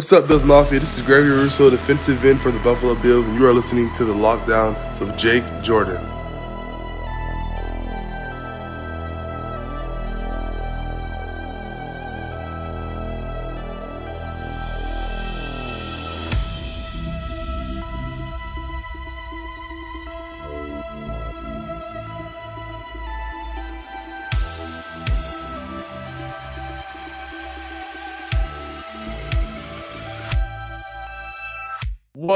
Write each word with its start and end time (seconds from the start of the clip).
What's 0.00 0.14
up, 0.14 0.28
Bills 0.28 0.44
Mafia? 0.44 0.80
This 0.80 0.96
is 0.96 1.04
Gregory 1.04 1.28
Rousseau, 1.28 1.68
defensive 1.68 2.24
end 2.24 2.40
for 2.40 2.50
the 2.50 2.58
Buffalo 2.60 2.94
Bills, 2.94 3.28
and 3.28 3.38
you 3.38 3.46
are 3.46 3.52
listening 3.52 3.92
to 3.96 4.06
The 4.06 4.14
Lockdown 4.14 4.74
with 4.98 5.14
Jake 5.18 5.44
Jordan. 5.62 6.09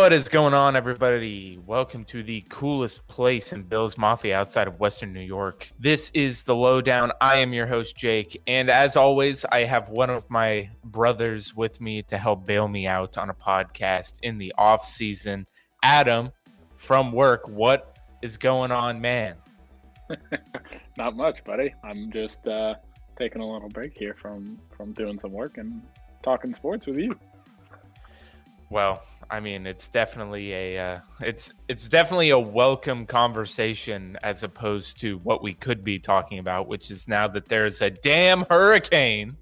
What 0.04 0.12
is 0.12 0.28
going 0.28 0.52
on, 0.52 0.76
everybody? 0.76 1.58
Welcome 1.64 2.04
to 2.04 2.22
the 2.22 2.44
coolest 2.50 3.08
place 3.08 3.54
in 3.54 3.62
Bills 3.62 3.96
Mafia 3.96 4.36
outside 4.36 4.68
of 4.68 4.78
Western 4.78 5.14
New 5.14 5.22
York. 5.22 5.66
This 5.78 6.10
is 6.12 6.42
the 6.42 6.54
Lowdown. 6.54 7.10
I 7.22 7.36
am 7.36 7.54
your 7.54 7.66
host, 7.66 7.96
Jake. 7.96 8.38
And 8.46 8.68
as 8.68 8.98
always, 8.98 9.46
I 9.46 9.64
have 9.64 9.88
one 9.88 10.10
of 10.10 10.28
my 10.28 10.68
brothers 10.84 11.56
with 11.56 11.80
me 11.80 12.02
to 12.02 12.18
help 12.18 12.44
bail 12.44 12.68
me 12.68 12.86
out 12.86 13.16
on 13.16 13.30
a 13.30 13.34
podcast 13.34 14.16
in 14.20 14.36
the 14.36 14.52
off 14.58 14.86
season. 14.86 15.46
Adam 15.82 16.32
from 16.76 17.10
work. 17.10 17.48
What 17.48 17.96
is 18.20 18.36
going 18.36 18.72
on, 18.72 19.00
man? 19.00 19.36
Not 20.98 21.16
much, 21.16 21.42
buddy. 21.44 21.74
I'm 21.82 22.12
just 22.12 22.46
uh, 22.46 22.74
taking 23.18 23.40
a 23.40 23.50
little 23.50 23.70
break 23.70 23.96
here 23.96 24.16
from 24.20 24.60
from 24.76 24.92
doing 24.92 25.18
some 25.18 25.32
work 25.32 25.56
and 25.56 25.80
talking 26.22 26.52
sports 26.52 26.86
with 26.86 26.98
you. 26.98 27.18
Well, 28.70 29.02
I 29.30 29.40
mean, 29.40 29.66
it's 29.66 29.88
definitely 29.88 30.52
a 30.52 30.78
uh, 30.78 30.98
it's 31.20 31.52
it's 31.68 31.88
definitely 31.88 32.30
a 32.30 32.38
welcome 32.38 33.06
conversation 33.06 34.18
as 34.22 34.42
opposed 34.42 35.00
to 35.00 35.18
what 35.18 35.42
we 35.42 35.54
could 35.54 35.84
be 35.84 35.98
talking 35.98 36.38
about, 36.38 36.68
which 36.68 36.90
is 36.90 37.08
now 37.08 37.28
that 37.28 37.46
there's 37.46 37.80
a 37.80 37.90
damn 37.90 38.44
hurricane 38.50 39.36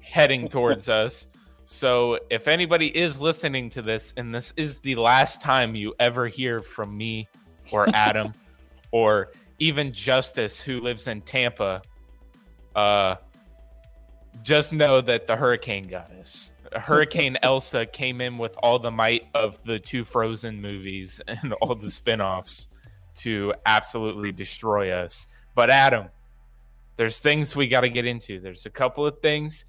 heading 0.00 0.48
towards 0.48 0.88
us. 0.88 1.28
So, 1.64 2.18
if 2.28 2.48
anybody 2.48 2.94
is 2.96 3.20
listening 3.20 3.70
to 3.70 3.82
this, 3.82 4.12
and 4.16 4.34
this 4.34 4.52
is 4.56 4.78
the 4.80 4.96
last 4.96 5.40
time 5.40 5.74
you 5.74 5.94
ever 5.98 6.26
hear 6.28 6.60
from 6.60 6.96
me 6.96 7.28
or 7.70 7.88
Adam 7.94 8.34
or 8.90 9.32
even 9.58 9.92
Justice, 9.92 10.60
who 10.60 10.80
lives 10.80 11.06
in 11.06 11.22
Tampa, 11.22 11.82
uh, 12.74 13.16
just 14.42 14.72
know 14.72 15.00
that 15.00 15.26
the 15.26 15.36
hurricane 15.36 15.86
got 15.86 16.10
us. 16.10 16.51
Hurricane 16.76 17.38
Elsa 17.42 17.86
came 17.86 18.20
in 18.20 18.38
with 18.38 18.56
all 18.62 18.78
the 18.78 18.90
might 18.90 19.26
of 19.34 19.62
the 19.64 19.78
two 19.78 20.04
Frozen 20.04 20.60
movies 20.60 21.20
and 21.28 21.52
all 21.54 21.74
the 21.74 21.90
spin-offs 21.90 22.68
to 23.16 23.54
absolutely 23.66 24.32
destroy 24.32 24.90
us. 24.92 25.26
But 25.54 25.70
Adam, 25.70 26.08
there's 26.96 27.20
things 27.20 27.54
we 27.54 27.68
got 27.68 27.82
to 27.82 27.88
get 27.88 28.06
into. 28.06 28.40
There's 28.40 28.66
a 28.66 28.70
couple 28.70 29.06
of 29.06 29.20
things 29.20 29.64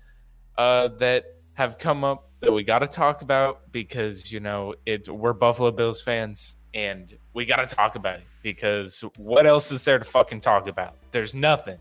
uh, 0.58 0.90
that 1.00 1.26
have 1.54 1.78
come 1.78 2.04
up 2.04 2.30
that 2.40 2.52
we 2.52 2.64
got 2.64 2.80
to 2.80 2.88
talk 2.88 3.22
about 3.22 3.72
because 3.72 4.32
you 4.32 4.40
know 4.40 4.76
it. 4.86 5.08
We're 5.08 5.34
Buffalo 5.34 5.72
Bills 5.72 6.02
fans, 6.02 6.58
and 6.74 7.16
we 7.34 7.46
got 7.46 7.68
to 7.68 7.76
talk 7.76 7.96
about 7.96 8.18
it 8.18 8.26
because 8.42 9.04
what 9.18 9.46
else 9.46 9.72
is 9.72 9.84
there 9.84 10.00
to 10.00 10.06
fucking 10.06 10.42
talk 10.42 10.68
about? 10.68 10.96
There's 11.12 11.34
nothing. 11.34 11.80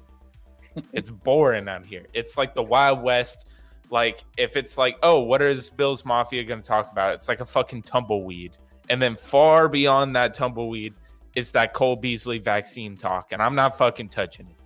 It's 0.92 1.10
boring 1.10 1.68
out 1.68 1.84
here. 1.84 2.06
It's 2.14 2.38
like 2.38 2.54
the 2.54 2.62
Wild 2.62 3.02
West 3.02 3.46
like 3.92 4.24
if 4.38 4.56
it's 4.56 4.78
like, 4.78 4.96
oh, 5.02 5.20
what 5.20 5.42
is 5.42 5.68
Bills 5.68 6.04
Mafia 6.06 6.42
going 6.44 6.62
to 6.62 6.66
talk 6.66 6.90
about? 6.90 7.12
It's 7.12 7.28
like 7.28 7.40
a 7.40 7.44
fucking 7.44 7.82
tumbleweed. 7.82 8.56
And 8.88 9.00
then 9.00 9.16
far 9.16 9.68
beyond 9.68 10.16
that 10.16 10.34
tumbleweed 10.34 10.94
is 11.34 11.52
that 11.52 11.74
Cole 11.74 11.96
Beasley 11.96 12.38
vaccine 12.38 12.96
talk, 12.96 13.32
and 13.32 13.40
I'm 13.40 13.54
not 13.54 13.78
fucking 13.78 14.08
touching 14.08 14.46
it. 14.46 14.56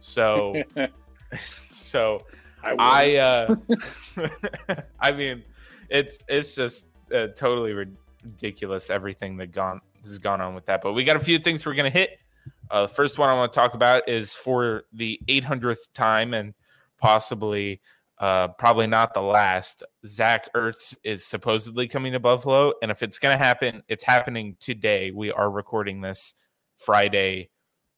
So, 0.00 0.62
so 1.70 2.22
I, 2.62 2.76
I 2.78 3.16
uh, 3.16 3.56
I 5.00 5.12
mean, 5.12 5.42
it's 5.90 6.18
it's 6.28 6.54
just 6.54 6.86
uh, 7.12 7.26
totally 7.36 7.72
ridiculous 7.72 8.90
everything 8.90 9.36
that 9.38 9.48
gone 9.48 9.80
has 10.02 10.18
gone 10.18 10.40
on 10.40 10.54
with 10.54 10.66
that. 10.66 10.82
But 10.82 10.92
we 10.92 11.02
got 11.02 11.16
a 11.16 11.20
few 11.20 11.40
things 11.40 11.66
we're 11.66 11.74
gonna 11.74 11.90
hit. 11.90 12.18
Uh, 12.70 12.82
the 12.82 12.88
first 12.88 13.18
one 13.18 13.28
I 13.28 13.34
want 13.34 13.52
to 13.52 13.56
talk 13.56 13.74
about 13.74 14.08
is 14.08 14.34
for 14.34 14.84
the 14.92 15.20
800th 15.28 15.92
time 15.94 16.32
and 16.32 16.54
possibly 16.98 17.80
uh, 18.20 18.48
probably 18.48 18.86
not 18.86 19.14
the 19.14 19.22
last. 19.22 19.84
Zach 20.04 20.52
Ertz 20.54 20.96
is 21.04 21.24
supposedly 21.24 21.86
coming 21.86 22.12
to 22.12 22.20
Buffalo, 22.20 22.72
and 22.82 22.90
if 22.90 23.02
it's 23.02 23.18
going 23.18 23.36
to 23.36 23.42
happen, 23.42 23.82
it's 23.88 24.02
happening 24.02 24.56
today. 24.58 25.10
We 25.12 25.30
are 25.30 25.50
recording 25.50 26.00
this 26.00 26.34
Friday 26.76 27.50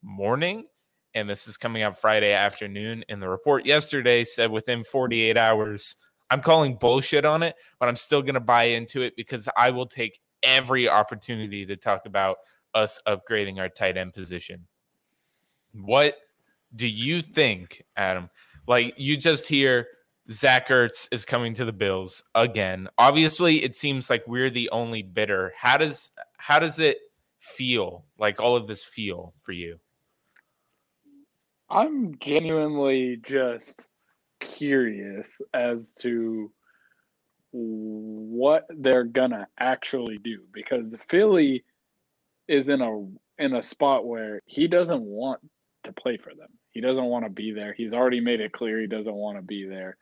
morning, 0.03 0.67
and 1.15 1.29
this 1.29 1.49
is 1.49 1.57
coming 1.57 1.83
out 1.83 1.99
Friday 1.99 2.33
afternoon. 2.33 3.05
And 3.09 3.23
the 3.23 3.29
report 3.29 3.65
yesterday 3.65 4.25
said 4.25 4.51
within 4.51 4.85
48 4.85 5.37
hours. 5.37 5.97
I'm 6.31 6.43
calling 6.43 6.77
bullshit 6.77 7.25
on 7.25 7.43
it, 7.43 7.57
but 7.79 7.89
I'm 7.89 7.97
still 7.97 8.23
going 8.23 8.35
to 8.35 8.41
buy 8.41 8.65
into 8.65 9.03
it 9.03 9.17
because 9.17 9.49
I 9.57 9.71
will 9.71 9.87
take 9.87 10.21
every 10.43 10.89
opportunity 10.89 11.67
to 11.67 11.77
talk 11.77 12.07
about 12.07 12.37
us 12.75 13.01
upgrading 13.07 13.59
our 13.59 13.69
tight 13.69 13.97
end 13.97 14.13
position. 14.13 14.67
What 15.73 16.17
do 16.75 16.87
you 16.87 17.23
think, 17.23 17.83
Adam? 17.97 18.31
Like 18.69 18.95
you 18.97 19.17
just 19.17 19.47
hear 19.47 19.89
Zach 20.31 20.69
Ertz 20.69 21.09
is 21.11 21.25
coming 21.25 21.55
to 21.55 21.65
the 21.65 21.73
Bills 21.73 22.23
again. 22.35 22.89
Obviously, 22.97 23.65
it 23.65 23.75
seems 23.75 24.09
like 24.09 24.23
we're 24.27 24.51
the 24.51 24.71
only 24.71 25.03
bidder. 25.03 25.53
How 25.57 25.77
does 25.77 26.13
how 26.39 26.59
does 26.59 26.79
it 26.79 26.99
feel? 27.39 28.05
Like 28.19 28.41
all 28.41 28.57
of 28.57 28.67
this 28.67 28.85
feel 28.85 29.35
for 29.43 29.53
you? 29.53 29.79
I'm 31.69 32.17
genuinely 32.19 33.19
just 33.23 33.87
curious 34.41 35.41
as 35.53 35.93
to 36.01 36.53
what 37.53 38.67
they're 38.71 39.05
gonna 39.05 39.49
actually 39.59 40.19
do 40.19 40.43
because 40.53 40.95
Philly 41.09 41.65
is 42.47 42.69
in 42.69 42.81
a 42.81 43.05
in 43.43 43.55
a 43.55 43.63
spot 43.63 44.07
where 44.07 44.43
he 44.47 44.69
doesn't 44.69 45.03
want 45.03 45.41
to 45.85 45.93
play 45.93 46.17
for 46.17 46.35
them. 46.35 46.51
He 46.71 46.81
doesn't 46.81 47.05
want 47.05 47.25
to 47.25 47.31
be 47.31 47.53
there. 47.53 47.73
He's 47.73 47.95
already 47.95 48.21
made 48.21 48.41
it 48.41 48.53
clear 48.53 48.81
he 48.81 48.87
doesn't 48.87 49.13
want 49.13 49.39
to 49.39 49.43
be 49.43 49.67
there. 49.67 49.97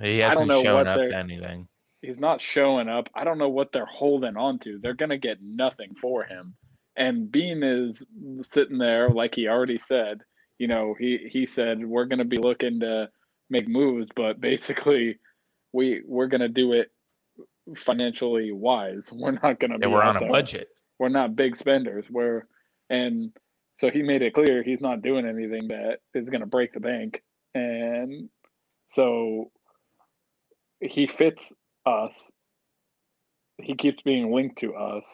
He 0.00 0.18
hasn't 0.18 0.50
shown 0.50 0.86
up 0.86 1.00
anything. 1.12 1.68
He's 2.00 2.20
not 2.20 2.40
showing 2.40 2.88
up. 2.88 3.08
I 3.14 3.24
don't 3.24 3.38
know 3.38 3.48
what 3.48 3.72
they're 3.72 3.86
holding 3.86 4.36
on 4.36 4.58
to. 4.60 4.78
They're 4.78 4.94
going 4.94 5.10
to 5.10 5.18
get 5.18 5.38
nothing 5.42 5.94
for 6.00 6.24
him. 6.24 6.54
And 6.96 7.30
Beane 7.30 7.62
is 7.62 8.02
sitting 8.50 8.78
there, 8.78 9.08
like 9.08 9.34
he 9.34 9.48
already 9.48 9.78
said. 9.78 10.22
You 10.58 10.68
know, 10.68 10.94
he 10.98 11.28
he 11.30 11.46
said 11.46 11.84
we're 11.84 12.04
going 12.04 12.18
to 12.18 12.24
be 12.24 12.36
looking 12.36 12.80
to 12.80 13.08
make 13.50 13.68
moves, 13.68 14.08
but 14.14 14.40
basically, 14.40 15.18
we 15.72 16.02
we're 16.06 16.26
going 16.26 16.40
to 16.40 16.48
do 16.48 16.72
it 16.72 16.90
financially 17.76 18.52
wise. 18.52 19.10
We're 19.12 19.32
not 19.32 19.60
going 19.60 19.70
to. 19.70 19.78
Yeah, 19.80 19.88
we're 19.88 20.02
on 20.02 20.16
a 20.16 20.28
budget. 20.28 20.68
We're 20.98 21.08
not 21.08 21.36
big 21.36 21.56
spenders. 21.56 22.04
We're 22.10 22.46
and 22.90 23.32
so 23.78 23.90
he 23.90 24.02
made 24.02 24.22
it 24.22 24.34
clear 24.34 24.62
he's 24.62 24.80
not 24.80 25.02
doing 25.02 25.26
anything 25.26 25.68
that 25.68 25.98
is 26.14 26.28
going 26.28 26.42
to 26.42 26.46
break 26.46 26.72
the 26.72 26.80
bank. 26.80 27.22
And 27.54 28.28
so 28.90 29.50
he 30.82 31.06
fits 31.06 31.52
us. 31.86 32.14
He 33.58 33.74
keeps 33.74 34.02
being 34.02 34.32
linked 34.32 34.58
to 34.58 34.74
us. 34.74 35.04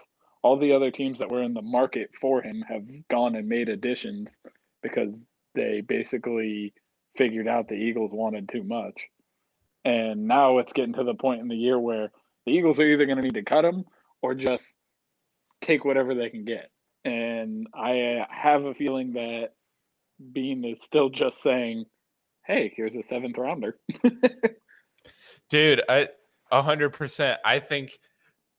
All 0.42 0.58
the 0.58 0.72
other 0.72 0.90
teams 0.90 1.18
that 1.18 1.30
were 1.30 1.42
in 1.42 1.54
the 1.54 1.62
market 1.62 2.10
for 2.20 2.42
him 2.42 2.64
have 2.68 2.84
gone 3.08 3.36
and 3.36 3.48
made 3.48 3.68
additions 3.68 4.38
because 4.82 5.26
they 5.54 5.80
basically 5.80 6.72
figured 7.16 7.48
out 7.48 7.68
the 7.68 7.74
Eagles 7.74 8.12
wanted 8.12 8.48
too 8.48 8.62
much. 8.62 9.08
And 9.84 10.26
now 10.26 10.58
it's 10.58 10.72
getting 10.72 10.94
to 10.94 11.04
the 11.04 11.14
point 11.14 11.40
in 11.40 11.48
the 11.48 11.56
year 11.56 11.78
where 11.78 12.10
the 12.46 12.52
Eagles 12.52 12.80
are 12.80 12.86
either 12.86 13.06
going 13.06 13.18
to 13.18 13.22
need 13.22 13.34
to 13.34 13.42
cut 13.42 13.64
him 13.64 13.84
or 14.22 14.34
just 14.34 14.64
take 15.60 15.84
whatever 15.84 16.14
they 16.14 16.30
can 16.30 16.44
get. 16.44 16.70
And 17.04 17.66
I 17.74 18.26
have 18.30 18.64
a 18.64 18.74
feeling 18.74 19.14
that 19.14 19.50
Beane 20.32 20.64
is 20.64 20.82
still 20.82 21.08
just 21.10 21.42
saying, 21.42 21.86
hey, 22.46 22.72
here's 22.76 22.94
a 22.94 23.02
seventh 23.02 23.38
rounder. 23.38 23.78
Dude, 25.48 25.82
I 25.88 26.08
a 26.50 26.62
hundred 26.62 26.90
percent. 26.90 27.40
I 27.44 27.58
think 27.58 27.98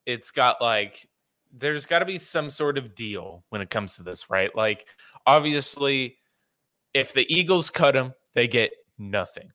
it's 0.05 0.31
got 0.31 0.61
like 0.61 1.07
there's 1.51 1.85
got 1.85 1.99
to 1.99 2.05
be 2.05 2.17
some 2.17 2.49
sort 2.49 2.77
of 2.77 2.95
deal 2.95 3.43
when 3.49 3.61
it 3.61 3.69
comes 3.69 3.95
to 3.95 4.03
this, 4.03 4.29
right? 4.29 4.55
Like, 4.55 4.85
obviously, 5.25 6.17
if 6.93 7.13
the 7.13 7.31
Eagles 7.33 7.69
cut 7.69 7.95
him, 7.95 8.13
they 8.33 8.47
get 8.47 8.71
nothing. 8.97 9.51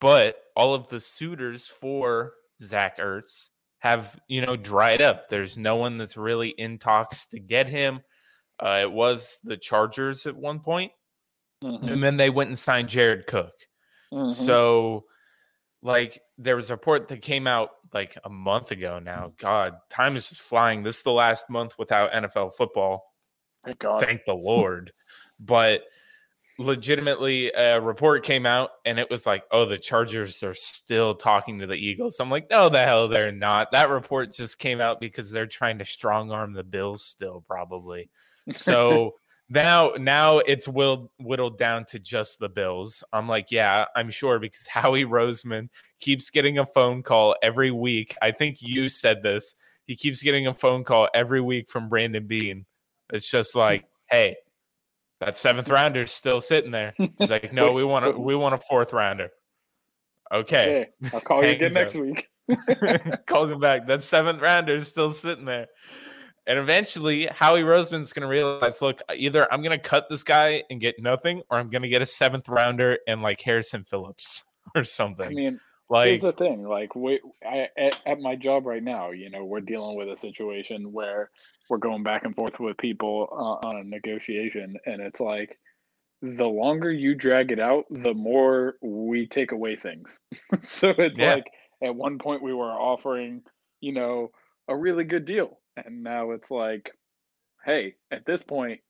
But 0.00 0.36
all 0.56 0.74
of 0.74 0.88
the 0.88 1.00
suitors 1.00 1.66
for 1.66 2.32
Zach 2.60 2.98
Ertz 2.98 3.50
have, 3.78 4.18
you 4.28 4.44
know, 4.44 4.56
dried 4.56 5.00
up. 5.00 5.28
There's 5.28 5.56
no 5.56 5.76
one 5.76 5.96
that's 5.96 6.16
really 6.16 6.48
in 6.50 6.78
talks 6.78 7.26
to 7.26 7.38
get 7.38 7.68
him. 7.68 8.00
Uh, 8.60 8.80
it 8.82 8.92
was 8.92 9.40
the 9.44 9.56
Chargers 9.56 10.26
at 10.26 10.36
one 10.36 10.60
point, 10.60 10.92
mm-hmm. 11.62 11.88
and 11.88 12.02
then 12.02 12.16
they 12.16 12.30
went 12.30 12.48
and 12.48 12.58
signed 12.58 12.88
Jared 12.88 13.26
Cook. 13.26 13.52
Mm-hmm. 14.12 14.30
So 14.30 15.04
like 15.82 16.22
there 16.38 16.56
was 16.56 16.70
a 16.70 16.74
report 16.74 17.08
that 17.08 17.22
came 17.22 17.46
out 17.46 17.70
like 17.92 18.16
a 18.24 18.30
month 18.30 18.70
ago 18.70 18.98
now. 18.98 19.32
God, 19.36 19.74
time 19.90 20.16
is 20.16 20.28
just 20.28 20.40
flying. 20.40 20.82
This 20.82 20.98
is 20.98 21.02
the 21.02 21.12
last 21.12 21.50
month 21.50 21.74
without 21.78 22.12
NFL 22.12 22.54
football. 22.54 23.12
Thank 23.64 23.78
God. 23.80 24.02
Thank 24.02 24.24
the 24.24 24.34
Lord. 24.34 24.92
But 25.38 25.82
legitimately 26.58 27.50
a 27.50 27.80
report 27.80 28.24
came 28.24 28.46
out 28.46 28.70
and 28.84 28.98
it 28.98 29.10
was 29.10 29.26
like, 29.26 29.44
oh, 29.50 29.64
the 29.64 29.78
Chargers 29.78 30.42
are 30.42 30.54
still 30.54 31.14
talking 31.14 31.58
to 31.58 31.66
the 31.66 31.74
Eagles. 31.74 32.20
I'm 32.20 32.30
like, 32.30 32.48
no, 32.50 32.68
the 32.68 32.84
hell 32.84 33.08
they're 33.08 33.32
not. 33.32 33.72
That 33.72 33.90
report 33.90 34.32
just 34.32 34.58
came 34.58 34.80
out 34.80 35.00
because 35.00 35.30
they're 35.30 35.46
trying 35.46 35.78
to 35.78 35.84
strong 35.84 36.30
arm 36.30 36.52
the 36.52 36.62
Bills 36.62 37.04
still, 37.04 37.42
probably. 37.46 38.10
So 38.52 39.14
now 39.52 39.92
now 39.98 40.38
it's 40.38 40.66
whittled, 40.66 41.10
whittled 41.18 41.58
down 41.58 41.84
to 41.86 41.98
just 41.98 42.38
the 42.38 42.48
Bills. 42.48 43.04
I'm 43.12 43.28
like, 43.28 43.50
yeah, 43.50 43.84
I'm 43.94 44.10
sure 44.10 44.38
because 44.38 44.66
Howie 44.66 45.04
Roseman 45.04 45.68
keeps 46.00 46.30
getting 46.30 46.58
a 46.58 46.66
phone 46.66 47.02
call 47.02 47.36
every 47.42 47.70
week. 47.70 48.16
I 48.22 48.32
think 48.32 48.58
you 48.60 48.88
said 48.88 49.22
this. 49.22 49.54
He 49.86 49.96
keeps 49.96 50.22
getting 50.22 50.46
a 50.46 50.54
phone 50.54 50.84
call 50.84 51.08
every 51.12 51.40
week 51.40 51.68
from 51.68 51.88
Brandon 51.88 52.26
Beane 52.26 52.66
It's 53.12 53.30
just 53.30 53.52
hmm. 53.52 53.58
like, 53.58 53.84
hey, 54.10 54.36
that 55.20 55.36
seventh 55.36 55.68
rounder 55.68 56.02
is 56.02 56.12
still 56.12 56.40
sitting 56.40 56.70
there. 56.70 56.94
He's 56.96 57.30
like, 57.30 57.52
no, 57.52 57.72
we 57.72 57.84
want 57.84 58.06
a 58.06 58.10
we 58.12 58.34
want 58.34 58.54
a 58.54 58.58
fourth 58.58 58.92
rounder. 58.92 59.30
Okay, 60.32 60.88
Hey, 61.00 61.10
I'll 61.12 61.20
call 61.20 61.44
you 61.44 61.50
again 61.50 61.74
next 61.74 61.94
week. 61.94 62.28
calls 63.26 63.50
him 63.50 63.60
back. 63.60 63.86
That 63.86 64.02
seventh 64.02 64.40
rounder 64.40 64.76
is 64.76 64.88
still 64.88 65.10
sitting 65.10 65.44
there. 65.44 65.66
And 66.46 66.58
eventually, 66.58 67.26
Howie 67.26 67.62
Roseman's 67.62 68.12
going 68.12 68.22
to 68.22 68.28
realize, 68.28 68.82
look, 68.82 69.00
either 69.14 69.50
I'm 69.52 69.62
going 69.62 69.78
to 69.78 69.88
cut 69.88 70.08
this 70.08 70.24
guy 70.24 70.64
and 70.70 70.80
get 70.80 71.00
nothing, 71.00 71.42
or 71.50 71.58
I'm 71.58 71.70
going 71.70 71.82
to 71.82 71.88
get 71.88 72.02
a 72.02 72.06
seventh 72.06 72.48
rounder 72.48 72.98
and 73.06 73.22
like 73.22 73.40
Harrison 73.40 73.84
Phillips 73.84 74.44
or 74.74 74.84
something. 74.84 75.26
I 75.26 75.30
mean, 75.30 75.60
like, 75.92 76.06
here's 76.06 76.22
the 76.22 76.32
thing 76.32 76.64
like 76.64 76.94
we 76.96 77.20
I, 77.46 77.68
at, 77.76 78.00
at 78.06 78.20
my 78.20 78.34
job 78.34 78.64
right 78.64 78.82
now 78.82 79.10
you 79.10 79.28
know 79.28 79.44
we're 79.44 79.60
dealing 79.60 79.94
with 79.94 80.08
a 80.08 80.16
situation 80.16 80.90
where 80.90 81.30
we're 81.68 81.76
going 81.76 82.02
back 82.02 82.24
and 82.24 82.34
forth 82.34 82.58
with 82.58 82.78
people 82.78 83.28
uh, 83.30 83.66
on 83.66 83.76
a 83.76 83.84
negotiation 83.84 84.76
and 84.86 85.02
it's 85.02 85.20
like 85.20 85.58
the 86.22 86.46
longer 86.46 86.90
you 86.90 87.14
drag 87.14 87.52
it 87.52 87.60
out 87.60 87.84
the 87.90 88.14
more 88.14 88.76
we 88.80 89.26
take 89.26 89.52
away 89.52 89.76
things 89.76 90.18
so 90.62 90.90
it's 90.96 91.20
Yeah. 91.20 91.34
like 91.34 91.44
at 91.82 91.94
one 91.94 92.18
point 92.18 92.42
we 92.42 92.54
were 92.54 92.72
offering 92.72 93.42
you 93.80 93.92
know 93.92 94.30
a 94.68 94.76
really 94.76 95.04
good 95.04 95.26
deal 95.26 95.58
and 95.76 96.02
now 96.02 96.30
it's 96.32 96.50
like 96.50 96.90
hey 97.64 97.94
at 98.10 98.24
this 98.26 98.42
point 98.42 98.80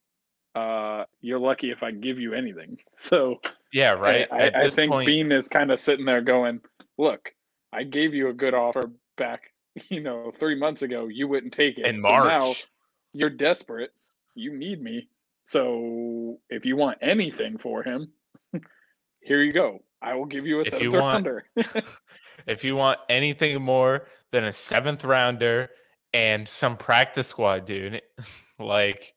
uh 0.55 1.05
you're 1.21 1.39
lucky 1.39 1.71
if 1.71 1.83
i 1.83 1.91
give 1.91 2.19
you 2.19 2.35
anything 2.35 2.77
so 2.97 3.41
yeah, 3.75 3.93
right. 3.93 4.29
I, 4.31 4.39
At 4.49 4.57
I 4.57 4.69
think 4.69 4.93
point, 4.93 5.07
Beane 5.07 5.33
is 5.33 5.49
kind 5.49 5.71
of 5.71 5.81
sitting 5.81 6.05
there 6.05 6.21
going, 6.21 6.61
"Look, 6.99 7.33
I 7.73 7.85
gave 7.85 8.13
you 8.13 8.29
a 8.29 8.35
good 8.35 8.53
offer 8.53 8.91
back, 9.17 9.45
you 9.89 10.03
know, 10.03 10.31
three 10.39 10.59
months 10.59 10.83
ago. 10.83 11.09
You 11.09 11.27
wouldn't 11.27 11.55
take 11.55 11.79
it. 11.79 11.87
in 11.87 12.03
So 12.03 12.09
now 12.25 12.53
you're 13.15 13.31
desperate. 13.31 13.93
You 14.35 14.55
need 14.59 14.83
me. 14.83 15.09
So 15.47 16.39
if 16.51 16.67
you 16.67 16.77
want 16.77 16.99
anything 17.01 17.57
for 17.57 17.83
him, 17.83 18.13
here 19.23 19.43
you 19.43 19.53
go. 19.53 19.83
I 20.03 20.17
will 20.17 20.27
give 20.27 20.45
you 20.47 20.59
a 20.59 20.65
If 20.65 20.73
you 20.75 20.91
seventh 20.91 20.93
want- 20.95 21.27
rounder. 21.27 21.45
if 22.47 22.63
you 22.63 22.77
want 22.77 22.99
anything 23.09 23.63
more 23.63 24.07
than 24.33 24.45
a 24.45 24.53
seventh 24.53 25.03
rounder 25.03 25.71
and 26.15 26.49
some 26.49 26.77
practice 26.77 27.29
squad, 27.29 27.67
dude, 27.67 28.03
like, 28.59 29.15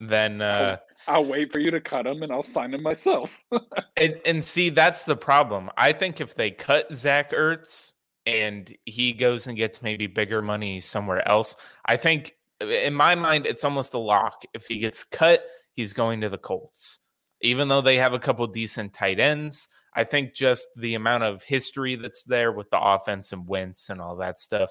then 0.00 0.40
uh, 0.40 0.78
I'll 1.06 1.24
wait 1.24 1.52
for 1.52 1.58
you 1.58 1.70
to 1.70 1.80
cut 1.80 2.06
him, 2.06 2.22
and 2.22 2.32
I'll 2.32 2.42
sign 2.42 2.74
him 2.74 2.82
myself. 2.82 3.30
And, 4.00 4.20
and 4.24 4.44
see, 4.44 4.70
that's 4.70 5.06
the 5.06 5.16
problem. 5.16 5.70
I 5.76 5.90
think 5.92 6.20
if 6.20 6.36
they 6.36 6.52
cut 6.52 6.86
Zach 6.94 7.32
Ertz 7.32 7.94
and 8.26 8.72
he 8.84 9.12
goes 9.12 9.48
and 9.48 9.56
gets 9.56 9.82
maybe 9.82 10.06
bigger 10.06 10.40
money 10.40 10.78
somewhere 10.78 11.26
else, 11.26 11.56
I 11.84 11.96
think 11.96 12.36
in 12.60 12.94
my 12.94 13.16
mind, 13.16 13.44
it's 13.44 13.64
almost 13.64 13.94
a 13.94 13.98
lock. 13.98 14.44
If 14.54 14.66
he 14.66 14.78
gets 14.78 15.02
cut, 15.02 15.44
he's 15.72 15.92
going 15.92 16.20
to 16.20 16.28
the 16.28 16.38
Colts. 16.38 17.00
Even 17.40 17.68
though 17.68 17.80
they 17.80 17.96
have 17.96 18.14
a 18.14 18.18
couple 18.18 18.46
decent 18.46 18.92
tight 18.92 19.18
ends, 19.20 19.68
I 19.94 20.04
think 20.04 20.34
just 20.34 20.68
the 20.76 20.94
amount 20.94 21.24
of 21.24 21.42
history 21.42 21.96
that's 21.96 22.24
there 22.24 22.52
with 22.52 22.70
the 22.70 22.80
offense 22.80 23.32
and 23.32 23.46
Wentz 23.46 23.90
and 23.90 24.00
all 24.00 24.16
that 24.16 24.38
stuff, 24.38 24.70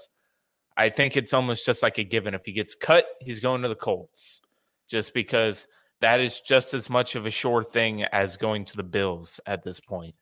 I 0.77 0.89
think 0.89 1.17
it's 1.17 1.33
almost 1.33 1.65
just 1.65 1.81
like 1.83 1.97
a 1.97 2.03
given. 2.03 2.33
If 2.33 2.45
he 2.45 2.51
gets 2.53 2.75
cut, 2.75 3.05
he's 3.19 3.39
going 3.39 3.63
to 3.63 3.67
the 3.67 3.75
Colts 3.75 4.41
just 4.87 5.13
because 5.13 5.67
that 6.01 6.19
is 6.19 6.39
just 6.39 6.73
as 6.75 6.89
much 6.89 7.15
of 7.15 7.25
a 7.25 7.31
sure 7.31 7.63
thing 7.63 8.03
as 8.03 8.37
going 8.37 8.63
to 8.65 8.77
the 8.77 8.83
Bills 8.83 9.39
at 9.47 9.63
this 9.63 9.79
point. 9.79 10.13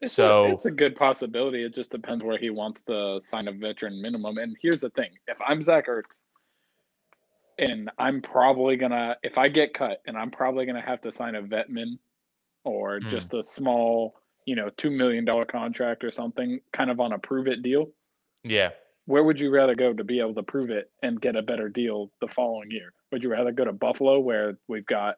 It's 0.00 0.12
So- 0.14 0.46
a, 0.46 0.52
it's 0.52 0.64
a 0.66 0.70
good 0.72 0.96
possibility. 0.96 1.64
It 1.64 1.74
just 1.74 1.92
depends 1.92 2.24
where 2.24 2.36
he 2.36 2.50
wants 2.50 2.82
to 2.84 3.20
sign 3.20 3.46
a 3.46 3.52
veteran 3.52 4.02
minimum. 4.02 4.38
And 4.38 4.56
here's 4.60 4.80
the 4.80 4.90
thing: 4.90 5.10
if 5.28 5.36
I'm 5.46 5.62
Zach 5.62 5.86
Ertz, 5.86 6.20
and 7.58 7.90
I'm 7.98 8.20
probably 8.20 8.76
gonna, 8.76 9.16
if 9.22 9.38
I 9.38 9.48
get 9.48 9.74
cut, 9.74 10.02
and 10.06 10.16
I'm 10.16 10.30
probably 10.32 10.66
gonna 10.66 10.80
have 10.82 11.00
to 11.02 11.12
sign 11.12 11.36
a 11.36 11.42
vet 11.42 11.70
min, 11.70 11.98
or 12.64 12.98
Hmm. 13.00 13.08
just 13.10 13.32
a 13.34 13.44
small, 13.44 14.16
you 14.46 14.56
know, 14.56 14.70
two 14.70 14.90
million 14.90 15.24
dollar 15.24 15.44
contract 15.44 16.02
or 16.02 16.10
something, 16.10 16.60
kind 16.72 16.90
of 16.90 16.98
on 16.98 17.12
a 17.12 17.18
prove 17.18 17.46
it 17.46 17.62
deal. 17.62 17.92
Yeah. 18.42 18.70
Where 19.06 19.24
would 19.24 19.40
you 19.40 19.50
rather 19.50 19.74
go 19.74 19.92
to 19.92 20.04
be 20.04 20.20
able 20.20 20.34
to 20.34 20.42
prove 20.42 20.70
it 20.70 20.90
and 21.02 21.20
get 21.20 21.36
a 21.36 21.42
better 21.42 21.68
deal 21.68 22.10
the 22.20 22.28
following 22.28 22.70
year? 22.70 22.92
Would 23.10 23.24
you 23.24 23.30
rather 23.30 23.52
go 23.52 23.64
to 23.64 23.72
Buffalo, 23.72 24.20
where 24.20 24.58
we've 24.68 24.86
got 24.86 25.16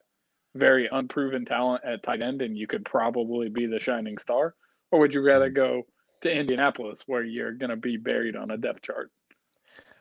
very 0.54 0.88
unproven 0.90 1.44
talent 1.44 1.84
at 1.84 2.02
tight 2.02 2.22
end, 2.22 2.40
and 2.40 2.56
you 2.56 2.66
could 2.66 2.84
probably 2.84 3.48
be 3.48 3.66
the 3.66 3.80
shining 3.80 4.18
star, 4.18 4.54
or 4.90 5.00
would 5.00 5.14
you 5.14 5.20
rather 5.20 5.50
go 5.50 5.82
to 6.22 6.32
Indianapolis, 6.32 7.02
where 7.06 7.22
you're 7.22 7.52
going 7.52 7.70
to 7.70 7.76
be 7.76 7.96
buried 7.96 8.36
on 8.36 8.50
a 8.50 8.56
depth 8.56 8.82
chart? 8.82 9.10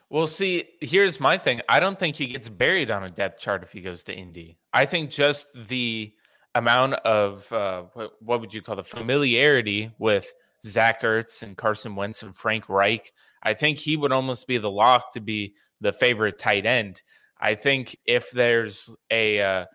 Well, 0.08 0.26
see, 0.26 0.64
here's 0.80 1.18
my 1.18 1.38
thing. 1.38 1.60
I 1.68 1.80
don't 1.80 1.98
think 1.98 2.16
he 2.16 2.26
gets 2.26 2.48
buried 2.48 2.90
on 2.90 3.04
a 3.04 3.10
depth 3.10 3.40
chart 3.40 3.62
if 3.62 3.72
he 3.72 3.80
goes 3.80 4.04
to 4.04 4.14
Indy. 4.14 4.58
I 4.72 4.86
think 4.86 5.10
just 5.10 5.48
the 5.68 6.12
amount 6.54 6.94
of 6.94 7.52
uh, 7.52 7.84
what, 7.94 8.12
what 8.22 8.40
would 8.40 8.54
you 8.54 8.62
call 8.62 8.76
the 8.76 8.84
familiarity 8.84 9.92
with 9.98 10.32
Zach 10.66 11.02
Ertz 11.02 11.42
and 11.42 11.56
Carson 11.56 11.94
Wentz 11.96 12.22
and 12.22 12.34
Frank 12.34 12.68
Reich. 12.68 13.12
I 13.42 13.54
think 13.54 13.78
he 13.78 13.96
would 13.96 14.12
almost 14.12 14.46
be 14.46 14.58
the 14.58 14.70
lock 14.70 15.12
to 15.12 15.20
be 15.20 15.54
the 15.80 15.92
favorite 15.92 16.38
tight 16.38 16.66
end. 16.66 17.02
I 17.38 17.54
think 17.54 17.96
if 18.06 18.30
there's 18.30 18.94
a, 19.10 19.40
uh, 19.40 19.66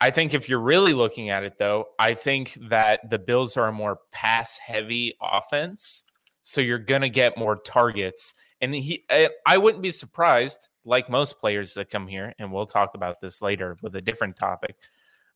I 0.00 0.10
think 0.10 0.34
if 0.34 0.48
you're 0.48 0.60
really 0.60 0.92
looking 0.92 1.30
at 1.30 1.42
it 1.42 1.58
though, 1.58 1.86
I 1.98 2.14
think 2.14 2.56
that 2.68 3.10
the 3.10 3.18
Bills 3.18 3.56
are 3.56 3.68
a 3.68 3.72
more 3.72 3.98
pass 4.12 4.56
heavy 4.58 5.14
offense. 5.20 6.04
So 6.42 6.60
you're 6.60 6.78
going 6.78 7.02
to 7.02 7.10
get 7.10 7.36
more 7.36 7.56
targets. 7.56 8.34
And 8.60 8.74
he, 8.74 9.04
I- 9.10 9.30
I 9.44 9.58
wouldn't 9.58 9.82
be 9.82 9.90
surprised, 9.90 10.68
like 10.84 11.10
most 11.10 11.38
players 11.40 11.74
that 11.74 11.90
come 11.90 12.06
here, 12.06 12.32
and 12.38 12.52
we'll 12.52 12.66
talk 12.66 12.94
about 12.94 13.20
this 13.20 13.42
later 13.42 13.76
with 13.82 13.94
a 13.96 14.00
different 14.00 14.36
topic. 14.36 14.76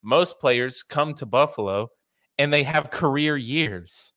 Most 0.02 0.38
players 0.38 0.82
come 0.82 1.14
to 1.14 1.26
Buffalo 1.26 1.90
and 2.38 2.52
they 2.52 2.62
have 2.62 2.90
career 2.90 3.36
years 3.36 4.12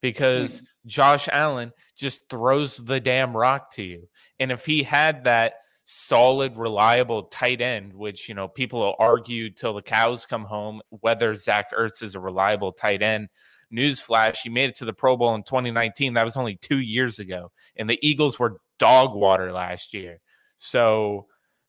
because 0.00 0.62
mm. 0.62 0.66
Josh 0.86 1.28
Allen 1.30 1.72
just 1.96 2.28
throws 2.28 2.76
the 2.76 3.00
damn 3.00 3.36
rock 3.36 3.72
to 3.74 3.82
you. 3.82 4.08
And 4.38 4.52
if 4.52 4.64
he 4.64 4.82
had 4.82 5.24
that 5.24 5.54
solid, 5.84 6.56
reliable 6.56 7.24
tight 7.24 7.60
end, 7.60 7.94
which, 7.94 8.28
you 8.28 8.34
know, 8.34 8.46
people 8.46 8.80
will 8.80 8.96
argue 8.98 9.50
till 9.50 9.74
the 9.74 9.82
cows 9.82 10.26
come 10.26 10.44
home 10.44 10.80
whether 10.90 11.34
Zach 11.34 11.72
Ertz 11.72 12.02
is 12.02 12.14
a 12.14 12.20
reliable 12.20 12.72
tight 12.72 13.02
end. 13.02 13.28
Newsflash, 13.72 14.38
he 14.42 14.48
made 14.48 14.70
it 14.70 14.76
to 14.76 14.84
the 14.84 14.92
Pro 14.92 15.16
Bowl 15.16 15.34
in 15.34 15.42
2019. 15.42 16.14
That 16.14 16.24
was 16.24 16.36
only 16.36 16.56
two 16.56 16.78
years 16.78 17.18
ago. 17.18 17.52
And 17.76 17.88
the 17.88 17.98
Eagles 18.06 18.38
were 18.38 18.60
dog 18.78 19.14
water 19.14 19.52
last 19.52 19.92
year. 19.92 20.20
So 20.56 21.26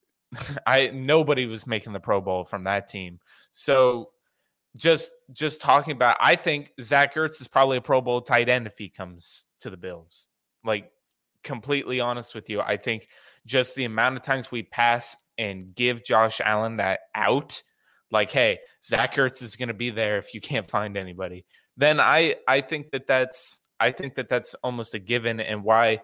I 0.67 0.91
nobody 0.93 1.45
was 1.45 1.67
making 1.67 1.93
the 1.93 1.99
Pro 1.99 2.21
Bowl 2.21 2.43
from 2.43 2.63
that 2.63 2.87
team. 2.87 3.19
So 3.51 4.09
just 4.75 5.11
just 5.33 5.61
talking 5.61 5.93
about 5.93 6.17
I 6.19 6.35
think 6.35 6.73
Zach 6.81 7.15
Ertz 7.15 7.41
is 7.41 7.47
probably 7.47 7.77
a 7.77 7.81
Pro 7.81 8.01
Bowl 8.01 8.21
tight 8.21 8.49
end 8.49 8.67
if 8.67 8.77
he 8.77 8.89
comes 8.89 9.45
to 9.61 9.69
the 9.69 9.77
Bills. 9.77 10.27
Like 10.63 10.91
completely 11.43 11.99
honest 11.99 12.35
with 12.35 12.49
you. 12.49 12.61
I 12.61 12.77
think 12.77 13.07
just 13.45 13.75
the 13.75 13.85
amount 13.85 14.15
of 14.15 14.21
times 14.21 14.51
we 14.51 14.63
pass 14.63 15.17
and 15.37 15.73
give 15.73 16.03
Josh 16.03 16.41
Allen 16.43 16.77
that 16.77 16.99
out, 17.15 17.61
like, 18.11 18.31
hey, 18.31 18.59
Zach 18.83 19.15
Ertz 19.15 19.41
is 19.41 19.55
going 19.55 19.69
to 19.69 19.73
be 19.73 19.89
there 19.89 20.17
if 20.17 20.33
you 20.33 20.41
can't 20.41 20.69
find 20.69 20.97
anybody. 20.97 21.45
Then 21.77 21.99
I 21.99 22.35
I 22.47 22.61
think 22.61 22.91
that 22.91 23.07
that's 23.07 23.61
I 23.79 23.91
think 23.91 24.15
that 24.15 24.29
that's 24.29 24.53
almost 24.55 24.93
a 24.93 24.99
given, 24.99 25.39
and 25.39 25.63
why 25.63 26.01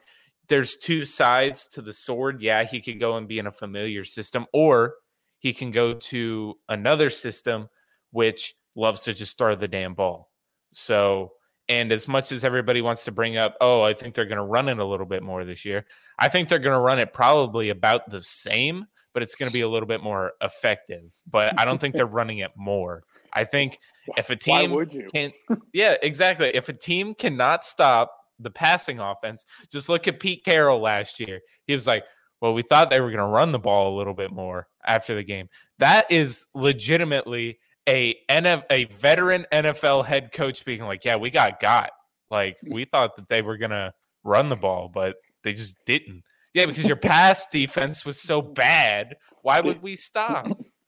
there's 0.48 0.78
two 0.78 1.04
sides 1.04 1.68
to 1.70 1.82
the 1.82 1.94
sword. 1.94 2.42
Yeah, 2.42 2.64
he 2.64 2.80
could 2.80 3.00
go 3.00 3.18
and 3.18 3.28
be 3.28 3.40
in 3.40 3.48
a 3.48 3.52
familiar 3.52 4.06
system, 4.06 4.46
or 4.54 4.96
he 5.40 5.54
can 5.54 5.72
go 5.72 5.94
to 5.94 6.58
another 6.70 7.10
system 7.10 7.68
which 8.16 8.56
loves 8.76 9.02
to 9.04 9.14
just 9.14 9.38
throw 9.38 9.56
the 9.56 9.68
damn 9.68 9.94
ball. 9.94 10.32
So, 10.72 11.34
and 11.68 11.92
as 11.92 12.08
much 12.08 12.32
as 12.32 12.46
everybody 12.46 12.82
wants 12.82 13.04
to 13.06 13.12
bring 13.12 13.36
up, 13.36 13.58
oh, 13.60 13.82
I 13.82 13.94
think 13.94 14.16
they're 14.16 14.24
going 14.24 14.38
to 14.38 14.44
run 14.44 14.70
it 14.70 14.80
a 14.80 14.86
little 14.86 15.06
bit 15.06 15.22
more 15.22 15.44
this 15.44 15.66
year, 15.66 15.86
I 16.18 16.30
think 16.30 16.48
they're 16.48 16.60
going 16.60 16.78
to 16.78 16.80
run 16.80 16.98
it 16.98 17.12
probably 17.12 17.70
about 17.70 18.10
the 18.10 18.22
same, 18.22 18.86
but 19.14 19.22
it's 19.22 19.36
going 19.36 19.50
to 19.50 19.54
be 19.54 19.62
a 19.62 19.68
little 19.68 19.86
bit 19.86 20.02
more 20.02 20.32
effective. 20.42 21.14
But 21.30 21.60
I 21.60 21.66
don't 21.66 21.80
think 21.82 21.96
they're 21.96 22.06
running 22.06 22.38
it 22.38 22.52
more. 22.56 23.04
I 23.34 23.44
think 23.44 23.80
if 24.16 24.30
a 24.30 24.38
Why 24.46 24.62
team 24.62 24.72
would 24.72 24.94
you? 24.94 25.10
can, 25.14 25.34
yeah, 25.74 25.98
exactly. 26.02 26.52
If 26.56 26.70
a 26.70 26.74
team 26.74 27.16
cannot 27.16 27.66
stop 27.66 28.16
the 28.40 28.50
passing 28.50 29.00
offense, 29.00 29.46
just 29.70 29.90
look 29.90 30.08
at 30.08 30.22
Pete 30.22 30.46
Carroll 30.46 30.80
last 30.80 31.20
year. 31.20 31.42
He 31.68 31.74
was 31.74 31.86
like, 31.86 32.06
well, 32.40 32.54
we 32.54 32.62
thought 32.62 32.90
they 32.90 33.02
were 33.02 33.12
going 33.12 33.18
to 33.18 33.26
run 33.26 33.52
the 33.52 33.60
ball 33.60 33.94
a 33.94 33.98
little 33.98 34.14
bit 34.14 34.32
more 34.32 34.70
after 34.86 35.16
the 35.16 35.24
game. 35.24 35.50
That 35.80 36.10
is 36.10 36.46
legitimately 36.54 37.60
a 37.88 38.16
NF, 38.30 38.64
a 38.70 38.86
veteran 38.86 39.46
NFL 39.52 40.06
head 40.06 40.32
coach 40.32 40.58
speaking 40.58 40.86
like, 40.86 41.06
yeah, 41.06 41.16
we 41.16 41.30
got 41.30 41.60
got. 41.60 41.92
Like 42.30 42.58
we 42.68 42.86
thought 42.86 43.16
that 43.18 43.30
they 43.30 43.42
were 43.42 43.58
going 43.58 43.72
to 43.72 43.94
run 44.24 44.50
the 44.50 44.56
ball, 44.56 44.90
but 44.94 45.18
they 45.44 45.54
just 45.54 45.76
didn't. 45.86 46.24
Yeah, 46.54 46.66
because 46.66 46.86
your 46.86 46.96
pass 46.96 47.48
defense 47.48 48.06
was 48.06 48.20
so 48.20 48.42
bad. 48.42 49.18
Why 49.42 49.60
would 49.60 49.82
we 49.82 49.96
stop? 49.96 50.48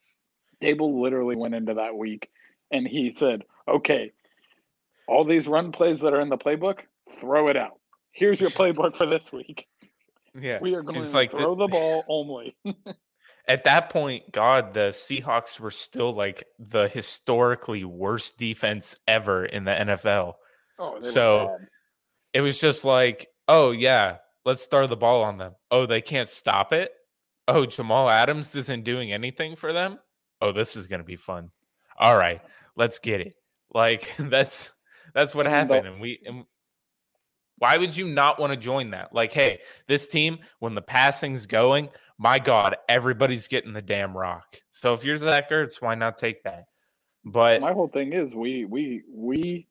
Daboll 0.61 1.01
literally 1.01 1.35
went 1.35 1.53
into 1.53 1.75
that 1.75 1.95
week 1.95 2.29
and 2.71 2.87
he 2.87 3.13
said, 3.13 3.43
okay, 3.67 4.11
all 5.07 5.23
these 5.23 5.47
run 5.47 5.71
plays 5.71 5.99
that 5.99 6.13
are 6.13 6.21
in 6.21 6.29
the 6.29 6.37
playbook, 6.37 6.79
throw 7.19 7.49
it 7.49 7.57
out. 7.57 7.79
Here's 8.11 8.41
your 8.41 8.49
playbook 8.49 8.95
for 8.95 9.05
this 9.05 9.31
week. 9.31 9.67
Yeah. 10.39 10.59
We 10.61 10.73
are 10.73 10.81
going 10.81 11.01
to 11.01 11.11
like 11.11 11.31
the- 11.31 11.37
throw 11.37 11.55
the 11.55 11.67
ball 11.67 12.03
only. 12.07 12.55
At 13.47 13.63
that 13.63 13.89
point, 13.89 14.31
God, 14.31 14.73
the 14.73 14.89
Seahawks 14.89 15.59
were 15.59 15.71
still 15.71 16.13
like 16.13 16.43
the 16.59 16.87
historically 16.89 17.85
worst 17.85 18.37
defense 18.37 18.95
ever 19.07 19.45
in 19.45 19.63
the 19.63 19.71
NFL. 19.71 20.33
Oh, 20.79 20.99
So- 21.01 21.57
It 22.33 22.41
was 22.41 22.59
just 22.59 22.83
like, 22.85 23.27
oh 23.47 23.71
yeah, 23.71 24.17
let's 24.45 24.65
throw 24.65 24.85
the 24.85 24.97
ball 24.97 25.23
on 25.23 25.37
them. 25.37 25.55
Oh, 25.71 25.85
they 25.85 26.01
can't 26.01 26.29
stop 26.29 26.73
it. 26.73 26.91
Oh, 27.47 27.65
Jamal 27.65 28.09
Adams 28.09 28.53
isn't 28.55 28.83
doing 28.83 29.11
anything 29.13 29.55
for 29.55 29.71
them. 29.71 29.99
Oh, 30.41 30.51
this 30.51 30.75
is 30.75 30.85
gonna 30.87 31.03
be 31.05 31.15
fun. 31.15 31.51
All 31.97 32.17
right, 32.17 32.41
let's 32.75 32.99
get 32.99 33.21
it. 33.21 33.33
Like 33.73 34.11
that's 34.19 34.71
that's 35.15 35.33
what 35.33 35.45
happened, 35.47 35.87
and 35.87 36.01
we. 36.01 36.19
And 36.25 36.43
why 37.59 37.77
would 37.77 37.97
you 37.97 38.07
not 38.07 38.37
want 38.39 38.53
to 38.53 38.57
join 38.57 38.91
that? 38.91 39.13
Like, 39.13 39.33
hey, 39.33 39.61
this 39.87 40.07
team, 40.07 40.37
when 40.59 40.75
the 40.75 40.81
passing's 40.81 41.47
going, 41.47 41.89
my 42.17 42.39
God, 42.39 42.77
everybody's 42.89 43.47
getting 43.47 43.73
the 43.73 43.81
damn 43.81 44.17
rock. 44.17 44.61
So 44.71 44.93
if 44.93 45.03
you're 45.03 45.17
Zach 45.17 45.49
Ertz, 45.51 45.81
why 45.81 45.95
not 45.95 46.17
take 46.17 46.43
that? 46.43 46.65
But 47.25 47.61
my 47.61 47.73
whole 47.73 47.89
thing 47.89 48.13
is 48.13 48.33
we 48.33 48.65
we 48.65 49.03
we 49.11 49.67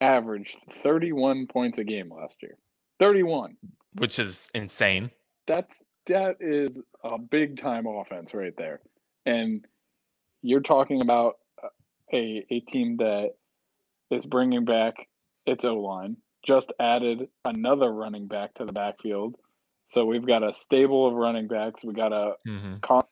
averaged 0.00 0.56
31 0.82 1.46
points 1.46 1.78
a 1.78 1.84
game 1.84 2.12
last 2.12 2.36
year. 2.42 2.56
31. 3.00 3.56
which 3.96 4.18
is 4.18 4.48
insane. 4.54 5.10
That's 5.46 5.76
that 6.06 6.36
is 6.40 6.78
a 7.02 7.18
big 7.18 7.60
time 7.60 7.86
offense 7.86 8.34
right 8.34 8.54
there. 8.56 8.80
And 9.26 9.64
you're 10.42 10.60
talking 10.60 11.02
about 11.02 11.38
a 12.12 12.44
a 12.50 12.60
team 12.60 12.96
that 12.98 13.30
is 14.10 14.26
bringing 14.26 14.64
back 14.64 14.94
its 15.46 15.64
O 15.64 15.74
line, 15.76 16.16
just 16.46 16.72
added 16.78 17.28
another 17.44 17.92
running 17.92 18.26
back 18.28 18.54
to 18.54 18.64
the 18.64 18.72
backfield. 18.72 19.36
So 19.88 20.04
we've 20.06 20.26
got 20.26 20.42
a 20.42 20.52
stable 20.52 21.06
of 21.06 21.14
running 21.14 21.48
backs. 21.48 21.84
We 21.84 21.92
got 21.94 22.12
a 22.12 22.34
hmm 22.46 22.76
con- 22.82 23.04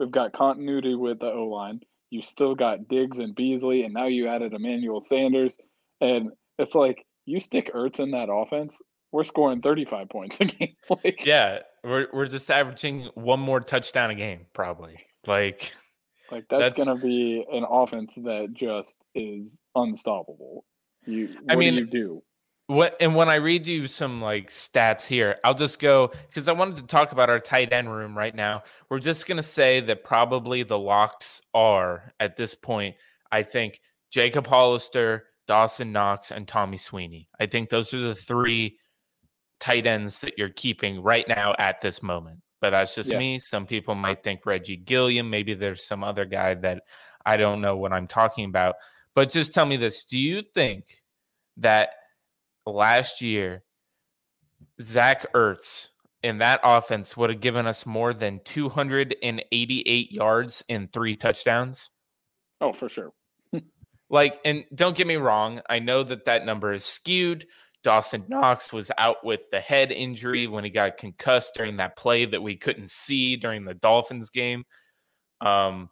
we've 0.00 0.10
got 0.10 0.32
continuity 0.32 0.94
with 0.94 1.20
the 1.20 1.30
O 1.30 1.46
line. 1.46 1.80
You 2.10 2.22
still 2.22 2.54
got 2.54 2.88
Diggs 2.88 3.18
and 3.18 3.34
Beasley, 3.34 3.82
and 3.84 3.94
now 3.94 4.06
you 4.06 4.28
added 4.28 4.52
Emmanuel 4.52 5.02
Sanders, 5.02 5.56
and 6.00 6.30
it's 6.58 6.74
like 6.74 7.04
you 7.26 7.40
stick 7.40 7.72
Ertz 7.74 7.98
in 8.00 8.10
that 8.12 8.28
offense, 8.30 8.78
we're 9.10 9.24
scoring 9.24 9.62
35 9.62 10.08
points 10.08 10.36
a 10.40 10.44
game. 10.44 10.74
like, 10.90 11.24
Yeah, 11.24 11.60
we're 11.82 12.08
we're 12.12 12.26
just 12.26 12.50
averaging 12.50 13.08
one 13.14 13.40
more 13.40 13.60
touchdown 13.60 14.10
a 14.10 14.14
game, 14.14 14.46
probably. 14.52 14.98
Like, 15.26 15.72
like 16.30 16.44
that's, 16.50 16.74
that's- 16.74 16.84
gonna 16.84 17.00
be 17.00 17.44
an 17.52 17.64
offense 17.68 18.14
that 18.16 18.52
just 18.52 18.96
is 19.14 19.56
unstoppable. 19.74 20.64
You, 21.06 21.30
I 21.48 21.54
mean, 21.56 21.74
do 21.74 21.80
you 21.80 21.86
do? 21.86 22.22
What? 22.66 22.96
And 23.00 23.14
when 23.14 23.28
I 23.28 23.36
read 23.36 23.66
you 23.66 23.86
some 23.88 24.20
like 24.22 24.48
stats 24.48 25.04
here, 25.04 25.36
I'll 25.44 25.54
just 25.54 25.78
go 25.78 26.12
because 26.28 26.48
I 26.48 26.52
wanted 26.52 26.76
to 26.76 26.82
talk 26.84 27.12
about 27.12 27.28
our 27.30 27.40
tight 27.40 27.72
end 27.72 27.92
room 27.94 28.16
right 28.16 28.34
now. 28.34 28.62
We're 28.88 29.00
just 29.00 29.26
gonna 29.26 29.42
say 29.42 29.80
that 29.80 30.04
probably 30.04 30.62
the 30.62 30.78
locks 30.78 31.42
are 31.52 32.12
at 32.20 32.36
this 32.36 32.54
point. 32.54 32.96
I 33.30 33.42
think 33.42 33.80
Jacob 34.10 34.46
Hollister, 34.46 35.26
Dawson 35.46 35.92
Knox, 35.92 36.30
and 36.30 36.48
Tommy 36.48 36.78
Sweeney. 36.78 37.28
I 37.38 37.46
think 37.46 37.68
those 37.68 37.92
are 37.92 38.00
the 38.00 38.14
three 38.14 38.78
tight 39.60 39.86
ends 39.86 40.20
that 40.22 40.38
you're 40.38 40.48
keeping 40.50 41.02
right 41.02 41.26
now 41.28 41.54
at 41.58 41.80
this 41.80 42.02
moment. 42.02 42.40
But 42.60 42.70
that's 42.70 42.94
just 42.94 43.10
Yeah. 43.10 43.18
me. 43.18 43.38
Some 43.38 43.66
people 43.66 43.94
might 43.94 44.22
think 44.22 44.46
Reggie 44.46 44.76
Gilliam. 44.76 45.28
Maybe 45.28 45.52
there's 45.54 45.84
some 45.84 46.02
other 46.02 46.24
guy 46.24 46.54
that 46.54 46.82
I 47.26 47.36
don't 47.36 47.60
know 47.60 47.76
what 47.76 47.92
I'm 47.92 48.06
talking 48.06 48.46
about. 48.46 48.76
But 49.14 49.30
just 49.30 49.52
tell 49.52 49.66
me 49.66 49.76
this: 49.76 50.04
Do 50.04 50.16
you 50.18 50.42
think 50.54 51.02
that 51.58 51.90
last 52.66 53.20
year 53.20 53.62
Zach 54.80 55.32
Ertz 55.32 55.88
in 56.22 56.38
that 56.38 56.60
offense 56.64 57.16
would 57.16 57.30
have 57.30 57.40
given 57.40 57.66
us 57.66 57.84
more 57.84 58.14
than 58.14 58.40
288 58.44 60.12
yards 60.12 60.64
and 60.68 60.92
three 60.92 61.16
touchdowns? 61.16 61.90
Oh, 62.60 62.72
for 62.72 62.88
sure. 62.88 63.12
Like, 64.10 64.38
and 64.44 64.64
don't 64.74 64.96
get 64.96 65.06
me 65.06 65.16
wrong, 65.16 65.60
I 65.68 65.78
know 65.78 66.02
that 66.02 66.26
that 66.26 66.44
number 66.44 66.72
is 66.72 66.84
skewed. 66.84 67.46
Dawson 67.82 68.24
Knox 68.28 68.72
was 68.72 68.90
out 68.96 69.24
with 69.24 69.40
the 69.50 69.60
head 69.60 69.90
injury 69.92 70.46
when 70.46 70.62
he 70.62 70.70
got 70.70 70.98
concussed 70.98 71.54
during 71.54 71.78
that 71.78 71.96
play 71.96 72.24
that 72.24 72.42
we 72.42 72.56
couldn't 72.56 72.90
see 72.90 73.36
during 73.36 73.64
the 73.64 73.74
Dolphins 73.74 74.30
game. 74.30 74.64
Um, 75.40 75.90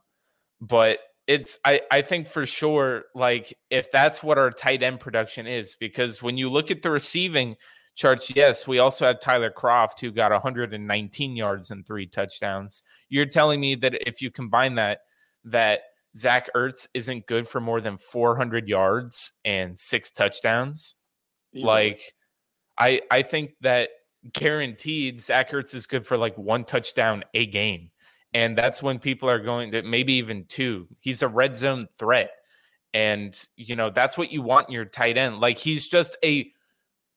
but 0.60 1.00
it's 1.26 1.58
I 1.64 1.80
I 1.90 2.02
think 2.02 2.26
for 2.26 2.46
sure 2.46 3.04
like 3.14 3.56
if 3.70 3.90
that's 3.90 4.22
what 4.22 4.38
our 4.38 4.50
tight 4.50 4.82
end 4.82 5.00
production 5.00 5.46
is 5.46 5.76
because 5.78 6.22
when 6.22 6.36
you 6.36 6.50
look 6.50 6.70
at 6.70 6.82
the 6.82 6.90
receiving 6.90 7.56
charts, 7.94 8.34
yes, 8.34 8.66
we 8.66 8.78
also 8.78 9.06
have 9.06 9.20
Tyler 9.20 9.50
Kroft 9.50 10.00
who 10.00 10.10
got 10.10 10.32
119 10.32 11.36
yards 11.36 11.70
and 11.70 11.86
three 11.86 12.06
touchdowns. 12.06 12.82
You're 13.08 13.26
telling 13.26 13.60
me 13.60 13.74
that 13.76 13.94
if 14.06 14.20
you 14.20 14.30
combine 14.30 14.76
that, 14.76 15.00
that 15.44 15.80
Zach 16.16 16.48
Ertz 16.54 16.88
isn't 16.94 17.26
good 17.26 17.48
for 17.48 17.60
more 17.60 17.80
than 17.80 17.98
400 17.98 18.68
yards 18.68 19.32
and 19.44 19.78
six 19.78 20.10
touchdowns. 20.10 20.94
Easily. 21.54 21.66
Like, 21.66 22.00
I 22.78 23.00
I 23.10 23.22
think 23.22 23.52
that 23.60 23.90
guaranteed 24.32 25.20
Zach 25.20 25.50
Ertz 25.50 25.74
is 25.74 25.86
good 25.86 26.06
for 26.06 26.16
like 26.16 26.36
one 26.36 26.64
touchdown 26.64 27.24
a 27.34 27.46
game, 27.46 27.90
and 28.34 28.56
that's 28.56 28.82
when 28.82 28.98
people 28.98 29.28
are 29.28 29.38
going 29.38 29.72
to 29.72 29.82
maybe 29.82 30.14
even 30.14 30.44
two. 30.46 30.88
He's 31.00 31.22
a 31.22 31.28
red 31.28 31.56
zone 31.56 31.88
threat, 31.98 32.30
and 32.94 33.36
you 33.56 33.76
know 33.76 33.90
that's 33.90 34.16
what 34.16 34.32
you 34.32 34.42
want 34.42 34.68
in 34.68 34.74
your 34.74 34.84
tight 34.84 35.18
end. 35.18 35.38
Like 35.38 35.58
he's 35.58 35.88
just 35.88 36.16
a 36.24 36.50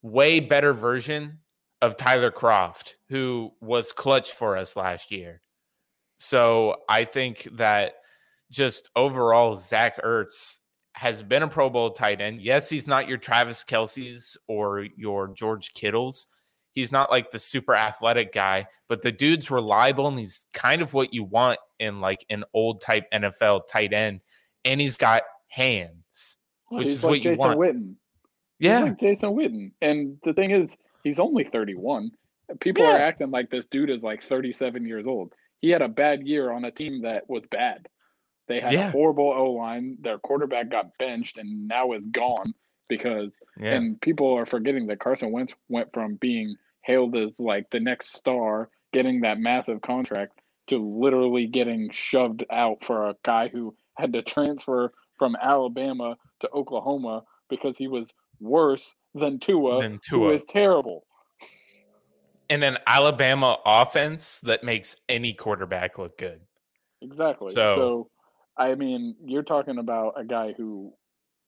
way 0.02 0.40
better 0.40 0.74
version 0.74 1.40
of 1.82 1.98
Tyler 1.98 2.32
Kroft, 2.32 2.94
who 3.10 3.52
was 3.62 3.92
clutch 3.92 4.34
for 4.34 4.58
us 4.58 4.76
last 4.76 5.12
year. 5.12 5.42
So 6.18 6.78
I 6.88 7.06
think 7.06 7.48
that 7.54 7.94
just 8.52 8.90
overall, 8.96 9.56
Zach 9.56 10.02
Ertz 10.04 10.60
has 10.94 11.22
been 11.22 11.44
a 11.44 11.48
Pro 11.48 11.70
Bowl 11.70 11.92
tight 11.92 12.22
end. 12.22 12.42
Yes, 12.42 12.70
he's 12.70 12.88
not 12.88 13.08
your 13.08 13.18
Travis 13.18 13.64
Kelce's 13.64 14.38
or 14.48 14.88
your 14.96 15.28
George 15.28 15.74
Kittle's. 15.74 16.28
He's 16.76 16.92
not 16.92 17.10
like 17.10 17.32
the 17.32 17.40
super 17.40 17.74
athletic 17.74 18.34
guy, 18.34 18.68
but 18.90 19.02
the 19.02 19.12
dude's 19.12 19.50
reliable 19.50 20.08
and 20.08 20.20
he's 20.20 20.46
kind 20.54 20.82
of 20.82 20.94
what 20.94 21.14
you 21.14 21.24
want 21.24 21.58
in 21.80 22.02
like 22.02 22.26
an 22.30 22.44
old 22.54 22.82
type 22.82 23.06
NFL 23.14 23.62
tight 23.68 23.94
end. 23.94 24.20
And 24.66 24.80
he's 24.82 24.98
got 24.98 25.24
hands. 25.48 26.36
Well, 26.70 26.80
which 26.80 26.88
is 26.90 27.04
like 27.04 27.10
what 27.10 27.16
you 27.18 27.22
Jason 27.24 27.38
want. 27.38 27.60
Witten. 27.60 27.94
Yeah. 28.60 28.80
like 28.80 29.00
Jason 29.00 29.30
Witten. 29.32 29.72
And 29.82 30.18
the 30.24 30.34
thing 30.34 30.52
is, 30.52 30.76
he's 31.04 31.20
only 31.20 31.46
31. 31.46 32.12
People 32.60 32.84
Yeah. 32.84 32.96
are 32.98 33.02
acting 33.02 33.32
like 33.32 33.50
this 33.50 33.66
dude 33.68 33.90
is 33.90 34.04
like 34.04 34.22
37 34.22 34.86
years 34.86 35.08
old. 35.08 35.34
He 35.62 35.70
had 35.70 35.82
a 35.82 35.88
bad 35.88 36.28
year 36.28 36.52
on 36.52 36.66
a 36.66 36.72
team 36.72 37.02
that 37.04 37.30
was 37.30 37.44
bad. 37.50 37.88
They 38.48 38.60
had 38.60 38.74
Yeah. 38.74 38.88
a 38.90 38.92
horrible 38.92 39.32
O 39.32 39.52
line. 39.54 39.98
Their 40.02 40.18
quarterback 40.20 40.70
got 40.70 40.98
benched 41.00 41.38
and 41.38 41.68
now 41.68 41.94
is 41.94 42.06
gone 42.08 42.54
because 42.90 43.36
Yeah. 43.60 43.76
and 43.76 44.00
people 44.02 44.32
are 44.34 44.46
forgetting 44.46 44.88
that 44.88 45.00
Carson 45.00 45.32
Wentz 45.32 45.54
went 45.70 45.92
from 45.94 46.16
being 46.16 46.56
hailed 46.86 47.16
as 47.18 47.32
like 47.40 47.70
the 47.72 47.80
next 47.80 48.16
star, 48.16 48.70
getting 48.94 49.22
that 49.22 49.40
massive 49.40 49.82
contract, 49.82 50.40
to 50.68 50.78
literally 50.78 51.48
getting 51.48 51.90
shoved 51.92 52.46
out 52.52 52.84
for 52.84 53.10
a 53.10 53.16
guy 53.24 53.48
who 53.48 53.76
had 53.98 54.14
to 54.14 54.22
transfer 54.22 54.92
from 55.18 55.36
Alabama 55.42 56.16
to 56.42 56.50
Oklahoma 56.52 57.24
because 57.50 57.78
he 57.78 57.88
was 57.88 58.12
worse 58.40 58.94
than 59.14 59.40
Tua, 59.40 59.82
Than 59.82 60.00
Tua. 60.08 60.34
is 60.34 60.46
terrible. 60.46 61.06
and 62.50 62.64
an 62.64 62.78
Alabama 62.86 63.58
offense 63.66 64.40
that 64.42 64.64
makes 64.64 64.96
any 65.10 65.34
quarterback 65.34 65.98
look 65.98 66.16
good. 66.18 66.42
Exactly. 67.02 67.50
So- 67.50 67.76
So, 67.76 68.10
I 68.58 68.76
mean, 68.76 69.16
you're 69.26 69.42
talking 69.44 69.80
about 69.80 70.14
a 70.16 70.24
guy 70.24 70.54
who, 70.54 70.94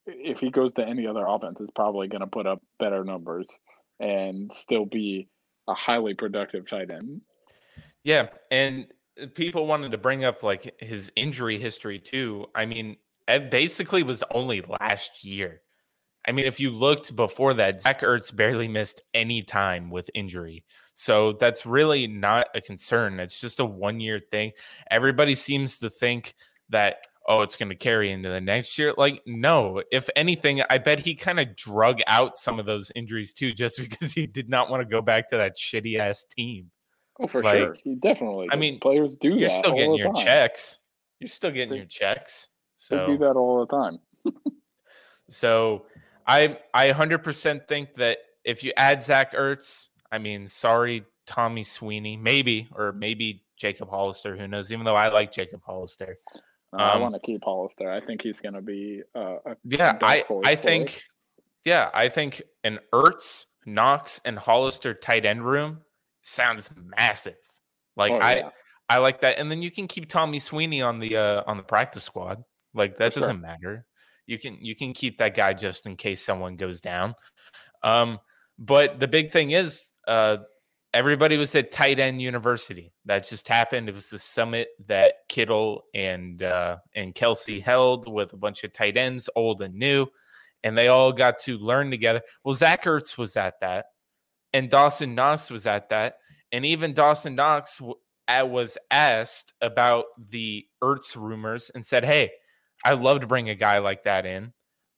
if 0.06 0.40
he 0.40 0.50
goes 0.50 0.72
to 0.74 0.84
any 0.86 1.06
other 1.06 1.24
offense, 1.26 1.60
is 1.60 1.70
probably 1.74 2.08
going 2.08 2.20
to 2.22 2.26
put 2.26 2.46
up 2.46 2.60
better 2.80 3.04
numbers 3.04 3.46
and 4.00 4.52
still 4.52 4.84
be 4.84 5.28
a 5.68 5.74
highly 5.74 6.14
productive 6.14 6.68
tight 6.68 6.90
end. 6.90 7.20
Yeah, 8.04 8.28
and 8.50 8.86
people 9.34 9.66
wanted 9.66 9.92
to 9.92 9.98
bring 9.98 10.24
up 10.24 10.42
like 10.42 10.74
his 10.80 11.12
injury 11.16 11.58
history 11.58 11.98
too. 11.98 12.46
I 12.54 12.66
mean, 12.66 12.96
it 13.26 13.50
basically 13.50 14.02
was 14.02 14.22
only 14.30 14.62
last 14.62 15.24
year. 15.24 15.60
I 16.26 16.32
mean, 16.32 16.46
if 16.46 16.60
you 16.60 16.70
looked 16.70 17.16
before 17.16 17.54
that, 17.54 17.82
Zach 17.82 18.02
Ertz 18.02 18.34
barely 18.34 18.68
missed 18.68 19.02
any 19.14 19.42
time 19.42 19.90
with 19.90 20.10
injury. 20.14 20.64
So 20.94 21.32
that's 21.32 21.64
really 21.64 22.06
not 22.06 22.48
a 22.54 22.60
concern. 22.60 23.20
It's 23.20 23.40
just 23.40 23.60
a 23.60 23.64
one 23.64 24.00
year 24.00 24.20
thing. 24.30 24.52
Everybody 24.90 25.34
seems 25.34 25.78
to 25.78 25.88
think 25.88 26.34
that, 26.70 26.98
oh, 27.28 27.42
it's 27.42 27.54
going 27.56 27.68
to 27.68 27.74
carry 27.76 28.10
into 28.10 28.28
the 28.30 28.40
next 28.40 28.78
year. 28.78 28.94
Like, 28.96 29.22
no, 29.26 29.82
if 29.92 30.08
anything, 30.16 30.62
I 30.70 30.78
bet 30.78 30.98
he 31.00 31.14
kind 31.14 31.38
of 31.38 31.54
drug 31.54 32.00
out 32.06 32.36
some 32.36 32.58
of 32.58 32.64
those 32.66 32.90
injuries 32.96 33.32
too, 33.34 33.52
just 33.52 33.78
because 33.80 34.12
he 34.12 34.26
did 34.26 34.48
not 34.48 34.70
want 34.70 34.80
to 34.82 34.88
go 34.88 35.00
back 35.02 35.28
to 35.28 35.36
that 35.36 35.56
shitty 35.56 35.98
ass 35.98 36.24
team. 36.24 36.70
Oh, 37.20 37.26
for 37.28 37.42
Like, 37.42 37.56
sure. 37.58 37.76
He 37.84 37.94
definitely. 37.96 38.48
I 38.50 38.56
mean, 38.56 38.80
players 38.80 39.14
do 39.16 39.28
You're 39.36 39.48
still 39.48 39.72
getting 39.72 39.94
your 39.94 40.12
time. 40.14 40.24
checks. 40.24 40.78
You're 41.20 41.28
still 41.28 41.50
getting 41.50 41.70
They- 41.70 41.76
your 41.76 41.86
checks. 41.86 42.48
They 42.90 42.96
So 42.96 43.06
do 43.06 43.18
that 43.18 43.32
all 43.32 43.64
the 43.64 43.76
time. 43.76 43.98
So 45.28 45.86
I 46.26 46.58
I 46.72 46.90
100% 46.90 47.68
think 47.68 47.94
that 47.94 48.18
if 48.44 48.62
you 48.64 48.72
add 48.76 49.02
Zach 49.02 49.34
Ertz, 49.34 49.88
I 50.10 50.18
mean, 50.18 50.48
sorry, 50.48 51.04
Tommy 51.26 51.64
Sweeney, 51.64 52.16
maybe, 52.16 52.68
or 52.74 52.92
maybe 52.92 53.44
Jacob 53.56 53.90
Hollister, 53.90 54.36
who 54.36 54.48
knows, 54.48 54.72
even 54.72 54.84
though 54.86 54.96
I 54.96 55.08
like 55.08 55.32
Jacob 55.32 55.60
Hollister. 55.66 56.16
Uh, 56.72 56.82
I 56.82 56.94
Um, 56.94 57.02
want 57.02 57.14
to 57.14 57.20
keep 57.20 57.42
Hollister. 57.44 57.90
I 57.90 58.00
think 58.00 58.22
he's 58.22 58.40
going 58.40 58.54
to 58.54 58.60
be 58.60 59.02
uh, 59.14 59.36
a 59.46 59.56
Yeah, 59.64 59.98
I, 60.02 60.24
I 60.44 60.54
think, 60.54 61.02
yeah, 61.64 61.90
I 61.94 62.08
think 62.08 62.42
an 62.64 62.78
Ertz, 62.92 63.46
Knox, 63.66 64.20
and 64.24 64.38
Hollister 64.38 64.94
tight 64.94 65.24
end 65.24 65.44
room 65.44 65.80
sounds 66.22 66.70
massive. 66.76 67.36
Like 67.96 68.12
Oh, 68.12 68.18
I, 68.18 68.36
yeah. 68.36 68.50
I 68.90 68.98
like 68.98 69.20
that, 69.20 69.38
and 69.38 69.50
then 69.50 69.60
you 69.60 69.70
can 69.70 69.86
keep 69.86 70.08
Tommy 70.08 70.38
Sweeney 70.38 70.80
on 70.80 70.98
the 70.98 71.16
uh, 71.16 71.42
on 71.46 71.56
the 71.56 71.62
practice 71.62 72.04
squad. 72.04 72.42
Like 72.74 72.96
that 72.98 73.12
For 73.12 73.20
doesn't 73.20 73.40
matter. 73.40 73.84
You 74.26 74.38
can 74.38 74.58
you 74.62 74.74
can 74.76 74.92
keep 74.94 75.18
that 75.18 75.34
guy 75.34 75.52
just 75.52 75.86
in 75.86 75.96
case 75.96 76.22
someone 76.22 76.56
goes 76.56 76.80
down. 76.80 77.14
Um, 77.82 78.18
but 78.58 78.98
the 79.00 79.08
big 79.08 79.30
thing 79.30 79.50
is, 79.50 79.92
uh, 80.06 80.38
everybody 80.94 81.36
was 81.36 81.54
at 81.54 81.70
tight 81.70 81.98
end 81.98 82.20
university. 82.22 82.92
That 83.04 83.28
just 83.28 83.48
happened. 83.48 83.88
It 83.88 83.94
was 83.94 84.10
the 84.10 84.18
summit 84.18 84.68
that 84.86 85.14
Kittle 85.28 85.84
and 85.94 86.42
uh, 86.42 86.78
and 86.94 87.14
Kelce 87.14 87.62
held 87.62 88.10
with 88.10 88.32
a 88.32 88.38
bunch 88.38 88.64
of 88.64 88.72
tight 88.72 88.96
ends, 88.96 89.28
old 89.36 89.62
and 89.62 89.74
new, 89.74 90.06
and 90.62 90.76
they 90.76 90.88
all 90.88 91.12
got 91.12 91.38
to 91.40 91.58
learn 91.58 91.90
together. 91.90 92.22
Well, 92.44 92.54
Zach 92.54 92.84
Ertz 92.84 93.18
was 93.18 93.36
at 93.36 93.60
that, 93.60 93.86
and 94.52 94.70
Dawson 94.70 95.14
Knox 95.14 95.50
was 95.50 95.66
at 95.66 95.90
that, 95.90 96.16
and 96.52 96.64
even 96.64 96.94
Dawson 96.94 97.34
Knox 97.34 97.78
w- 97.78 97.96
was 98.28 98.78
asked 98.90 99.54
about 99.60 100.04
the 100.30 100.66
Ertz 100.82 101.16
rumors 101.16 101.70
and 101.74 101.84
said, 101.84 102.04
"Hey, 102.04 102.30
I'd 102.84 103.00
love 103.00 103.20
to 103.20 103.26
bring 103.26 103.48
a 103.48 103.54
guy 103.54 103.78
like 103.78 104.04
that 104.04 104.26
in. 104.26 104.52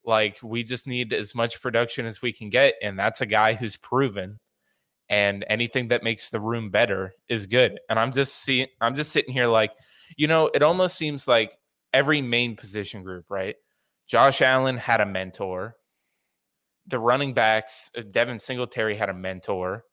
Like 0.04 0.38
we 0.42 0.64
just 0.64 0.87
need 0.87 1.12
as 1.12 1.35
much 1.35 1.61
production 1.61 2.06
as 2.06 2.23
we 2.23 2.32
can 2.32 2.49
get, 2.49 2.75
and 2.82 2.99
that's 2.99 3.20
a 3.20 3.26
guy 3.26 3.54
who's 3.54 3.76
proven." 3.76 4.38
And 5.11 5.45
anything 5.49 5.88
that 5.88 6.05
makes 6.05 6.31
the 6.31 6.40
room 6.40 6.71
better 6.71 7.12
is 7.29 7.47
good. 7.47 7.81
And 7.90 7.99
I'm 7.99 8.12
just 8.12 8.37
seeing, 8.37 8.69
I'm 8.81 8.95
just 8.95 9.11
sitting 9.11 9.35
here 9.35 9.49
like, 9.49 9.73
you 10.17 10.29
know, 10.29 10.49
it 10.55 10.62
almost 10.62 10.97
seems 10.97 11.26
like 11.26 11.57
every 11.93 12.23
main 12.23 12.57
position 12.57 13.02
group, 13.02 13.26
right? 13.29 13.57
Josh 14.07 14.40
Allen 14.40 14.76
had 14.76 15.00
a 15.00 15.07
mentor. 15.07 15.76
The 16.87 16.99
running 16.99 17.35
backs, 17.35 17.90
uh, 17.97 18.02
Devin 18.09 18.38
Singletary 18.38 18.97
had 18.97 19.09
a 19.09 19.14
mentor. 19.14 19.85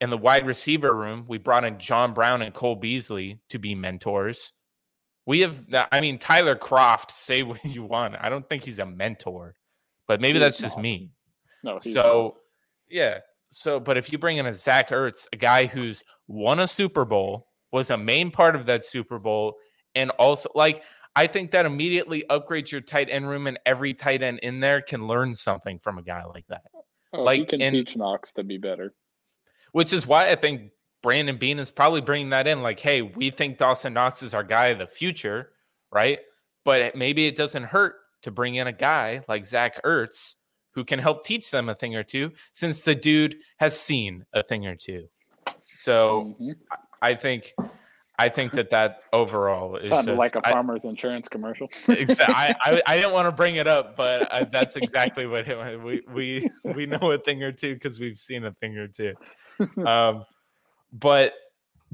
In 0.00 0.10
the 0.10 0.18
wide 0.18 0.46
receiver 0.46 0.94
room, 0.94 1.24
we 1.28 1.38
brought 1.38 1.64
in 1.64 1.78
John 1.78 2.12
Brown 2.12 2.42
and 2.42 2.52
Cole 2.52 2.76
Beasley 2.76 3.40
to 3.50 3.58
be 3.58 3.74
mentors. 3.74 4.52
We 5.26 5.40
have, 5.40 5.66
I 5.92 6.00
mean, 6.00 6.18
Tyler 6.18 6.56
Kroft, 6.56 7.10
say 7.10 7.42
what 7.42 7.64
you 7.64 7.84
want. 7.84 8.16
I 8.20 8.28
don't 8.28 8.46
think 8.48 8.64
he's 8.64 8.78
a 8.78 8.86
mentor, 8.86 9.54
but 10.06 10.20
maybe 10.20 10.38
He 10.38 10.40
that's 10.40 10.56
is 10.56 10.60
just 10.62 10.78
me. 10.78 11.12
No, 11.62 11.78
he's 11.82 11.94
So, 11.94 12.36
yeah. 12.88 13.18
So, 13.52 13.78
but 13.78 13.96
if 13.98 14.10
you 14.10 14.18
bring 14.18 14.38
in 14.38 14.46
a 14.46 14.54
Zach 14.54 14.88
Ertz, 14.90 15.26
a 15.32 15.36
guy 15.36 15.66
who's 15.66 16.02
won 16.26 16.58
a 16.60 16.66
Super 16.66 17.04
Bowl, 17.04 17.48
was 17.70 17.90
a 17.90 17.96
main 17.96 18.30
part 18.30 18.56
of 18.56 18.66
that 18.66 18.82
Super 18.84 19.18
Bowl, 19.18 19.56
and 19.94 20.10
also 20.12 20.48
like 20.54 20.82
I 21.14 21.26
think 21.26 21.50
that 21.50 21.66
immediately 21.66 22.24
upgrades 22.30 22.72
your 22.72 22.80
tight 22.80 23.08
end 23.10 23.28
room, 23.28 23.46
and 23.46 23.58
every 23.66 23.92
tight 23.94 24.22
end 24.22 24.38
in 24.42 24.60
there 24.60 24.80
can 24.80 25.06
learn 25.06 25.34
something 25.34 25.78
from 25.78 25.98
a 25.98 26.02
guy 26.02 26.24
like 26.24 26.46
that. 26.48 26.62
oh, 27.12 27.22
like, 27.22 27.50
can 27.50 27.60
and- 27.60 27.72
teach 27.72 27.96
Knox 27.96 28.32
to 28.34 28.42
be 28.44 28.56
better. 28.58 28.94
Which 29.72 29.92
is 29.92 30.06
why 30.06 30.30
I 30.30 30.36
think 30.36 30.70
Brandon 31.02 31.36
Beane 31.38 31.58
is 31.58 31.70
probably 31.70 32.00
bringing 32.02 32.30
that 32.30 32.46
in. 32.46 32.62
Like, 32.62 32.80
hey, 32.80 33.02
we 33.02 33.30
think 33.30 33.58
Dawson 33.58 33.94
Knox 33.94 34.22
is 34.22 34.34
our 34.34 34.42
guy 34.44 34.68
of 34.68 34.78
the 34.78 34.86
future, 34.86 35.52
right? 35.90 36.18
But 36.64 36.80
it- 36.80 36.96
maybe 36.96 37.26
it 37.26 37.36
doesn't 37.36 37.64
hurt 37.64 37.96
to 38.22 38.30
bring 38.30 38.54
in 38.54 38.66
a 38.66 38.72
guy 38.72 39.22
like 39.28 39.44
Zach 39.44 39.82
Ertz 39.84 40.34
who 40.74 40.84
can 40.84 40.98
help 40.98 41.24
teach 41.24 41.50
them 41.50 41.68
a 41.68 41.74
thing 41.74 41.94
or 41.96 42.02
two, 42.02 42.32
since 42.52 42.82
the 42.82 42.94
dude 42.94 43.36
has 43.58 43.78
seen 43.78 44.24
a 44.32 44.42
thing 44.42 44.66
or 44.66 44.76
two. 44.76 45.08
So 45.78 46.36
Mhm. 46.40 46.54
I 47.00 47.14
think, 47.14 47.52
I 48.18 48.28
think 48.28 48.52
that 48.52 48.70
that 48.70 49.00
overall 49.12 49.76
is 49.76 49.90
just, 49.90 50.08
like 50.08 50.36
a 50.36 50.42
farmer's 50.42 50.84
insurance 50.84 51.28
commercial. 51.28 51.68
Exa- 51.86 52.28
I, 52.28 52.54
I, 52.62 52.82
I 52.86 52.96
didn't 52.96 53.12
want 53.12 53.26
to 53.26 53.32
bring 53.32 53.56
it 53.56 53.66
up, 53.66 53.96
but 53.96 54.32
I, 54.32 54.44
that's 54.44 54.76
exactly 54.76 55.26
what 55.26 55.48
it, 55.48 55.82
we 55.82 56.02
we 56.08 56.50
we 56.74 56.86
know 56.86 57.10
a 57.10 57.18
thing 57.18 57.42
or 57.42 57.50
two 57.52 57.74
because 57.74 57.98
we've 57.98 58.18
seen 58.18 58.44
a 58.44 58.52
thing 58.52 58.76
or 58.78 58.88
two. 58.88 59.14
Um, 59.86 60.24
but 60.92 61.34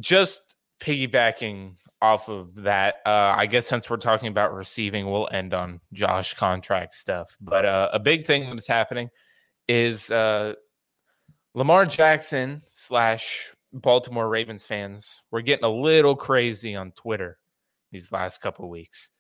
just 0.00 0.40
piggybacking 0.80 1.74
off 2.00 2.28
of 2.28 2.54
that, 2.56 2.96
uh, 3.04 3.34
I 3.36 3.46
guess 3.46 3.66
since 3.66 3.90
we're 3.90 3.96
talking 3.96 4.28
about 4.28 4.54
receiving, 4.54 5.10
we'll 5.10 5.28
end 5.32 5.52
on 5.54 5.80
Josh 5.92 6.34
contract 6.34 6.94
stuff. 6.94 7.36
But 7.40 7.64
uh, 7.64 7.90
a 7.92 7.98
big 7.98 8.24
thing 8.24 8.48
that's 8.50 8.66
happening 8.66 9.10
is 9.66 10.10
uh, 10.10 10.54
Lamar 11.54 11.86
Jackson 11.86 12.62
slash 12.66 13.52
Baltimore 13.72 14.28
Ravens 14.28 14.64
fans. 14.64 15.22
We're 15.30 15.40
getting 15.40 15.64
a 15.64 15.70
little 15.70 16.16
crazy 16.16 16.76
on 16.76 16.92
Twitter 16.92 17.38
these 17.90 18.12
last 18.12 18.40
couple 18.40 18.68
weeks. 18.68 19.10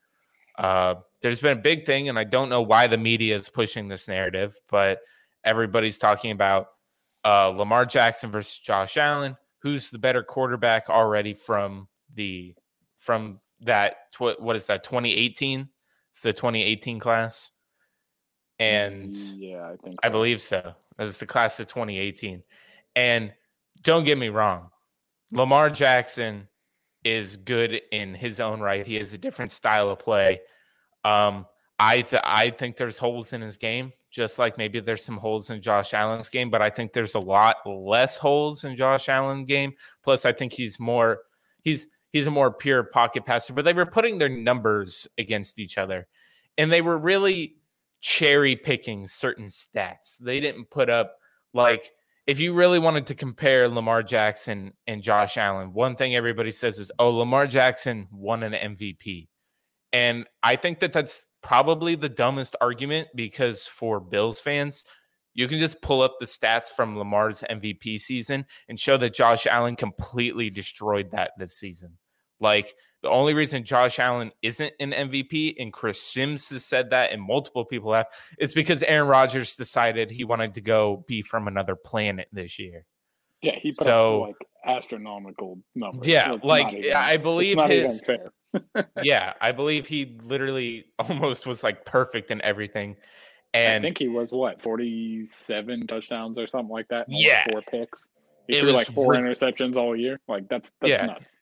Uh, 0.56 0.96
there's 1.20 1.40
been 1.40 1.58
a 1.58 1.60
big 1.60 1.86
thing, 1.86 2.08
and 2.08 2.18
I 2.18 2.24
don't 2.24 2.48
know 2.48 2.62
why 2.62 2.86
the 2.86 2.96
media 2.96 3.34
is 3.34 3.48
pushing 3.48 3.88
this 3.88 4.08
narrative, 4.08 4.56
but 4.68 4.98
everybody's 5.44 5.98
talking 5.98 6.30
about 6.30 6.68
uh, 7.24 7.48
Lamar 7.48 7.86
Jackson 7.86 8.30
versus 8.30 8.58
Josh 8.58 8.96
Allen. 8.96 9.36
Who's 9.62 9.90
the 9.90 9.98
better 9.98 10.22
quarterback 10.22 10.88
already 10.88 11.34
from 11.34 11.88
the 12.14 12.54
from 13.08 13.40
that? 13.62 14.12
Tw- 14.12 14.38
what 14.38 14.54
is 14.54 14.66
that? 14.66 14.84
2018. 14.84 15.66
It's 16.10 16.20
the 16.20 16.34
2018 16.34 16.98
class, 17.00 17.52
and 18.58 19.16
yeah, 19.16 19.66
I 19.66 19.76
think 19.82 19.96
I 20.02 20.10
believe 20.10 20.42
so. 20.42 20.74
That's 20.98 21.18
the 21.18 21.26
class 21.26 21.58
of 21.58 21.68
2018. 21.68 22.42
And 22.96 23.32
don't 23.82 24.04
get 24.04 24.18
me 24.18 24.28
wrong, 24.28 24.68
Lamar 25.32 25.70
Jackson 25.70 26.48
is 27.02 27.38
good 27.38 27.80
in 27.92 28.12
his 28.12 28.40
own 28.40 28.60
right. 28.60 28.86
He 28.86 28.96
has 28.96 29.14
a 29.14 29.18
different 29.18 29.52
style 29.52 29.88
of 29.88 30.00
play. 30.00 30.40
Um, 31.02 31.46
I 31.78 32.02
th- 32.02 32.22
I 32.26 32.50
think 32.50 32.76
there's 32.76 32.98
holes 32.98 33.32
in 33.32 33.40
his 33.40 33.56
game, 33.56 33.92
just 34.10 34.38
like 34.38 34.58
maybe 34.58 34.80
there's 34.80 35.04
some 35.04 35.16
holes 35.16 35.48
in 35.48 35.62
Josh 35.62 35.94
Allen's 35.94 36.28
game, 36.28 36.50
but 36.50 36.60
I 36.60 36.68
think 36.68 36.92
there's 36.92 37.14
a 37.14 37.20
lot 37.20 37.56
less 37.64 38.18
holes 38.18 38.64
in 38.64 38.76
Josh 38.76 39.08
Allen's 39.08 39.46
game. 39.46 39.72
Plus, 40.02 40.26
I 40.26 40.32
think 40.32 40.52
he's 40.52 40.78
more 40.78 41.20
he's 41.62 41.88
he's 42.12 42.26
a 42.26 42.30
more 42.30 42.52
pure 42.52 42.84
pocket 42.84 43.24
passer. 43.24 43.52
But 43.52 43.64
they 43.64 43.72
were 43.72 43.86
putting 43.86 44.18
their 44.18 44.28
numbers 44.28 45.06
against 45.16 45.58
each 45.58 45.78
other, 45.78 46.06
and 46.56 46.70
they 46.70 46.80
were 46.80 46.98
really 46.98 47.56
cherry 48.00 48.56
picking 48.56 49.06
certain 49.06 49.46
stats. 49.46 50.18
They 50.18 50.40
didn't 50.40 50.70
put 50.70 50.88
up 50.88 51.16
like 51.54 51.90
if 52.26 52.38
you 52.38 52.52
really 52.52 52.78
wanted 52.78 53.06
to 53.06 53.14
compare 53.14 53.68
Lamar 53.68 54.02
Jackson 54.02 54.74
and 54.86 55.02
Josh 55.02 55.38
Allen, 55.38 55.72
one 55.72 55.96
thing 55.96 56.14
everybody 56.14 56.50
says 56.50 56.78
is, 56.78 56.92
"Oh, 56.98 57.10
Lamar 57.10 57.46
Jackson 57.46 58.06
won 58.12 58.42
an 58.42 58.52
MVP." 58.52 59.28
And 59.92 60.26
I 60.42 60.56
think 60.56 60.80
that 60.80 60.92
that's 60.92 61.26
probably 61.42 61.94
the 61.94 62.10
dumbest 62.10 62.54
argument 62.60 63.08
because 63.14 63.66
for 63.66 63.98
Bills 64.00 64.40
fans, 64.40 64.84
you 65.38 65.46
can 65.46 65.60
just 65.60 65.80
pull 65.80 66.02
up 66.02 66.16
the 66.18 66.26
stats 66.26 66.64
from 66.74 66.98
Lamar's 66.98 67.44
MVP 67.48 68.00
season 68.00 68.44
and 68.68 68.78
show 68.78 68.96
that 68.96 69.14
Josh 69.14 69.46
Allen 69.46 69.76
completely 69.76 70.50
destroyed 70.50 71.12
that 71.12 71.30
this 71.38 71.54
season. 71.54 71.96
Like 72.40 72.74
the 73.02 73.08
only 73.08 73.34
reason 73.34 73.62
Josh 73.62 74.00
Allen 74.00 74.32
isn't 74.42 74.72
an 74.80 74.90
MVP, 74.90 75.54
and 75.60 75.72
Chris 75.72 76.02
Sims 76.02 76.50
has 76.50 76.64
said 76.64 76.90
that, 76.90 77.12
and 77.12 77.22
multiple 77.22 77.64
people 77.64 77.92
have, 77.94 78.06
is 78.40 78.52
because 78.52 78.82
Aaron 78.82 79.06
Rodgers 79.06 79.54
decided 79.54 80.10
he 80.10 80.24
wanted 80.24 80.54
to 80.54 80.60
go 80.60 81.04
be 81.06 81.22
from 81.22 81.46
another 81.46 81.76
planet 81.76 82.26
this 82.32 82.58
year. 82.58 82.84
Yeah, 83.40 83.54
he 83.62 83.70
put 83.70 83.84
So- 83.84 84.22
up 84.24 84.28
like 84.66 84.76
astronomical 84.76 85.60
numbers. 85.76 86.04
Yeah, 86.08 86.34
It's 86.34 86.44
like 86.44 86.72
even- 86.74 86.92
I 86.96 87.16
believe 87.16 87.62
his 87.62 88.02
fair. 88.02 88.32
yeah, 89.04 89.34
I 89.40 89.52
believe 89.52 89.86
he 89.86 90.18
literally 90.24 90.86
almost 90.98 91.46
was 91.46 91.62
like 91.62 91.84
perfect 91.84 92.32
in 92.32 92.42
everything. 92.42 92.96
And 93.54 93.84
I 93.84 93.86
think 93.88 93.98
he 93.98 94.08
was 94.08 94.30
what 94.32 94.60
forty-seven 94.62 95.86
touchdowns 95.86 96.38
or 96.38 96.46
something 96.46 96.70
like 96.72 96.88
that. 96.88 97.06
Yeah. 97.08 97.44
four 97.50 97.62
picks. 97.62 98.08
He 98.46 98.56
It 98.56 98.60
threw 98.60 98.68
was 98.68 98.76
like 98.76 98.86
four 98.88 99.12
rid- 99.12 99.20
interceptions 99.20 99.76
all 99.76 99.96
year. 99.96 100.20
Like 100.28 100.48
that's 100.48 100.72
that's 100.80 100.90
Yeah. 100.90 101.06
nuts. 101.06 101.36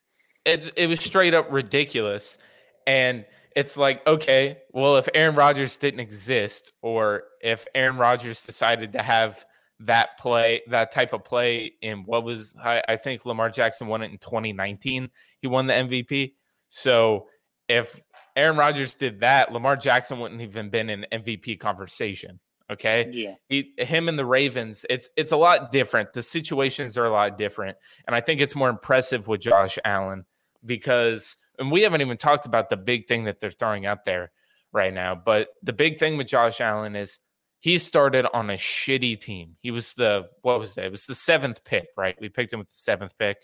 it 0.44 0.72
it 0.76 0.86
was 0.88 1.00
straight 1.00 1.34
up 1.34 1.50
ridiculous, 1.50 2.38
and 2.86 3.24
it's 3.54 3.76
like 3.76 4.06
okay, 4.06 4.58
well, 4.72 4.96
if 4.96 5.08
Aaron 5.14 5.34
Rodgers 5.34 5.76
didn't 5.78 6.00
exist, 6.00 6.72
or 6.82 7.24
if 7.42 7.66
Aaron 7.74 7.96
Rodgers 7.96 8.44
decided 8.44 8.92
to 8.92 9.02
have 9.02 9.44
that 9.80 10.16
play, 10.18 10.62
that 10.68 10.90
type 10.92 11.12
of 11.12 11.22
play 11.24 11.72
in 11.82 12.04
what 12.04 12.24
was 12.24 12.54
I, 12.62 12.82
I 12.88 12.96
think 12.96 13.26
Lamar 13.26 13.50
Jackson 13.50 13.88
won 13.88 14.02
it 14.02 14.10
in 14.10 14.18
2019. 14.18 15.10
He 15.40 15.46
won 15.48 15.66
the 15.66 15.74
MVP. 15.74 16.34
So 16.68 17.26
if 17.68 18.00
Aaron 18.36 18.56
Rodgers 18.56 18.94
did 18.94 19.20
that, 19.20 19.50
Lamar 19.50 19.76
Jackson 19.76 20.20
wouldn't 20.20 20.42
even 20.42 20.68
been 20.68 20.90
in 20.90 21.06
MVP 21.10 21.58
conversation. 21.58 22.38
Okay. 22.70 23.08
Yeah. 23.12 23.34
He, 23.48 23.72
him 23.78 24.08
and 24.08 24.18
the 24.18 24.26
Ravens, 24.26 24.84
it's 24.90 25.08
it's 25.16 25.32
a 25.32 25.36
lot 25.36 25.70
different. 25.70 26.12
The 26.12 26.22
situations 26.22 26.98
are 26.98 27.04
a 27.04 27.10
lot 27.10 27.38
different. 27.38 27.76
And 28.06 28.14
I 28.14 28.20
think 28.20 28.40
it's 28.40 28.56
more 28.56 28.68
impressive 28.68 29.28
with 29.28 29.40
Josh 29.40 29.78
Allen 29.84 30.24
because 30.64 31.36
and 31.58 31.70
we 31.70 31.82
haven't 31.82 32.00
even 32.00 32.16
talked 32.16 32.44
about 32.44 32.68
the 32.68 32.76
big 32.76 33.06
thing 33.06 33.24
that 33.24 33.40
they're 33.40 33.50
throwing 33.50 33.86
out 33.86 34.04
there 34.04 34.32
right 34.72 34.92
now. 34.92 35.14
But 35.14 35.48
the 35.62 35.72
big 35.72 35.98
thing 35.98 36.16
with 36.16 36.26
Josh 36.26 36.60
Allen 36.60 36.96
is 36.96 37.20
he 37.60 37.78
started 37.78 38.26
on 38.34 38.50
a 38.50 38.54
shitty 38.54 39.20
team. 39.20 39.56
He 39.60 39.70
was 39.70 39.94
the 39.94 40.28
what 40.42 40.58
was 40.58 40.76
it? 40.76 40.84
It 40.84 40.92
was 40.92 41.06
the 41.06 41.14
seventh 41.14 41.64
pick, 41.64 41.86
right? 41.96 42.16
We 42.20 42.28
picked 42.28 42.52
him 42.52 42.58
with 42.58 42.68
the 42.68 42.76
seventh 42.76 43.16
pick. 43.16 43.38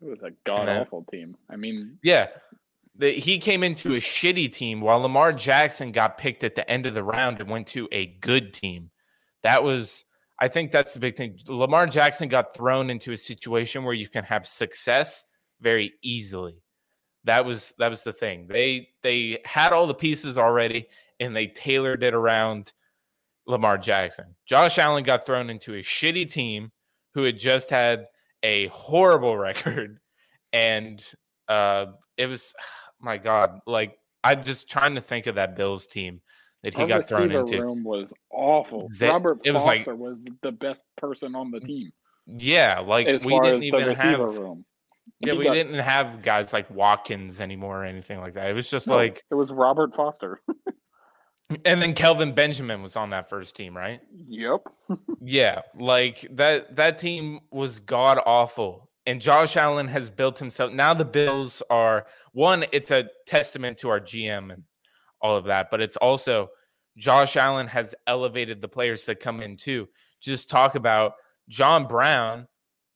It 0.00 0.08
was 0.08 0.22
a 0.22 0.30
god 0.44 0.68
awful 0.68 1.04
team. 1.10 1.36
I 1.50 1.56
mean, 1.56 1.98
yeah, 2.02 2.28
the, 3.00 3.12
he 3.12 3.38
came 3.38 3.62
into 3.62 3.94
a 3.94 3.98
shitty 3.98 4.52
team 4.52 4.80
while 4.80 5.00
Lamar 5.00 5.32
Jackson 5.32 5.92
got 5.92 6.18
picked 6.18 6.44
at 6.44 6.54
the 6.54 6.68
end 6.70 6.86
of 6.86 6.94
the 6.94 7.02
round 7.02 7.40
and 7.40 7.50
went 7.50 7.66
to 7.68 7.88
a 7.92 8.06
good 8.20 8.52
team. 8.52 8.90
That 9.42 9.64
was, 9.64 10.04
I 10.38 10.48
think, 10.48 10.70
that's 10.70 10.94
the 10.94 11.00
big 11.00 11.16
thing. 11.16 11.38
Lamar 11.48 11.86
Jackson 11.86 12.28
got 12.28 12.54
thrown 12.54 12.90
into 12.90 13.12
a 13.12 13.16
situation 13.16 13.84
where 13.84 13.94
you 13.94 14.08
can 14.08 14.24
have 14.24 14.46
success 14.46 15.24
very 15.60 15.94
easily. 16.02 16.62
That 17.24 17.44
was 17.44 17.74
that 17.78 17.90
was 17.90 18.04
the 18.04 18.14
thing. 18.14 18.46
They 18.48 18.88
they 19.02 19.40
had 19.44 19.72
all 19.72 19.86
the 19.86 19.94
pieces 19.94 20.38
already, 20.38 20.88
and 21.18 21.36
they 21.36 21.48
tailored 21.48 22.02
it 22.02 22.14
around 22.14 22.72
Lamar 23.46 23.76
Jackson. 23.76 24.36
Josh 24.46 24.78
Allen 24.78 25.04
got 25.04 25.26
thrown 25.26 25.50
into 25.50 25.74
a 25.74 25.82
shitty 25.82 26.30
team 26.30 26.70
who 27.14 27.24
had 27.24 27.38
just 27.38 27.70
had 27.70 28.06
a 28.42 28.68
horrible 28.68 29.36
record. 29.38 30.00
And 30.52 31.04
uh, 31.48 31.86
it 32.16 32.26
was, 32.26 32.54
my 33.00 33.16
God, 33.18 33.60
like 33.66 33.98
I'm 34.24 34.42
just 34.44 34.68
trying 34.70 34.94
to 34.96 35.00
think 35.00 35.26
of 35.26 35.36
that 35.36 35.56
Bills 35.56 35.86
team 35.86 36.20
that 36.62 36.74
he 36.74 36.82
Our 36.82 36.88
got 36.88 37.06
thrown 37.06 37.32
into. 37.32 37.60
room 37.62 37.82
was 37.84 38.12
awful. 38.30 38.86
Z- 38.88 39.06
Robert 39.08 39.40
it 39.44 39.52
was 39.52 39.64
like- 39.64 39.78
Foster 39.78 39.96
was 39.96 40.24
the 40.42 40.52
best 40.52 40.84
person 40.98 41.34
on 41.34 41.50
the 41.50 41.60
mm, 41.60 41.64
team 41.66 41.92
Yeah, 42.26 42.80
like 42.80 43.06
as 43.06 43.24
we 43.24 43.38
didn't 43.40 43.62
even 43.62 43.94
have. 43.96 44.18
room. 44.20 44.64
Yeah, 45.20 45.32
He 45.32 45.38
we 45.38 45.44
got- 45.44 45.54
didn't 45.54 45.78
have 45.78 46.20
guys 46.22 46.52
like 46.52 46.70
Watkins 46.70 47.40
anymore 47.40 47.82
or 47.82 47.84
anything 47.84 48.20
like 48.20 48.34
that. 48.34 48.48
It 48.50 48.52
was 48.54 48.70
just 48.70 48.88
no, 48.88 48.96
like, 48.96 49.24
it 49.30 49.34
was 49.34 49.52
Robert 49.52 49.94
Foster. 49.94 50.40
and 51.64 51.80
then 51.82 51.94
Kelvin 51.94 52.32
Benjamin 52.34 52.82
was 52.82 52.94
on 52.96 53.10
that 53.10 53.28
first 53.30 53.56
team, 53.56 53.74
right? 53.76 54.00
yep. 54.28 54.60
Yeah, 55.22 55.62
like 55.78 56.26
that 56.32 56.76
that 56.76 56.98
team 56.98 57.40
was 57.50 57.80
god 57.80 58.18
awful. 58.24 58.89
And 59.06 59.20
Josh 59.20 59.56
Allen 59.56 59.88
has 59.88 60.10
built 60.10 60.38
himself. 60.38 60.72
Now 60.72 60.94
the 60.94 61.04
Bills 61.04 61.62
are 61.70 62.06
one, 62.32 62.64
it's 62.72 62.90
a 62.90 63.08
testament 63.26 63.78
to 63.78 63.88
our 63.88 64.00
GM 64.00 64.52
and 64.52 64.64
all 65.20 65.36
of 65.36 65.44
that, 65.44 65.70
but 65.70 65.80
it's 65.80 65.96
also 65.96 66.48
Josh 66.96 67.36
Allen 67.36 67.66
has 67.68 67.94
elevated 68.06 68.60
the 68.60 68.68
players 68.68 69.06
that 69.06 69.20
come 69.20 69.40
in 69.40 69.56
too. 69.56 69.88
Just 70.20 70.50
talk 70.50 70.74
about 70.74 71.14
John 71.48 71.86
Brown 71.86 72.46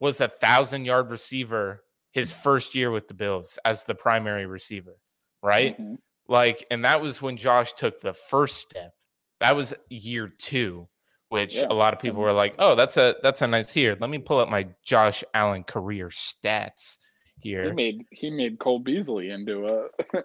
was 0.00 0.20
a 0.20 0.28
thousand 0.28 0.84
yard 0.84 1.10
receiver 1.10 1.82
his 2.12 2.30
first 2.32 2.74
year 2.74 2.90
with 2.90 3.08
the 3.08 3.14
Bills 3.14 3.58
as 3.64 3.84
the 3.84 3.94
primary 3.94 4.46
receiver, 4.46 4.96
right? 5.42 5.76
Mhm. 5.80 5.96
Like, 6.28 6.66
and 6.70 6.84
that 6.84 7.00
was 7.00 7.20
when 7.20 7.36
Josh 7.36 7.72
took 7.72 8.00
the 8.00 8.14
first 8.14 8.56
step. 8.58 8.92
That 9.40 9.56
was 9.56 9.74
year 9.88 10.28
two, 10.28 10.88
which 11.34 11.56
Yeah, 11.56 11.66
a 11.68 11.74
lot 11.74 11.92
of 11.92 11.98
people 11.98 12.22
were 12.22 12.32
like, 12.32 12.54
"Oh, 12.60 12.76
that's 12.76 12.96
a 12.96 13.16
that's 13.20 13.42
a 13.42 13.48
nice 13.48 13.68
here." 13.68 13.96
Let 13.98 14.08
me 14.08 14.18
pull 14.18 14.38
up 14.38 14.48
my 14.48 14.68
Josh 14.84 15.24
Allen 15.34 15.64
career 15.64 16.08
stats 16.08 16.98
here. 17.40 17.64
He 17.64 17.72
made 17.72 18.04
he 18.12 18.30
made 18.30 18.60
Cole 18.60 18.78
Beasley 18.78 19.30
into 19.30 19.66
a 19.66 19.88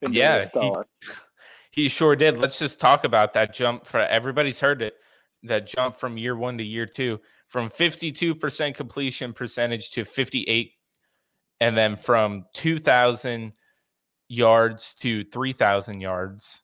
into 0.00 0.16
Yeah, 0.16 0.46
a 0.54 0.60
he- 0.60 0.72
He 1.72 1.88
sure 1.88 2.14
did. 2.14 2.38
Let's 2.38 2.60
just 2.60 2.78
talk 2.78 3.02
about 3.02 3.34
that 3.34 3.52
jump 3.52 3.84
for 3.84 3.98
everybody's 3.98 4.60
heard 4.60 4.80
it. 4.80 4.94
That 5.42 5.66
jump 5.66 5.96
from 5.96 6.16
year 6.16 6.36
one 6.36 6.56
to 6.58 6.64
year 6.64 6.86
two, 6.86 7.20
from 7.48 7.68
52% 7.68 8.76
completion 8.76 9.32
percentage 9.32 9.90
to 9.90 10.04
58, 10.04 10.70
and 11.60 11.76
then 11.76 11.96
from 11.96 12.46
2,000 12.54 13.54
yards 14.28 14.94
to 15.00 15.24
3,000 15.24 16.00
yards. 16.00 16.62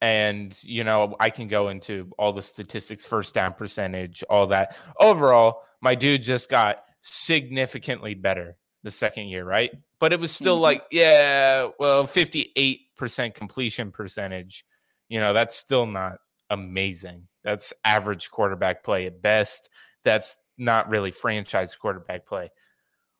And, 0.00 0.56
you 0.62 0.84
know, 0.84 1.16
I 1.18 1.30
can 1.30 1.48
go 1.48 1.68
into 1.68 2.10
all 2.18 2.32
the 2.32 2.42
statistics, 2.42 3.04
first 3.04 3.32
down 3.34 3.54
percentage, 3.54 4.22
all 4.28 4.48
that. 4.48 4.76
Overall, 5.00 5.62
my 5.80 5.94
dude 5.94 6.22
just 6.22 6.50
got 6.50 6.82
significantly 7.00 8.14
better 8.14 8.56
the 8.82 8.90
second 8.90 9.28
year, 9.28 9.44
right? 9.44 9.70
But 9.98 10.12
it 10.12 10.20
was 10.20 10.30
still 10.32 10.58
Mhm. 10.58 10.62
like, 10.62 10.82
yeah, 10.90 11.68
well, 11.78 12.06
58% 12.06 13.34
completion 13.34 13.90
percentage. 13.90 14.64
You 15.08 15.20
know, 15.20 15.32
that's 15.32 15.56
still 15.56 15.86
not 15.86 16.18
amazing. 16.50 17.28
That's 17.42 17.72
average 17.84 18.30
quarterback 18.30 18.84
play 18.84 19.06
at 19.06 19.22
best. 19.22 19.70
That's 20.04 20.38
not 20.58 20.90
really 20.90 21.10
franchise 21.10 21.74
quarterback 21.74 22.26
play. 22.26 22.50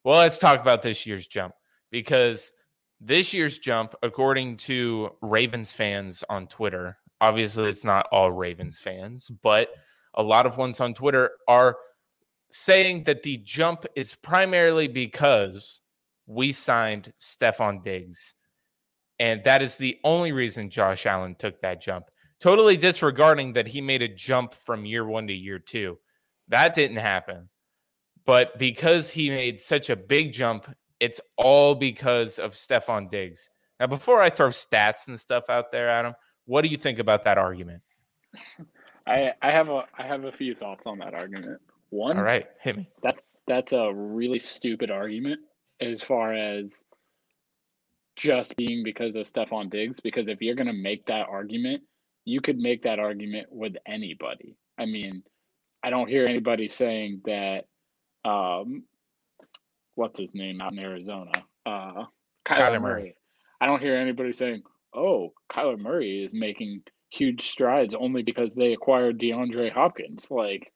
Well, 0.04 0.18
let's 0.18 0.38
talk 0.38 0.60
about 0.60 0.82
this 0.82 1.06
year's 1.06 1.26
jump 1.26 1.54
because 1.90 2.52
this 3.00 3.32
year's 3.32 3.58
jump, 3.58 3.94
according 4.02 4.56
to 4.58 5.10
Ravens 5.20 5.72
fans 5.72 6.24
on 6.28 6.46
Twitter, 6.46 6.98
obviously 7.20 7.68
it's 7.68 7.84
not 7.84 8.08
all 8.10 8.32
Ravens 8.32 8.78
fans, 8.78 9.30
but 9.42 9.68
a 10.14 10.22
lot 10.22 10.46
of 10.46 10.56
ones 10.56 10.80
on 10.80 10.94
Twitter 10.94 11.30
are 11.46 11.76
saying 12.48 13.04
that 13.04 13.22
the 13.22 13.36
jump 13.38 13.84
is 13.94 14.14
primarily 14.14 14.88
because 14.88 15.80
we 16.26 16.52
signed 16.52 17.12
Stefon 17.20 17.82
Diggs. 17.82 18.34
And 19.18 19.42
that 19.44 19.62
is 19.62 19.76
the 19.76 19.98
only 20.04 20.32
reason 20.32 20.70
Josh 20.70 21.06
Allen 21.06 21.34
took 21.34 21.60
that 21.60 21.80
jump. 21.80 22.06
Totally 22.40 22.76
disregarding 22.76 23.54
that 23.54 23.68
he 23.68 23.80
made 23.80 24.02
a 24.02 24.08
jump 24.08 24.54
from 24.54 24.84
year 24.84 25.06
one 25.06 25.26
to 25.28 25.32
year 25.32 25.58
two. 25.58 25.98
That 26.48 26.74
didn't 26.74 26.98
happen. 26.98 27.48
But 28.26 28.58
because 28.58 29.10
he 29.10 29.30
made 29.30 29.60
such 29.60 29.88
a 29.88 29.96
big 29.96 30.32
jump, 30.32 30.66
it's 31.00 31.20
all 31.36 31.74
because 31.74 32.38
of 32.38 32.52
Stefon 32.52 33.10
Diggs. 33.10 33.50
Now, 33.78 33.86
before 33.86 34.22
I 34.22 34.30
throw 34.30 34.48
stats 34.48 35.08
and 35.08 35.18
stuff 35.20 35.50
out 35.50 35.70
there, 35.70 35.88
Adam, 35.88 36.14
what 36.46 36.62
do 36.62 36.68
you 36.68 36.76
think 36.76 36.98
about 36.98 37.24
that 37.24 37.38
argument? 37.38 37.82
I 39.06 39.32
I 39.40 39.50
have 39.50 39.68
a 39.68 39.84
I 39.96 40.06
have 40.06 40.24
a 40.24 40.32
few 40.32 40.54
thoughts 40.54 40.86
on 40.86 40.98
that 40.98 41.14
argument. 41.14 41.60
One, 41.90 42.16
All 42.16 42.24
right, 42.24 42.46
hit 42.60 42.76
me. 42.76 42.88
that 43.02 43.20
that's 43.46 43.72
a 43.72 43.92
really 43.94 44.40
stupid 44.40 44.90
argument 44.90 45.40
as 45.80 46.02
far 46.02 46.34
as 46.34 46.84
just 48.16 48.56
being 48.56 48.82
because 48.82 49.14
of 49.14 49.26
Stefon 49.26 49.70
Diggs. 49.70 50.00
Because 50.00 50.28
if 50.28 50.40
you're 50.40 50.56
gonna 50.56 50.72
make 50.72 51.06
that 51.06 51.28
argument, 51.28 51.82
you 52.24 52.40
could 52.40 52.58
make 52.58 52.82
that 52.82 52.98
argument 52.98 53.46
with 53.50 53.74
anybody. 53.86 54.56
I 54.78 54.86
mean, 54.86 55.22
I 55.82 55.90
don't 55.90 56.08
hear 56.08 56.24
anybody 56.24 56.68
saying 56.68 57.20
that. 57.26 57.66
Um, 58.24 58.82
what's 59.96 60.18
his 60.18 60.34
name 60.34 60.60
out 60.60 60.72
in 60.72 60.78
Arizona? 60.78 61.32
Uh, 61.64 62.04
Kyler, 62.44 62.56
Kyler 62.58 62.80
Murray. 62.80 62.80
Murray. 63.02 63.16
I 63.60 63.66
don't 63.66 63.82
hear 63.82 63.96
anybody 63.96 64.32
saying, 64.32 64.62
"Oh, 64.94 65.32
Kyler 65.50 65.78
Murray 65.78 66.24
is 66.24 66.32
making 66.32 66.82
huge 67.10 67.48
strides 67.50 67.94
only 67.94 68.22
because 68.22 68.54
they 68.54 68.72
acquired 68.72 69.18
DeAndre 69.18 69.72
Hopkins." 69.72 70.30
Like 70.30 70.72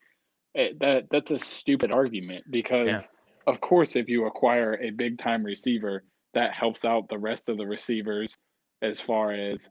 it, 0.54 0.80
that 0.80 1.04
that's 1.10 1.30
a 1.30 1.38
stupid 1.38 1.92
argument 1.92 2.44
because 2.50 2.88
Yeah. 2.88 3.00
of 3.46 3.60
course 3.60 3.94
if 3.94 4.08
you 4.08 4.26
acquire 4.26 4.74
a 4.80 4.90
big 4.90 5.18
time 5.18 5.44
receiver 5.44 6.02
that 6.34 6.52
helps 6.52 6.84
out 6.84 7.08
the 7.08 7.18
rest 7.18 7.48
of 7.48 7.56
the 7.56 7.66
receivers 7.66 8.34
as 8.82 9.00
far 9.00 9.32
as 9.32 9.68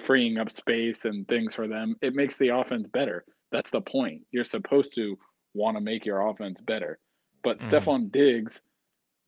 freeing 0.00 0.36
up 0.38 0.50
space 0.50 1.04
and 1.06 1.26
things 1.28 1.54
for 1.54 1.66
them 1.66 1.96
it 2.02 2.14
makes 2.14 2.36
the 2.36 2.48
offense 2.48 2.86
better 2.88 3.24
that's 3.50 3.70
the 3.70 3.80
point 3.80 4.20
you're 4.30 4.44
supposed 4.44 4.94
to 4.94 5.18
want 5.54 5.76
to 5.76 5.80
make 5.80 6.04
your 6.04 6.28
offense 6.28 6.60
better 6.60 6.98
but 7.42 7.58
Mhm. 7.58 7.70
Stefon 7.70 8.12
Diggs 8.12 8.60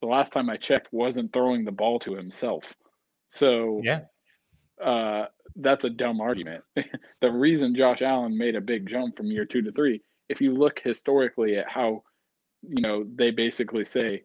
the 0.00 0.06
last 0.06 0.32
time 0.32 0.48
I 0.50 0.56
checked 0.56 0.88
wasn't 0.92 1.32
throwing 1.32 1.64
the 1.64 1.72
ball 1.72 1.98
to 2.00 2.14
himself 2.14 2.74
so 3.30 3.80
Yeah. 3.84 4.00
uh, 4.82 5.26
that's 5.56 5.84
a 5.84 5.90
dumb 5.90 6.20
argument. 6.20 6.64
the 7.20 7.30
reason 7.30 7.74
Josh 7.74 8.02
Allen 8.02 8.36
made 8.36 8.56
a 8.56 8.60
big 8.60 8.88
jump 8.88 9.16
from 9.16 9.26
year 9.26 9.44
two 9.44 9.62
to 9.62 9.72
three, 9.72 10.02
if 10.28 10.40
you 10.40 10.52
look 10.54 10.80
historically 10.80 11.56
at 11.56 11.68
how, 11.68 12.02
you 12.62 12.82
know, 12.82 13.04
they 13.14 13.30
basically 13.30 13.84
say 13.84 14.22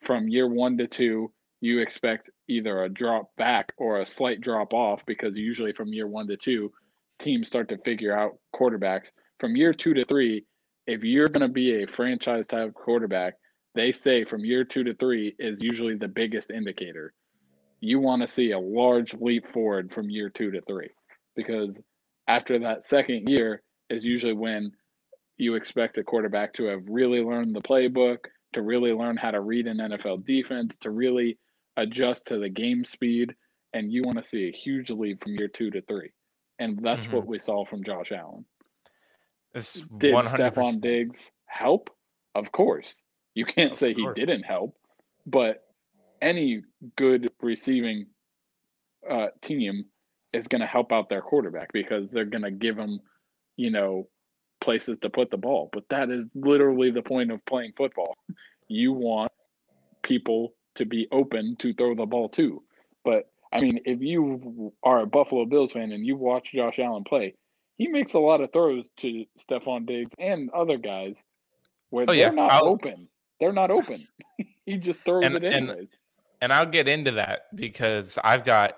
from 0.00 0.28
year 0.28 0.48
one 0.48 0.76
to 0.78 0.86
two, 0.86 1.32
you 1.60 1.80
expect 1.80 2.30
either 2.48 2.84
a 2.84 2.88
drop 2.88 3.34
back 3.36 3.72
or 3.78 4.00
a 4.00 4.06
slight 4.06 4.40
drop 4.40 4.72
off 4.72 5.04
because 5.06 5.36
usually 5.36 5.72
from 5.72 5.92
year 5.92 6.06
one 6.06 6.28
to 6.28 6.36
two, 6.36 6.72
teams 7.18 7.46
start 7.48 7.68
to 7.70 7.78
figure 7.78 8.16
out 8.16 8.38
quarterbacks. 8.54 9.08
From 9.40 9.56
year 9.56 9.72
two 9.74 9.94
to 9.94 10.04
three, 10.04 10.44
if 10.86 11.02
you're 11.04 11.28
going 11.28 11.46
to 11.46 11.52
be 11.52 11.82
a 11.82 11.86
franchise 11.86 12.46
type 12.46 12.74
quarterback, 12.74 13.34
they 13.76 13.92
say 13.92 14.24
from 14.24 14.44
year 14.44 14.64
two 14.64 14.82
to 14.84 14.94
three 14.94 15.36
is 15.38 15.58
usually 15.60 15.94
the 15.94 16.08
biggest 16.08 16.50
indicator. 16.50 17.12
You 17.80 18.00
want 18.00 18.22
to 18.22 18.28
see 18.28 18.50
a 18.50 18.58
large 18.58 19.14
leap 19.14 19.46
forward 19.46 19.92
from 19.92 20.10
year 20.10 20.30
two 20.30 20.50
to 20.50 20.60
three 20.62 20.90
because 21.36 21.78
after 22.26 22.58
that 22.58 22.86
second 22.86 23.28
year 23.28 23.62
is 23.90 24.04
usually 24.04 24.32
when 24.32 24.72
you 25.36 25.54
expect 25.54 25.98
a 25.98 26.02
quarterback 26.02 26.54
to 26.54 26.64
have 26.64 26.82
really 26.88 27.20
learned 27.20 27.54
the 27.54 27.60
playbook, 27.60 28.18
to 28.54 28.62
really 28.62 28.92
learn 28.92 29.16
how 29.16 29.30
to 29.30 29.40
read 29.40 29.66
an 29.66 29.76
NFL 29.76 30.24
defense, 30.26 30.78
to 30.78 30.90
really 30.90 31.38
adjust 31.76 32.26
to 32.26 32.38
the 32.38 32.48
game 32.48 32.84
speed. 32.84 33.34
And 33.74 33.92
you 33.92 34.02
want 34.04 34.16
to 34.16 34.24
see 34.24 34.48
a 34.48 34.56
huge 34.56 34.90
leap 34.90 35.22
from 35.22 35.34
year 35.34 35.48
two 35.48 35.70
to 35.70 35.82
three. 35.82 36.10
And 36.58 36.78
that's 36.82 37.06
mm-hmm. 37.06 37.16
what 37.16 37.26
we 37.26 37.38
saw 37.38 37.66
from 37.66 37.84
Josh 37.84 38.10
Allen. 38.12 38.46
It's 39.54 39.74
Did 39.98 40.14
100%. 40.14 40.28
Stefon 40.28 40.80
Diggs 40.80 41.30
help? 41.44 41.90
Of 42.34 42.50
course. 42.52 42.96
You 43.36 43.44
can't 43.44 43.76
say 43.76 43.92
he 43.92 44.08
didn't 44.16 44.44
help, 44.44 44.74
but 45.26 45.62
any 46.22 46.62
good 46.96 47.30
receiving 47.42 48.06
uh, 49.08 49.26
team 49.42 49.84
is 50.32 50.48
going 50.48 50.62
to 50.62 50.66
help 50.66 50.90
out 50.90 51.10
their 51.10 51.20
quarterback 51.20 51.70
because 51.70 52.08
they're 52.10 52.24
going 52.24 52.44
to 52.44 52.50
give 52.50 52.78
him, 52.78 52.98
you 53.56 53.70
know, 53.70 54.08
places 54.62 54.96
to 55.02 55.10
put 55.10 55.30
the 55.30 55.36
ball. 55.36 55.68
But 55.70 55.84
that 55.90 56.08
is 56.10 56.24
literally 56.34 56.90
the 56.90 57.02
point 57.02 57.30
of 57.30 57.44
playing 57.44 57.74
football. 57.76 58.16
You 58.68 58.94
want 58.94 59.30
people 60.02 60.54
to 60.76 60.86
be 60.86 61.06
open 61.12 61.56
to 61.58 61.74
throw 61.74 61.94
the 61.94 62.06
ball 62.06 62.30
to. 62.30 62.62
But 63.04 63.30
I 63.52 63.60
mean, 63.60 63.80
if 63.84 64.00
you 64.00 64.72
are 64.82 65.00
a 65.00 65.06
Buffalo 65.06 65.44
Bills 65.44 65.72
fan 65.72 65.92
and 65.92 66.06
you 66.06 66.16
watch 66.16 66.52
Josh 66.52 66.78
Allen 66.78 67.04
play, 67.04 67.34
he 67.76 67.88
makes 67.88 68.14
a 68.14 68.18
lot 68.18 68.40
of 68.40 68.50
throws 68.50 68.88
to 68.96 69.26
Stefon 69.38 69.84
Diggs 69.84 70.14
and 70.18 70.48
other 70.50 70.78
guys 70.78 71.22
where 71.90 72.04
oh, 72.04 72.06
they're 72.06 72.16
yeah. 72.16 72.30
not 72.30 72.50
I'll, 72.50 72.68
open. 72.68 73.08
They're 73.40 73.52
not 73.52 73.70
open. 73.70 74.00
he 74.66 74.78
just 74.78 75.00
throws 75.00 75.24
and, 75.24 75.36
it 75.36 75.44
anyways. 75.44 75.78
And, 75.78 75.88
and 76.40 76.52
I'll 76.52 76.66
get 76.66 76.88
into 76.88 77.12
that 77.12 77.42
because 77.54 78.18
I've 78.22 78.44
got 78.44 78.76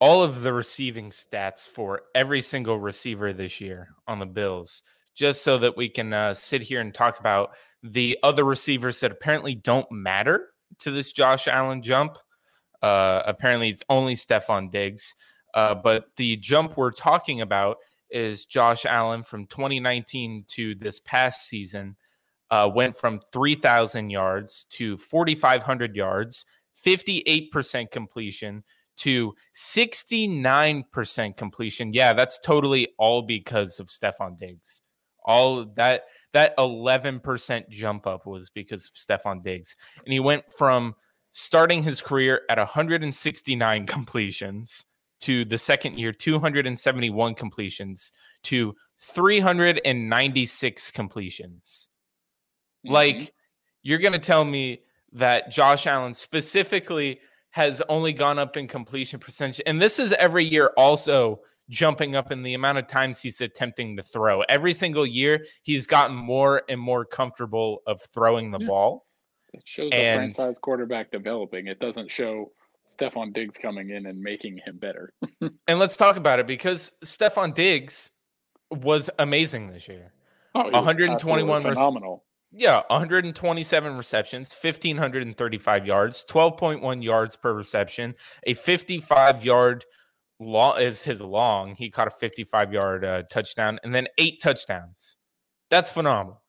all 0.00 0.22
of 0.22 0.42
the 0.42 0.52
receiving 0.52 1.10
stats 1.10 1.68
for 1.68 2.02
every 2.14 2.40
single 2.40 2.78
receiver 2.78 3.32
this 3.32 3.60
year 3.60 3.90
on 4.08 4.18
the 4.18 4.26
Bills, 4.26 4.82
just 5.14 5.42
so 5.42 5.58
that 5.58 5.76
we 5.76 5.88
can 5.88 6.12
uh, 6.12 6.34
sit 6.34 6.62
here 6.62 6.80
and 6.80 6.92
talk 6.92 7.20
about 7.20 7.50
the 7.82 8.18
other 8.22 8.44
receivers 8.44 9.00
that 9.00 9.12
apparently 9.12 9.54
don't 9.54 9.90
matter 9.90 10.48
to 10.80 10.90
this 10.90 11.12
Josh 11.12 11.46
Allen 11.46 11.82
jump. 11.82 12.18
Uh, 12.82 13.22
apparently, 13.24 13.68
it's 13.68 13.84
only 13.88 14.14
Stefon 14.14 14.70
Diggs. 14.70 15.14
Uh, 15.54 15.74
but 15.74 16.06
the 16.16 16.36
jump 16.36 16.76
we're 16.76 16.90
talking 16.90 17.40
about 17.40 17.76
is 18.10 18.44
Josh 18.44 18.84
Allen 18.84 19.22
from 19.22 19.46
2019 19.46 20.44
to 20.48 20.74
this 20.74 21.00
past 21.00 21.46
season 21.46 21.96
uh, 22.52 22.68
went 22.72 22.94
from 22.94 23.20
3,000 23.32 24.10
yards 24.10 24.66
to 24.68 24.98
4,500 24.98 25.96
yards, 25.96 26.44
58% 26.84 27.90
completion 27.90 28.62
to 28.98 29.34
69% 29.56 31.36
completion. 31.38 31.94
Yeah, 31.94 32.12
that's 32.12 32.38
totally 32.38 32.88
all 32.98 33.22
because 33.22 33.80
of 33.80 33.88
Stefon 33.88 34.36
Diggs. 34.36 34.82
All 35.24 35.64
that 35.76 36.02
that 36.34 36.56
11% 36.58 37.68
jump 37.70 38.06
up 38.06 38.26
was 38.26 38.50
because 38.50 38.86
of 38.86 38.92
Stefon 38.94 39.42
Diggs. 39.42 39.74
And 40.04 40.12
he 40.12 40.20
went 40.20 40.44
from 40.52 40.94
starting 41.30 41.82
his 41.82 42.02
career 42.02 42.42
at 42.50 42.58
169 42.58 43.86
completions 43.86 44.84
to 45.20 45.44
the 45.46 45.58
second 45.58 45.98
year 45.98 46.12
271 46.12 47.34
completions 47.34 48.12
to 48.42 48.74
396 48.98 50.90
completions. 50.90 51.88
Mm-hmm. 52.84 52.92
Like, 52.92 53.34
you're 53.82 53.98
going 53.98 54.12
to 54.12 54.18
tell 54.18 54.44
me 54.44 54.82
that 55.12 55.50
Josh 55.50 55.86
Allen 55.86 56.14
specifically 56.14 57.20
has 57.50 57.82
only 57.88 58.12
gone 58.12 58.38
up 58.38 58.56
in 58.56 58.66
completion 58.66 59.20
percentage. 59.20 59.60
And 59.66 59.80
this 59.80 59.98
is 59.98 60.12
every 60.12 60.44
year 60.44 60.72
also 60.76 61.40
jumping 61.68 62.16
up 62.16 62.32
in 62.32 62.42
the 62.42 62.54
amount 62.54 62.78
of 62.78 62.86
times 62.86 63.20
he's 63.20 63.40
attempting 63.40 63.96
to 63.96 64.02
throw. 64.02 64.40
Every 64.42 64.72
single 64.72 65.06
year, 65.06 65.44
he's 65.62 65.86
gotten 65.86 66.16
more 66.16 66.62
and 66.68 66.80
more 66.80 67.04
comfortable 67.04 67.82
of 67.86 68.00
throwing 68.14 68.50
the 68.50 68.58
yeah. 68.58 68.66
ball. 68.66 69.06
It 69.52 69.62
shows 69.64 69.90
and, 69.92 70.32
a 70.32 70.34
franchise 70.34 70.58
quarterback 70.58 71.10
developing. 71.10 71.66
It 71.66 71.78
doesn't 71.78 72.10
show 72.10 72.52
Stefon 72.94 73.34
Diggs 73.34 73.58
coming 73.58 73.90
in 73.90 74.06
and 74.06 74.20
making 74.20 74.60
him 74.64 74.78
better. 74.78 75.12
and 75.68 75.78
let's 75.78 75.96
talk 75.96 76.16
about 76.16 76.38
it 76.38 76.46
because 76.46 76.92
Stefon 77.04 77.54
Diggs 77.54 78.10
was 78.70 79.10
amazing 79.18 79.70
this 79.70 79.88
year. 79.88 80.12
Oh, 80.54 80.70
121 80.70 81.62
phenomenal. 81.62 82.24
Yeah, 82.54 82.82
127 82.88 83.96
receptions, 83.96 84.54
1535 84.54 85.86
yards, 85.86 86.24
12.1 86.28 87.02
yards 87.02 87.34
per 87.34 87.54
reception, 87.54 88.14
a 88.46 88.52
55 88.52 89.42
yard 89.42 89.86
long 90.38 90.80
is 90.80 91.02
his 91.02 91.20
long. 91.22 91.74
He 91.74 91.90
caught 91.90 92.08
a 92.08 92.10
55 92.10 92.72
yard 92.72 93.04
uh, 93.04 93.22
touchdown 93.30 93.78
and 93.82 93.94
then 93.94 94.06
eight 94.18 94.40
touchdowns. 94.42 95.16
That's 95.70 95.90
phenomenal. 95.90 96.42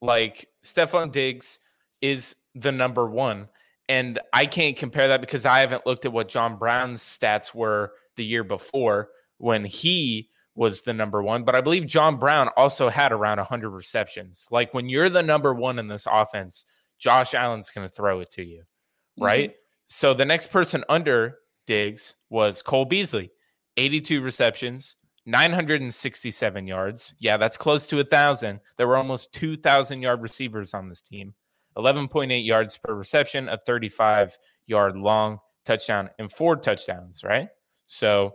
Like 0.00 0.48
Stefon 0.64 1.12
Diggs 1.12 1.60
is 2.00 2.36
the 2.54 2.72
number 2.72 3.06
one. 3.08 3.48
And 3.88 4.18
I 4.32 4.46
can't 4.46 4.76
compare 4.76 5.08
that 5.08 5.20
because 5.20 5.46
I 5.46 5.60
haven't 5.60 5.86
looked 5.86 6.04
at 6.04 6.12
what 6.12 6.28
John 6.28 6.56
Brown's 6.58 7.02
stats 7.02 7.54
were 7.54 7.92
the 8.16 8.24
year 8.24 8.44
before 8.44 9.08
when 9.38 9.64
he 9.64 10.30
was 10.58 10.82
the 10.82 10.92
number 10.92 11.22
one, 11.22 11.44
but 11.44 11.54
I 11.54 11.60
believe 11.60 11.86
John 11.86 12.16
Brown 12.16 12.50
also 12.56 12.88
had 12.88 13.12
around 13.12 13.38
100 13.38 13.70
receptions. 13.70 14.48
Like 14.50 14.74
when 14.74 14.88
you're 14.88 15.08
the 15.08 15.22
number 15.22 15.54
one 15.54 15.78
in 15.78 15.86
this 15.86 16.04
offense, 16.10 16.64
Josh 16.98 17.32
Allen's 17.32 17.70
going 17.70 17.88
to 17.88 17.94
throw 17.94 18.18
it 18.18 18.32
to 18.32 18.44
you, 18.44 18.62
mm-hmm. 18.62 19.24
right? 19.24 19.54
So 19.86 20.14
the 20.14 20.24
next 20.24 20.50
person 20.50 20.82
under 20.88 21.36
Diggs 21.68 22.16
was 22.28 22.60
Cole 22.60 22.86
Beasley, 22.86 23.30
82 23.76 24.20
receptions, 24.20 24.96
967 25.26 26.66
yards. 26.66 27.14
Yeah, 27.20 27.36
that's 27.36 27.56
close 27.56 27.86
to 27.86 28.00
a 28.00 28.04
thousand. 28.04 28.58
There 28.78 28.88
were 28.88 28.96
almost 28.96 29.32
2,000 29.34 30.02
yard 30.02 30.20
receivers 30.22 30.74
on 30.74 30.88
this 30.88 31.02
team. 31.02 31.34
11.8 31.76 32.44
yards 32.44 32.76
per 32.76 32.94
reception, 32.94 33.48
a 33.48 33.58
35 33.58 34.36
yard 34.66 34.96
long 34.96 35.38
touchdown, 35.64 36.10
and 36.18 36.32
four 36.32 36.56
touchdowns, 36.56 37.22
right? 37.22 37.46
So 37.86 38.32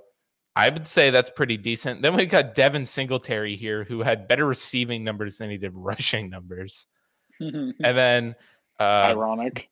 I 0.56 0.70
would 0.70 0.88
say 0.88 1.10
that's 1.10 1.30
pretty 1.30 1.58
decent. 1.58 2.02
Then 2.02 2.16
we've 2.16 2.30
got 2.30 2.54
Devin 2.54 2.86
Singletary 2.86 3.56
here, 3.56 3.84
who 3.84 4.02
had 4.02 4.28
better 4.28 4.46
receiving 4.46 5.04
numbers 5.04 5.38
than 5.38 5.50
he 5.50 5.58
did 5.58 5.72
rushing 5.76 6.30
numbers. 6.30 6.88
and 7.40 7.74
then 7.80 8.36
uh, 8.80 9.08
ironic. 9.10 9.70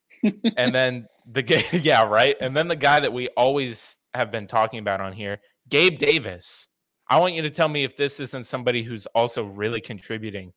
and 0.57 0.73
then 0.75 1.07
the 1.31 1.43
guy, 1.43 1.63
yeah, 1.71 2.07
right. 2.07 2.35
And 2.41 2.55
then 2.55 2.67
the 2.67 2.75
guy 2.75 2.99
that 2.99 3.13
we 3.13 3.27
always 3.29 3.97
have 4.13 4.31
been 4.31 4.47
talking 4.47 4.79
about 4.79 5.01
on 5.01 5.13
here, 5.13 5.39
Gabe 5.69 5.97
Davis. 5.97 6.67
I 7.07 7.19
want 7.19 7.33
you 7.33 7.41
to 7.41 7.49
tell 7.49 7.67
me 7.67 7.83
if 7.83 7.97
this 7.97 8.19
isn't 8.19 8.45
somebody 8.45 8.83
who's 8.83 9.05
also 9.07 9.43
really 9.43 9.81
contributing 9.81 10.53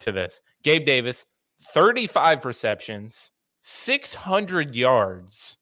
to 0.00 0.12
this. 0.12 0.40
Gabe 0.64 0.84
Davis, 0.84 1.24
35 1.72 2.44
receptions, 2.44 3.30
600 3.60 4.74
yards, 4.74 5.56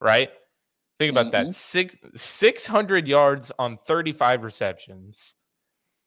right? 0.00 0.30
Think 0.98 1.10
about 1.10 1.32
mm-hmm. 1.32 1.48
that. 1.48 1.54
Six 1.54 1.96
six 2.14 2.66
hundred 2.66 3.06
yards 3.06 3.52
on 3.58 3.78
thirty 3.86 4.12
five 4.12 4.42
receptions, 4.42 5.34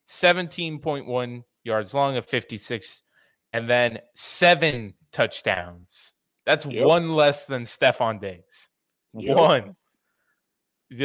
seventeen 0.06 0.80
point 0.80 1.06
one 1.06 1.44
yards 1.64 1.94
long 1.94 2.18
of 2.18 2.26
fifty 2.26 2.58
six, 2.58 3.04
and 3.54 3.70
then 3.70 4.00
seven 4.16 4.96
touchdowns. 5.12 6.14
That's 6.46 6.66
yep. 6.66 6.86
one 6.86 7.14
less 7.14 7.46
than 7.46 7.64
Stefon 7.64 8.20
Diggs. 8.20 8.70
Yep. 9.14 9.38
One. 9.38 9.76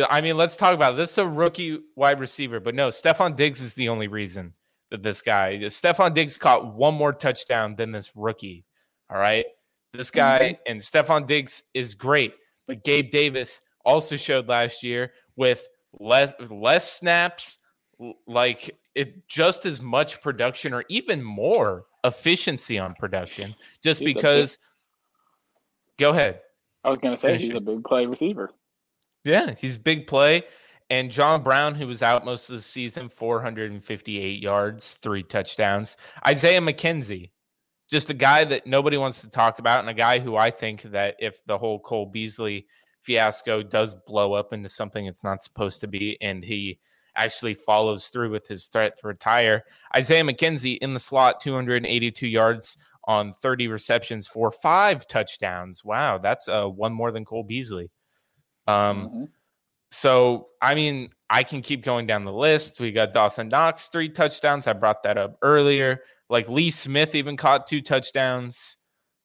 I 0.09 0.23
mean, 0.23 0.39
let's 0.39 0.57
talk 0.57 0.73
about 0.73 0.95
it. 0.95 0.97
this. 0.97 1.13
Is 1.13 1.19
a 1.19 1.27
rookie 1.27 1.79
wide 1.95 2.21
receiver, 2.21 2.61
but 2.61 2.75
no, 2.75 2.89
Stefon 2.89 3.37
Diggs 3.37 3.61
is 3.61 3.75
the 3.75 3.91
only 3.91 4.09
reason 4.09 4.55
that 4.91 5.03
this 5.03 5.21
guy. 5.21 5.59
Stefon 5.65 6.15
Diggs 6.15 6.39
caught 6.39 6.75
one 6.75 6.95
more 6.95 7.13
touchdown 7.13 7.77
than 7.77 7.93
this 7.93 8.13
rookie. 8.17 8.65
All 9.11 9.19
right, 9.19 9.45
this 9.93 10.11
guy 10.11 10.39
mm-hmm. 10.39 10.73
and 10.73 10.81
Stefon 10.81 11.27
Diggs 11.27 11.63
is 11.75 11.95
great, 11.95 12.33
but 12.67 12.83
Gabe 12.83 13.11
Davis 13.11 13.61
also 13.85 14.17
showed 14.17 14.49
last 14.49 14.83
year 14.83 15.13
with 15.37 15.67
less 15.99 16.35
less 16.51 16.93
snaps, 16.93 17.59
like 18.27 18.77
it 18.95 19.27
just 19.27 19.67
as 19.67 19.81
much 19.81 20.21
production 20.23 20.73
or 20.75 20.85
even 20.89 21.23
more 21.23 21.87
efficiency 22.05 22.79
on 22.79 22.95
production, 22.95 23.55
just 23.83 24.01
he's 24.01 24.15
because. 24.15 24.59
Go 25.97 26.11
ahead. 26.11 26.41
I 26.83 26.91
was 26.91 26.99
going 26.99 27.15
to 27.15 27.21
say 27.21 27.29
Finish 27.29 27.43
he's 27.43 27.51
it. 27.51 27.57
a 27.57 27.61
big 27.61 27.85
play 27.85 28.05
receiver. 28.07 28.51
Yeah, 29.25 29.55
he's 29.57 29.79
big 29.79 30.07
play. 30.07 30.45
And 30.91 31.11
John 31.11 31.43
Brown, 31.43 31.75
who 31.75 31.87
was 31.87 32.03
out 32.03 32.25
most 32.25 32.51
of 32.51 32.57
the 32.57 32.63
season, 32.63 33.09
458 33.09 34.43
yards, 34.43 34.95
three 34.95 35.23
touchdowns. 35.23 35.97
Isaiah 36.27 36.61
McKenzie, 36.61 37.31
just 37.91 38.11
a 38.11 38.15
guy 38.15 38.45
that 38.45 38.67
nobody 38.67 38.99
wants 38.99 39.23
to 39.23 39.31
talk 39.31 39.59
about, 39.59 39.81
and 39.81 39.89
a 39.89 39.95
guy 39.95 40.19
who 40.19 40.37
I 40.37 40.51
think 40.51 40.83
that 40.83 41.17
if 41.21 41.45
the 41.47 41.57
whole 41.57 41.81
Cole 41.81 42.07
Beasley 42.07 42.67
fiasco 43.05 43.63
does 43.63 43.95
blow 43.95 44.33
up 44.33 44.53
into 44.53 44.69
something 44.69 45.07
it's 45.07 45.23
not 45.25 45.43
supposed 45.43 45.81
to 45.83 45.87
be, 45.87 46.17
and 46.21 46.45
he 46.45 46.79
actually 47.17 47.55
follows 47.55 48.09
through 48.09 48.31
with 48.31 48.49
his 48.49 48.67
threat 48.67 48.99
to 48.99 49.07
retire. 49.07 49.63
Isaiah 49.97 50.25
McKenzie 50.25 50.79
in 50.79 50.95
the 50.95 51.01
slot, 51.01 51.39
282 51.41 52.27
yards 52.27 52.77
on 53.07 53.33
30 53.35 53.69
receptions 53.69 54.27
for 54.27 54.51
five 54.51 55.07
touchdowns. 55.07 55.85
Wow, 55.85 56.19
that's 56.19 56.49
uh, 56.49 56.67
one 56.67 56.93
more 56.93 57.13
than 57.13 57.25
Cole 57.25 57.45
Beasley. 57.45 57.91
Um, 58.67 59.09
Mhm. 59.11 59.29
so 59.91 60.49
I 60.61 60.75
mean, 60.75 61.11
I 61.29 61.43
can 61.43 61.63
keep 61.63 61.85
going 61.85 62.07
down 62.07 62.25
the 62.25 62.33
list. 62.33 62.81
We 62.81 62.93
got 62.93 63.13
Dawson 63.13 63.49
Knox, 63.49 63.89
three 63.89 64.09
touchdowns. 64.09 64.67
I 64.67 64.73
brought 64.73 65.03
that 65.03 65.19
up 65.19 65.37
earlier. 65.43 66.03
Like 66.31 66.49
Lee 66.49 66.71
Smith 66.71 67.15
even 67.15 67.37
caught 67.37 67.67
two 67.67 67.83
touchdowns. 67.83 68.79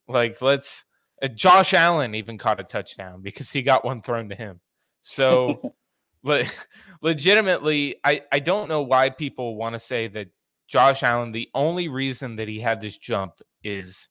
Like 0.08 0.42
let's 0.42 0.84
Uh, 1.22 1.28
Josh 1.28 1.74
Allen 1.74 2.16
even 2.16 2.38
caught 2.38 2.60
a 2.60 2.64
touchdown 2.64 3.22
because 3.22 3.52
he 3.52 3.62
got 3.62 3.86
one 3.86 4.02
thrown 4.02 4.30
to 4.30 4.36
him. 4.36 4.60
So 5.02 5.74
but 6.24 6.46
legitimately, 7.02 7.98
I, 8.04 8.22
I 8.32 8.40
don't 8.40 8.70
know 8.70 8.82
why 8.82 9.10
people 9.10 9.56
want 9.56 9.74
to 9.74 9.80
say 9.80 10.08
that 10.08 10.28
Josh 10.68 11.04
Allen, 11.04 11.32
the 11.32 11.50
only 11.54 11.88
reason 11.88 12.36
that 12.36 12.48
he 12.48 12.60
had 12.60 12.82
this 12.82 12.98
jump 12.98 13.42
is 13.64 14.10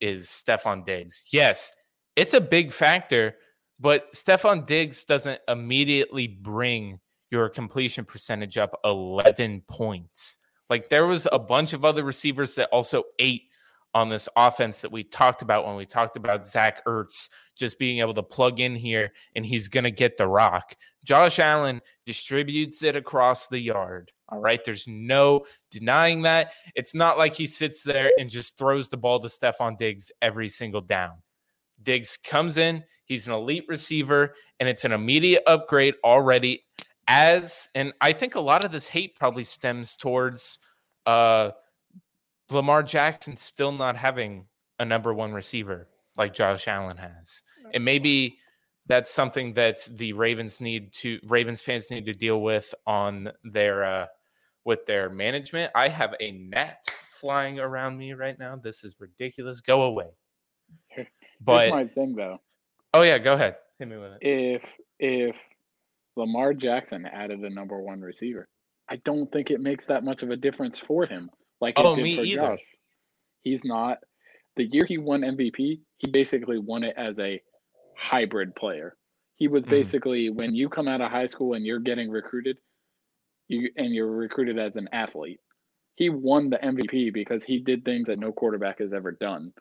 is 0.00 0.26
Stefon 0.26 0.84
Diggs. 0.84 1.24
Yes, 1.32 1.72
it's 2.16 2.34
a 2.34 2.40
big 2.40 2.72
factor, 2.72 3.36
but 3.80 4.12
Stefon 4.12 4.66
Diggs 4.66 5.04
doesn't 5.04 5.40
immediately 5.48 6.26
bring 6.26 7.00
your 7.30 7.48
completion 7.48 8.04
percentage 8.04 8.58
up 8.58 8.78
11 8.84 9.62
points. 9.66 10.36
Like 10.68 10.90
there 10.90 11.06
was 11.06 11.26
a 11.32 11.38
bunch 11.38 11.72
of 11.72 11.84
other 11.84 12.04
receivers 12.04 12.56
that 12.56 12.68
also 12.70 13.04
ate 13.18 13.44
on 13.96 14.10
this 14.10 14.28
offense 14.36 14.82
that 14.82 14.92
we 14.92 15.02
talked 15.02 15.40
about 15.40 15.66
when 15.66 15.74
we 15.74 15.86
talked 15.86 16.18
about 16.18 16.46
Zach 16.46 16.84
Ertz 16.84 17.30
just 17.56 17.78
being 17.78 18.00
able 18.00 18.12
to 18.12 18.22
plug 18.22 18.60
in 18.60 18.76
here 18.76 19.10
and 19.34 19.46
he's 19.46 19.68
going 19.68 19.84
to 19.84 19.90
get 19.90 20.18
the 20.18 20.26
rock. 20.26 20.76
Josh 21.02 21.38
Allen 21.38 21.80
distributes 22.04 22.82
it 22.82 22.94
across 22.94 23.46
the 23.46 23.58
yard. 23.58 24.12
All 24.28 24.38
right. 24.38 24.62
There's 24.62 24.86
no 24.86 25.46
denying 25.70 26.22
that. 26.22 26.52
It's 26.74 26.94
not 26.94 27.16
like 27.16 27.34
he 27.34 27.46
sits 27.46 27.82
there 27.82 28.12
and 28.18 28.28
just 28.28 28.58
throws 28.58 28.90
the 28.90 28.98
ball 28.98 29.18
to 29.20 29.28
Stefon 29.28 29.78
Diggs 29.78 30.12
every 30.20 30.50
single 30.50 30.82
down. 30.82 31.22
Diggs 31.82 32.18
comes 32.22 32.58
in, 32.58 32.84
he's 33.06 33.26
an 33.26 33.32
elite 33.32 33.64
receiver, 33.66 34.34
and 34.60 34.68
it's 34.68 34.84
an 34.84 34.92
immediate 34.92 35.42
upgrade 35.46 35.94
already. 36.04 36.66
As 37.08 37.70
and 37.74 37.94
I 38.02 38.12
think 38.12 38.34
a 38.34 38.40
lot 38.40 38.62
of 38.62 38.72
this 38.72 38.88
hate 38.88 39.14
probably 39.14 39.44
stems 39.44 39.96
towards 39.96 40.58
uh 41.06 41.52
Lamar 42.50 42.82
Jackson 42.82 43.36
still 43.36 43.72
not 43.72 43.96
having 43.96 44.46
a 44.78 44.84
number 44.84 45.12
one 45.12 45.32
receiver 45.32 45.88
like 46.16 46.34
Josh 46.34 46.68
Allen 46.68 46.96
has. 46.96 47.42
And 47.74 47.84
maybe 47.84 48.38
that's 48.86 49.10
something 49.10 49.54
that 49.54 49.88
the 49.90 50.12
Ravens 50.12 50.60
need 50.60 50.92
to 50.94 51.18
Ravens 51.24 51.62
fans 51.62 51.90
need 51.90 52.06
to 52.06 52.12
deal 52.12 52.40
with 52.40 52.72
on 52.86 53.30
their 53.44 53.84
uh 53.84 54.06
with 54.64 54.86
their 54.86 55.10
management. 55.10 55.72
I 55.74 55.88
have 55.88 56.14
a 56.20 56.32
gnat 56.32 56.84
flying 57.08 57.58
around 57.58 57.98
me 57.98 58.12
right 58.12 58.38
now. 58.38 58.56
This 58.56 58.84
is 58.84 58.94
ridiculous. 58.98 59.60
Go 59.60 59.82
away. 59.82 60.08
Here's 60.88 61.08
my 61.46 61.86
thing 61.86 62.14
though. 62.14 62.38
oh 62.94 63.02
yeah, 63.02 63.18
go 63.18 63.34
ahead. 63.34 63.56
Hit 63.78 63.88
me 63.88 63.96
with 63.96 64.12
it. 64.12 64.18
If 64.22 64.64
if 64.98 65.36
Lamar 66.16 66.54
Jackson 66.54 67.06
added 67.06 67.40
a 67.40 67.50
number 67.50 67.80
one 67.80 68.00
receiver, 68.00 68.48
I 68.88 68.96
don't 68.96 69.30
think 69.32 69.50
it 69.50 69.60
makes 69.60 69.86
that 69.86 70.04
much 70.04 70.22
of 70.22 70.30
a 70.30 70.36
difference 70.36 70.78
for 70.78 71.04
him. 71.04 71.30
Like 71.60 71.74
Oh, 71.76 71.96
me 71.96 72.20
either. 72.20 72.56
Josh. 72.56 72.64
He's 73.42 73.64
not 73.64 73.98
the 74.56 74.64
year 74.64 74.84
he 74.86 74.98
won 74.98 75.20
MVP, 75.22 75.80
he 75.98 76.10
basically 76.10 76.58
won 76.58 76.82
it 76.82 76.94
as 76.96 77.18
a 77.18 77.40
hybrid 77.96 78.54
player. 78.56 78.96
He 79.36 79.48
was 79.48 79.62
Mhm. 79.64 79.70
basically 79.70 80.30
when 80.30 80.54
you 80.54 80.68
come 80.68 80.88
out 80.88 81.00
of 81.02 81.10
high 81.10 81.26
school 81.26 81.54
and 81.54 81.64
you're 81.64 81.78
getting 81.78 82.10
recruited, 82.10 82.58
you 83.48 83.70
and 83.76 83.94
you're 83.94 84.10
recruited 84.10 84.58
as 84.58 84.76
an 84.76 84.88
athlete. 84.92 85.40
He 85.94 86.10
won 86.10 86.50
the 86.50 86.62
MVP 86.62 87.10
because 87.10 87.44
he 87.44 87.58
did 87.58 87.84
things 87.84 88.06
that 88.06 88.18
no 88.18 88.32
quarterback 88.32 88.80
has 88.80 88.92
ever 88.92 89.12
done. 89.12 89.52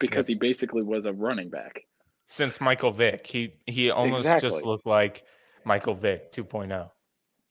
Because 0.00 0.26
he 0.26 0.34
basically 0.34 0.82
was 0.82 1.06
a 1.06 1.12
running 1.12 1.48
back. 1.50 1.86
Since 2.24 2.60
Michael 2.60 2.90
Vick, 2.90 3.26
he 3.26 3.54
he 3.66 3.90
almost 3.90 4.28
just 4.40 4.64
looked 4.64 4.86
like 4.86 5.24
Michael 5.64 5.94
Vick 5.94 6.34
oh. 6.38 6.42
2.0. 6.42 6.90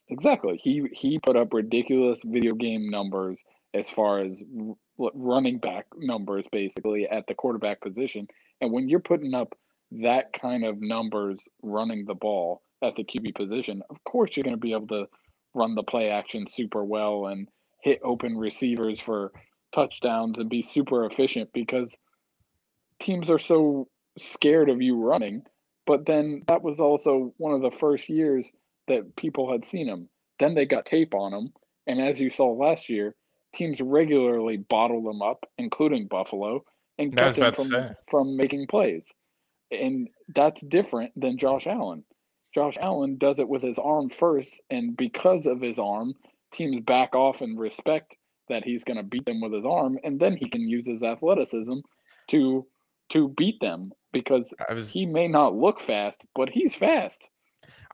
Exactly. 0.10 0.58
He 0.58 0.88
he 0.92 1.20
put 1.20 1.36
up 1.36 1.54
ridiculous 1.54 2.22
video 2.24 2.54
game 2.54 2.90
numbers 2.90 3.40
as 3.74 3.90
far 3.90 4.20
as 4.20 4.42
running 4.98 5.58
back 5.58 5.86
numbers, 5.98 6.46
basically 6.52 7.08
at 7.08 7.26
the 7.28 7.34
quarterback 7.34 7.82
position. 7.82 8.28
And 8.62 8.72
when 8.72 8.88
you're 8.88 9.00
putting 9.00 9.34
up 9.34 9.58
that 9.92 10.34
kind 10.34 10.66
of 10.66 10.82
numbers 10.82 11.40
running 11.62 12.06
the 12.06 12.16
ball 12.16 12.62
at 12.84 12.96
the 12.96 13.04
QB 13.04 13.36
position, 13.36 13.82
of 13.90 14.04
course 14.04 14.36
you're 14.36 14.44
going 14.44 14.56
to 14.56 14.60
be 14.60 14.74
able 14.74 14.88
to 14.88 15.08
run 15.54 15.76
the 15.76 15.84
play 15.84 16.10
action 16.10 16.46
super 16.48 16.84
well 16.84 17.28
and 17.28 17.48
hit 17.82 18.00
open 18.04 18.38
receivers 18.38 19.00
for 19.00 19.32
touchdowns 19.74 20.38
and 20.38 20.50
be 20.50 20.62
super 20.62 21.06
efficient 21.06 21.50
because 21.54 21.96
teams 23.00 23.30
are 23.30 23.40
so 23.40 23.88
scared 24.18 24.70
of 24.70 24.82
you 24.82 24.96
running. 24.96 25.44
But 25.86 26.06
then 26.06 26.44
that 26.48 26.64
was 26.64 26.80
also 26.80 27.34
one 27.38 27.54
of 27.54 27.62
the 27.62 27.78
first 27.78 28.08
years 28.08 28.52
that 28.88 29.16
people 29.16 29.52
had 29.52 29.66
seen 29.66 29.88
him. 29.88 30.08
Then 30.40 30.56
they 30.56 30.66
got 30.66 30.86
tape 30.86 31.14
on 31.14 31.34
him. 31.34 31.54
And 31.88 32.00
as 32.00 32.20
you 32.20 32.30
saw 32.30 32.52
last 32.52 32.90
year, 32.90 33.16
teams 33.54 33.82
regularly 33.82 34.58
bottle 34.58 35.04
them 35.04 35.22
up, 35.22 35.46
including 35.58 36.08
Buffalo, 36.08 36.64
and 36.98 37.20
I 37.20 37.26
was 37.26 37.36
kept 37.36 37.38
him 37.38 37.44
about 37.44 37.58
to 37.58 37.96
from, 38.10 38.28
from 38.28 38.38
making 38.38 38.68
plays. 38.68 39.06
And 39.72 40.10
that's 40.36 40.62
different 40.62 41.12
than 41.16 41.38
Josh 41.38 41.68
Allen. 41.68 42.04
Josh 42.54 42.78
Allen 42.80 43.18
does 43.18 43.40
it 43.40 43.50
with 43.50 43.64
his 43.64 43.80
arm 43.80 44.10
first, 44.10 44.60
and 44.70 44.96
because 44.96 45.46
of 45.46 45.62
his 45.62 45.80
arm, 45.80 46.14
teams 46.54 46.80
back 46.82 47.16
off 47.16 47.42
and 47.42 47.60
respect 47.60 48.16
that 48.50 48.64
he's 48.64 48.84
going 48.84 48.98
to 48.98 49.04
beat 49.04 49.26
them 49.26 49.42
with 49.42 49.54
his 49.54 49.66
arm, 49.66 49.98
and 50.04 50.20
then 50.20 50.38
he 50.38 50.48
can 50.48 50.70
use 50.70 50.88
his 50.88 51.02
athleticism 51.02 51.80
to 52.28 52.66
to 53.10 53.28
beat 53.30 53.60
them 53.60 53.92
because 54.12 54.54
was 54.74 54.92
he 54.92 55.06
may 55.06 55.28
not 55.28 55.56
look 55.56 55.82
fast, 55.82 56.22
but 56.36 56.50
he's 56.50 56.76
fast. 56.76 57.30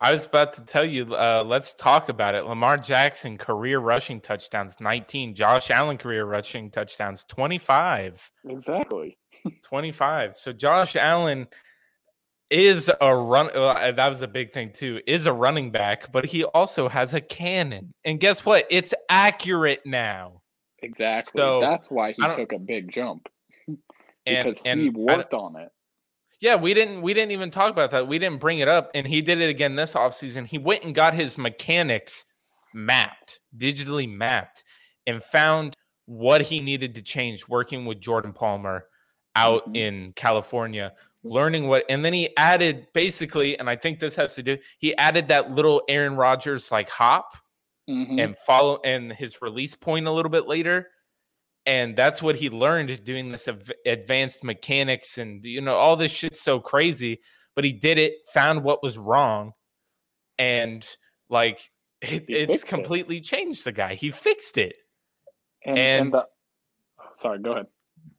I 0.01 0.11
was 0.11 0.25
about 0.25 0.53
to 0.53 0.61
tell 0.61 0.85
you. 0.85 1.13
Uh, 1.13 1.43
let's 1.45 1.73
talk 1.73 2.09
about 2.09 2.33
it. 2.35 2.45
Lamar 2.45 2.77
Jackson 2.77 3.37
career 3.37 3.79
rushing 3.79 4.21
touchdowns 4.21 4.77
19. 4.79 5.35
Josh 5.35 5.69
Allen 5.71 5.97
career 5.97 6.25
rushing 6.25 6.71
touchdowns 6.71 7.23
25. 7.25 8.31
Exactly. 8.47 9.17
25. 9.63 10.35
So 10.35 10.53
Josh 10.53 10.95
Allen 10.95 11.47
is 12.49 12.89
a 13.01 13.15
run. 13.15 13.49
Uh, 13.55 13.91
that 13.91 14.09
was 14.09 14.21
a 14.21 14.27
big 14.27 14.53
thing 14.53 14.71
too. 14.71 15.01
Is 15.05 15.25
a 15.25 15.33
running 15.33 15.71
back, 15.71 16.11
but 16.11 16.25
he 16.25 16.43
also 16.45 16.87
has 16.89 17.13
a 17.13 17.21
cannon. 17.21 17.93
And 18.05 18.19
guess 18.19 18.45
what? 18.45 18.65
It's 18.69 18.93
accurate 19.09 19.81
now. 19.85 20.41
Exactly. 20.81 21.41
So, 21.41 21.59
That's 21.59 21.91
why 21.91 22.13
he 22.13 22.21
took 22.21 22.53
a 22.53 22.57
big 22.59 22.89
jump 22.91 23.27
because 24.25 24.57
and 24.65 24.79
he 24.79 24.87
I 24.87 24.91
don't- 24.91 25.05
worked 25.17 25.33
on 25.33 25.57
it. 25.57 25.69
Yeah, 26.41 26.55
we 26.55 26.73
didn't 26.73 27.01
we 27.01 27.13
didn't 27.13 27.31
even 27.31 27.51
talk 27.51 27.71
about 27.71 27.91
that. 27.91 28.07
We 28.07 28.17
didn't 28.17 28.39
bring 28.39 28.59
it 28.59 28.67
up 28.67 28.91
and 28.95 29.05
he 29.05 29.21
did 29.21 29.39
it 29.41 29.49
again 29.49 29.75
this 29.75 29.93
offseason. 29.93 30.45
He 30.47 30.57
went 30.57 30.83
and 30.83 30.95
got 30.95 31.13
his 31.13 31.37
mechanics 31.37 32.25
mapped, 32.73 33.39
digitally 33.57 34.09
mapped 34.09 34.63
and 35.05 35.21
found 35.21 35.73
what 36.05 36.41
he 36.41 36.61
needed 36.61 36.95
to 36.95 37.01
change 37.01 37.47
working 37.47 37.85
with 37.85 37.99
Jordan 37.99 38.33
Palmer 38.33 38.85
out 39.35 39.67
Mhm. 39.67 39.77
in 39.77 40.13
California, 40.13 40.93
learning 41.23 41.67
what 41.67 41.83
and 41.89 42.03
then 42.05 42.13
he 42.13 42.35
added 42.37 42.87
basically 42.93 43.59
and 43.59 43.69
I 43.69 43.75
think 43.75 43.99
this 43.99 44.15
has 44.15 44.33
to 44.35 44.43
do 44.43 44.57
he 44.77 44.95
added 44.97 45.27
that 45.27 45.51
little 45.51 45.83
Aaron 45.89 46.15
Rodgers 46.15 46.71
like 46.71 46.89
hop 46.89 47.33
Mhm. 47.89 48.23
and 48.23 48.37
follow 48.37 48.79
and 48.85 49.11
his 49.11 49.41
release 49.41 49.75
point 49.75 50.07
a 50.07 50.11
little 50.11 50.31
bit 50.31 50.47
later 50.47 50.89
and 51.69 51.95
that's 51.95 52.19
what 52.19 52.35
he 52.35 52.49
learned 52.49 53.03
doing 53.03 53.31
this 53.31 53.47
advanced 53.85 54.43
mechanics 54.43 55.19
and 55.19 55.45
you 55.45 55.61
know 55.61 55.75
all 55.75 55.95
this 55.95 56.11
shit's 56.11 56.41
so 56.41 56.59
crazy 56.59 57.19
but 57.55 57.63
he 57.63 57.71
did 57.71 57.97
it 57.99 58.13
found 58.33 58.63
what 58.63 58.81
was 58.81 58.97
wrong 58.97 59.53
and 60.39 60.87
like 61.29 61.59
it, 62.01 62.25
it's 62.27 62.51
fixed 62.53 62.65
it. 62.65 62.75
completely 62.75 63.19
changed 63.21 63.65
the 63.65 63.71
guy. 63.73 63.93
He 63.93 64.09
fixed 64.09 64.57
it. 64.57 64.73
And, 65.65 65.77
and- 65.77 66.01
and 66.05 66.13
the, 66.13 66.25
sorry, 67.15 67.39
go 67.39 67.51
ahead. 67.51 67.67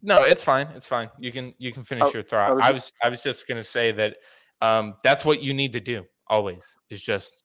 no 0.02 0.22
it's 0.22 0.44
fine 0.44 0.68
it's 0.76 0.86
fine. 0.86 1.10
You 1.18 1.32
can 1.32 1.52
you 1.58 1.72
can 1.72 1.82
finish 1.84 2.06
Oh, 2.08 2.12
your 2.12 2.22
thought. 2.22 2.50
I 2.50 2.52
was 2.52 2.62
i 2.62 2.72
was 2.72 2.92
i 3.04 3.08
was 3.08 3.22
just 3.22 3.48
gonna 3.48 3.64
say 3.64 3.90
that 3.92 4.16
um 4.62 4.94
that's 5.02 5.24
what 5.24 5.42
you 5.42 5.54
need 5.54 5.72
to 5.72 5.80
do 5.80 6.04
always 6.28 6.76
is 6.90 7.02
just 7.02 7.42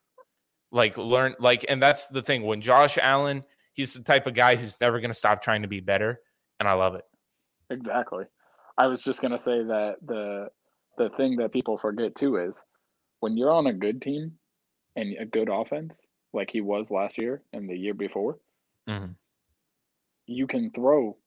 like 0.71 0.97
learn 0.97 1.33
like 1.39 1.65
and 1.67 1.81
that's 1.81 2.07
the 2.07 2.21
thing. 2.21 2.43
When 2.43 2.61
josh 2.61 2.97
allen 3.01 3.43
he's 3.75 3.93
the 3.93 4.01
type 4.01 4.25
of 4.25 4.33
guy 4.33 4.55
who's 4.55 4.75
never 4.81 4.99
gonna 4.99 5.13
stop 5.13 5.41
trying 5.41 5.61
to 5.61 5.67
be 5.67 5.79
better 5.79 6.19
and 6.59 6.67
i 6.67 6.73
love 6.73 6.95
it 6.95 7.05
Exactly. 7.71 8.25
I 8.77 8.85
was 8.87 9.01
just 9.01 9.21
gonna 9.21 9.39
say 9.39 9.63
that 9.63 9.95
the 10.05 10.49
the 10.97 11.09
thing 11.09 11.37
that 11.37 11.51
people 11.51 11.77
forget 11.79 12.13
too 12.13 12.37
is 12.37 12.63
when 13.21 13.37
you're 13.37 13.51
on 13.51 13.65
a 13.67 13.73
good 13.73 14.01
team 14.03 14.33
and 14.95 15.15
a 15.17 15.25
good 15.25 15.49
offense, 15.49 15.99
like 16.31 16.51
he 16.51 16.61
was 16.61 16.91
last 16.91 17.17
year 17.17 17.41
and 17.53 17.67
the 17.67 17.75
year 17.75 17.95
before, 17.95 18.37
Mhm. 18.87 19.15
you 20.27 20.45
can 20.45 20.69
throw 20.71 21.17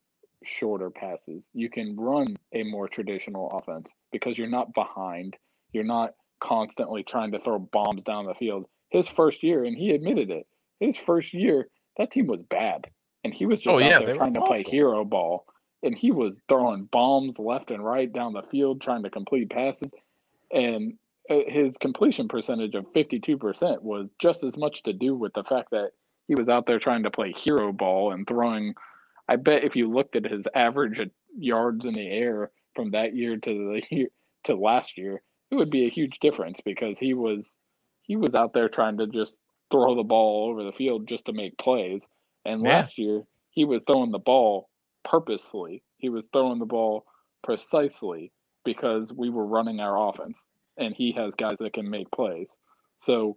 shorter 0.44 0.90
passes. 0.90 1.48
You 1.52 1.68
can 1.68 1.96
run 1.96 2.36
a 2.52 2.62
more 2.62 2.86
traditional 2.88 3.50
offense 3.50 3.92
because 4.12 4.38
you're 4.38 4.46
not 4.48 4.72
behind. 4.74 5.36
You're 5.72 5.82
not 5.82 6.14
constantly 6.40 7.02
trying 7.02 7.32
to 7.32 7.40
throw 7.40 7.58
bombs 7.58 8.04
down 8.04 8.26
the 8.26 8.34
field. 8.34 8.68
His 8.90 9.08
first 9.08 9.42
year, 9.42 9.64
and 9.64 9.76
he 9.76 9.90
admitted 9.90 10.30
it, 10.30 10.46
his 10.78 10.96
first 10.96 11.34
year, 11.34 11.68
that 11.98 12.10
team 12.10 12.26
was 12.26 12.42
bad. 12.42 12.86
And 13.24 13.34
he 13.34 13.46
was 13.46 13.60
just 13.60 13.74
Oh, 13.76 13.82
out 13.82 13.90
yeah, 13.90 13.98
there 13.98 14.14
trying 14.14 14.34
to 14.34 14.40
play 14.42 14.62
hero 14.62 15.04
ball. 15.04 15.46
And 15.82 15.94
he 15.94 16.10
was 16.12 16.34
throwing 16.48 16.84
bombs 16.84 17.38
left 17.38 17.70
and 17.70 17.84
right 17.84 18.12
down 18.12 18.32
the 18.32 18.42
field 18.42 18.80
trying 18.80 19.02
to 19.04 19.10
complete 19.10 19.50
passes. 19.50 19.92
And 20.52 20.94
uh, 21.30 21.40
his 21.46 21.76
completion 21.76 22.28
percentage 22.28 22.74
of 22.74 22.86
52% 22.94 23.82
was 23.82 24.08
just 24.20 24.44
as 24.44 24.56
much 24.56 24.82
to 24.84 24.92
do 24.92 25.14
with 25.14 25.32
the 25.34 25.44
fact 25.44 25.70
that 25.72 25.90
he 26.26 26.34
was 26.34 26.48
out 26.48 26.66
there 26.66 26.78
trying 26.78 27.02
to 27.04 27.10
play 27.10 27.32
hero 27.32 27.72
ball 27.72 28.12
and 28.12 28.26
throwing 28.26 28.74
i 29.28 29.36
bet 29.36 29.64
if 29.64 29.74
you 29.76 29.90
looked 29.90 30.16
at 30.16 30.30
his 30.30 30.44
average 30.54 31.00
yards 31.36 31.86
in 31.86 31.94
the 31.94 32.06
air 32.06 32.50
from 32.74 32.92
that 32.92 33.16
year 33.16 33.36
to 33.36 33.50
the 33.50 33.82
year 33.96 34.08
to 34.44 34.54
last 34.54 34.96
year 34.96 35.22
it 35.50 35.56
would 35.56 35.70
be 35.70 35.86
a 35.86 35.90
huge 35.90 36.18
difference 36.20 36.60
because 36.64 36.98
he 36.98 37.14
was 37.14 37.54
he 38.02 38.16
was 38.16 38.34
out 38.34 38.52
there 38.52 38.68
trying 38.68 38.98
to 38.98 39.06
just 39.06 39.34
throw 39.70 39.94
the 39.94 40.02
ball 40.02 40.48
over 40.50 40.64
the 40.64 40.72
field 40.72 41.06
just 41.08 41.26
to 41.26 41.32
make 41.32 41.56
plays 41.58 42.02
and 42.44 42.62
Yeah. 42.62 42.80
last 42.80 42.98
year 42.98 43.24
he 43.50 43.64
was 43.64 43.82
throwing 43.86 44.10
the 44.10 44.18
ball 44.18 44.68
purposefully 45.04 45.82
he 45.98 46.08
was 46.08 46.24
throwing 46.32 46.58
the 46.58 46.66
ball 46.66 47.04
precisely 47.42 48.32
because 48.64 49.12
we 49.12 49.30
were 49.30 49.46
running 49.46 49.80
our 49.80 50.08
offense 50.08 50.44
and 50.76 50.94
he 50.94 51.12
has 51.12 51.34
guys 51.34 51.56
that 51.60 51.72
can 51.72 51.88
make 51.90 52.10
plays. 52.10 52.48
So 53.00 53.36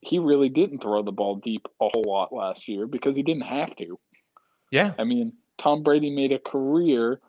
he 0.00 0.18
really 0.18 0.48
didn't 0.48 0.82
throw 0.82 1.02
the 1.02 1.12
ball 1.12 1.36
deep 1.36 1.66
a 1.80 1.88
whole 1.92 2.04
lot 2.06 2.32
last 2.32 2.68
year 2.68 2.86
because 2.86 3.16
he 3.16 3.22
didn't 3.22 3.42
have 3.42 3.74
to. 3.76 3.98
Yeah. 4.70 4.92
I 4.98 5.04
mean, 5.04 5.32
Tom 5.58 5.82
Brady 5.82 6.10
made 6.10 6.32
a 6.32 6.38
career 6.38 7.20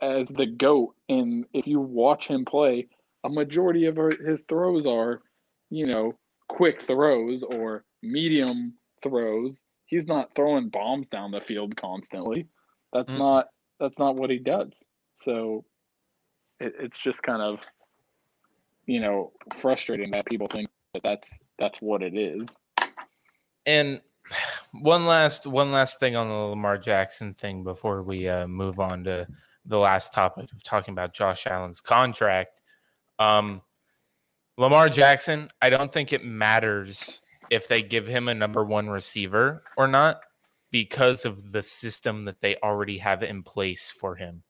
as 0.00 0.28
the 0.28 0.46
GOAT. 0.46 0.94
And 1.08 1.46
if 1.52 1.66
you 1.66 1.80
watch 1.80 2.28
him 2.28 2.44
play, 2.44 2.88
a 3.24 3.28
majority 3.28 3.86
of 3.86 3.96
his 3.96 4.42
throws 4.48 4.86
are, 4.86 5.22
you 5.70 5.86
know, 5.86 6.18
quick 6.48 6.82
throws 6.82 7.42
or 7.42 7.84
medium 8.02 8.74
throws. 9.02 9.60
He's 9.86 10.06
not 10.06 10.34
throwing 10.34 10.68
bombs 10.68 11.08
down 11.08 11.30
the 11.30 11.40
field 11.40 11.76
constantly. 11.76 12.46
That's 12.92 13.14
Mm. 13.14 13.18
not 13.18 13.48
that's 13.80 13.98
not 13.98 14.16
what 14.16 14.28
he 14.30 14.38
does. 14.38 14.82
So 15.14 15.64
it, 16.58 16.74
it's 16.78 16.98
just 16.98 17.22
kind 17.22 17.42
of 17.42 17.60
you 18.86 19.00
know 19.00 19.32
frustrating 19.56 20.10
that 20.12 20.26
people 20.26 20.46
think 20.48 20.68
that 20.94 21.02
that's 21.02 21.38
that's 21.58 21.80
what 21.80 22.02
it 22.02 22.16
is. 22.16 22.48
And 23.66 24.00
one 24.72 25.06
last 25.06 25.46
one 25.46 25.72
last 25.72 26.00
thing 26.00 26.16
on 26.16 26.28
the 26.28 26.34
Lamar 26.34 26.78
Jackson 26.78 27.34
thing 27.34 27.64
before 27.64 28.02
we 28.02 28.28
uh, 28.28 28.46
move 28.46 28.80
on 28.80 29.04
to 29.04 29.26
the 29.64 29.78
last 29.78 30.12
topic 30.12 30.50
of 30.52 30.62
talking 30.62 30.92
about 30.92 31.12
Josh 31.12 31.46
Allen's 31.46 31.80
contract. 31.80 32.62
Um, 33.18 33.62
Lamar 34.58 34.88
Jackson, 34.88 35.48
I 35.62 35.68
don't 35.68 35.92
think 35.92 36.12
it 36.12 36.24
matters 36.24 37.22
if 37.48 37.68
they 37.68 37.80
give 37.80 38.08
him 38.08 38.26
a 38.26 38.34
number 38.34 38.64
one 38.64 38.90
receiver 38.90 39.62
or 39.76 39.86
not 39.86 40.20
because 40.72 41.24
of 41.24 41.52
the 41.52 41.62
system 41.62 42.24
that 42.24 42.40
they 42.40 42.56
already 42.56 42.98
have 42.98 43.22
in 43.22 43.44
place 43.44 43.88
for 43.88 44.16
him. 44.16 44.42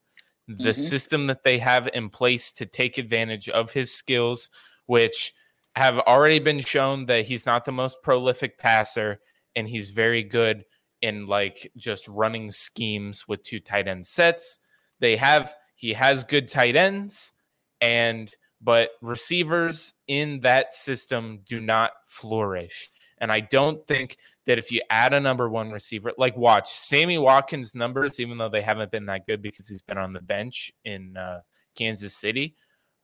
The 0.47 0.71
Mhm. 0.71 0.89
system 0.89 1.27
that 1.27 1.43
they 1.43 1.59
have 1.59 1.87
in 1.93 2.09
place 2.09 2.51
to 2.53 2.65
take 2.65 2.97
advantage 2.97 3.49
of 3.49 3.71
his 3.71 3.93
skills, 3.93 4.49
which 4.87 5.31
have 5.75 5.99
already 5.99 6.39
been 6.39 6.59
shown 6.59 7.05
that 7.05 7.25
he's 7.25 7.45
not 7.45 7.63
the 7.63 7.71
most 7.71 8.01
prolific 8.01 8.57
passer 8.57 9.21
and 9.55 9.69
he's 9.69 9.91
very 9.91 10.23
good 10.23 10.65
in 11.01 11.27
like 11.27 11.71
just 11.77 12.07
running 12.07 12.51
schemes 12.51 13.27
with 13.27 13.43
two 13.43 13.59
tight 13.59 13.87
end 13.87 14.07
sets. 14.07 14.57
They 14.99 15.17
have 15.17 15.53
he 15.75 15.93
has 15.93 16.23
good 16.23 16.47
tight 16.47 16.75
ends 16.75 17.31
and 17.79 18.35
but 18.61 18.91
receivers 19.01 19.93
in 20.07 20.41
that 20.41 20.73
system 20.73 21.39
do 21.47 21.59
not 21.59 21.91
flourish. 22.05 22.89
And 23.19 23.31
I 23.31 23.41
don't 23.41 23.85
think 23.87 24.17
that 24.45 24.57
if 24.57 24.71
you 24.71 24.81
add 24.89 25.13
a 25.13 25.19
number 25.19 25.49
one 25.49 25.71
receiver, 25.71 26.13
like 26.17 26.37
watch 26.37 26.69
Sammy 26.71 27.17
Watkins' 27.17 27.75
numbers, 27.75 28.19
even 28.19 28.37
though 28.37 28.49
they 28.49 28.61
haven't 28.61 28.91
been 28.91 29.05
that 29.07 29.25
good 29.25 29.41
because 29.41 29.67
he's 29.67 29.81
been 29.81 29.97
on 29.97 30.13
the 30.13 30.21
bench 30.21 30.71
in 30.85 31.17
uh, 31.17 31.41
Kansas 31.75 32.15
City, 32.15 32.55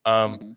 um, 0.05 0.37
Mhm. 0.39 0.55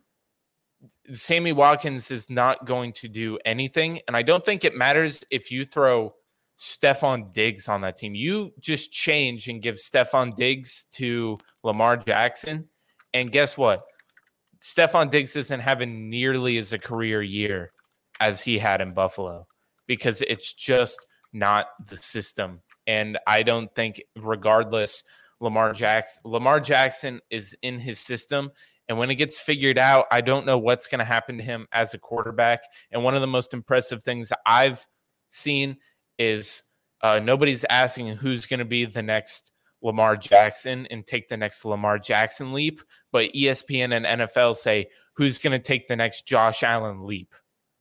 Sammy 1.11 1.53
Watkins 1.53 2.11
is 2.11 2.31
not 2.31 2.65
going 2.65 2.93
to 2.95 3.09
do 3.09 3.39
anything. 3.45 4.01
And 4.07 4.17
I 4.17 4.23
don't 4.23 4.45
think 4.45 4.65
it 4.65 4.77
matters 4.77 5.25
if 5.31 5.51
you 5.51 5.65
throw 5.65 6.15
Stefon 6.59 7.33
Diggs 7.33 7.69
on 7.69 7.81
that 7.81 7.97
team. 7.97 8.15
You 8.15 8.53
just 8.61 8.93
change 8.93 9.49
and 9.49 9.61
give 9.63 9.77
Stefon 9.77 10.37
Diggs 10.37 10.87
to 10.93 11.39
Lamar 11.65 11.97
Jackson. 11.97 12.69
And 13.15 13.33
guess 13.33 13.57
what? 13.57 13.83
Stefon 14.61 15.11
Diggs 15.11 15.37
isn't 15.37 15.61
having 15.61 16.11
nearly 16.11 16.59
as 16.59 16.73
a 16.73 16.79
career 16.79 17.23
year 17.23 17.73
as 18.21 18.43
he 18.43 18.59
had 18.59 18.81
in 18.81 18.93
Buffalo 18.93 19.47
because 19.87 20.21
it's 20.23 20.53
just 20.53 21.07
not 21.33 21.69
the 21.87 21.97
system. 21.97 22.61
And 22.87 23.19
I 23.27 23.43
don't 23.43 23.73
think, 23.75 24.03
regardless, 24.17 25.05
Lamar 25.41 25.73
Jackson, 25.73 26.23
Lamar 26.25 26.61
Jackson 26.61 27.21
is 27.31 27.57
in 27.63 27.79
his 27.79 28.01
system. 28.01 28.51
And 28.89 28.99
when 28.99 29.11
it 29.11 29.17
gets 29.17 29.39
figured 29.39 29.79
out, 29.79 30.07
I 30.11 30.23
don't 30.23 30.47
know 30.47 30.59
what's 30.59 30.87
going 30.87 31.01
to 31.01 31.05
happen 31.05 31.37
to 31.39 31.45
him 31.45 31.67
as 31.73 31.93
a 31.95 31.99
quarterback. 31.99 32.63
And 32.91 33.05
one 33.05 33.15
of 33.15 33.21
the 33.21 33.27
most 33.27 33.53
impressive 33.53 34.03
things 34.03 34.33
I've 34.47 34.87
seen 35.29 35.77
is 36.19 36.63
uh, 37.03 37.21
nobody's 37.21 37.65
asking 37.69 38.17
who's 38.17 38.47
going 38.47 38.59
to 38.59 38.65
be 38.65 38.87
the 38.87 39.03
next 39.03 39.53
Lamar 39.83 40.17
Jackson 40.17 40.87
and 40.91 41.07
take 41.07 41.29
the 41.29 41.37
next 41.37 41.65
Lamar 41.65 41.99
Jackson 41.99 42.53
leap, 42.53 42.81
but 43.13 43.33
ESPN 43.33 43.95
and 43.95 44.21
NFL 44.21 44.57
say 44.57 44.89
who's 45.15 45.39
going 45.39 45.53
to 45.53 45.65
take 45.65 45.89
the 45.89 45.97
next 45.97 46.27
Josh 46.27 46.63
Allen 46.63 47.07
leap. 47.07 47.35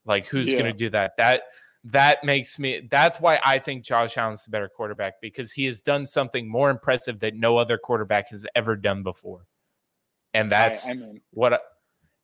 Like 0.06 0.28
who's 0.28 0.48
Yeah. 0.48 0.60
going 0.60 0.72
to 0.72 0.78
do 0.78 0.90
that? 0.92 1.14
That 1.18 1.44
that 1.86 2.24
makes 2.24 2.60
me 2.60 2.88
that's 2.90 3.20
why 3.20 3.40
I 3.46 3.60
think 3.60 3.84
Josh 3.84 4.18
Allen's 4.18 4.44
the 4.44 4.52
better 4.52 4.68
quarterback 4.70 5.16
because 5.22 5.52
he 5.52 5.66
has 5.66 5.82
done 5.82 6.06
something 6.06 6.50
more 6.50 6.70
impressive 6.70 7.20
that 7.20 7.36
no 7.36 7.58
other 7.58 7.78
quarterback 7.78 8.30
has 8.30 8.46
ever 8.56 8.76
done 8.76 9.04
before. 9.04 9.46
And 10.34 10.52
that's 10.52 10.88
I, 10.88 10.92
I 10.92 10.94
mean, 10.96 11.22
what 11.32 11.54
I, 11.54 11.60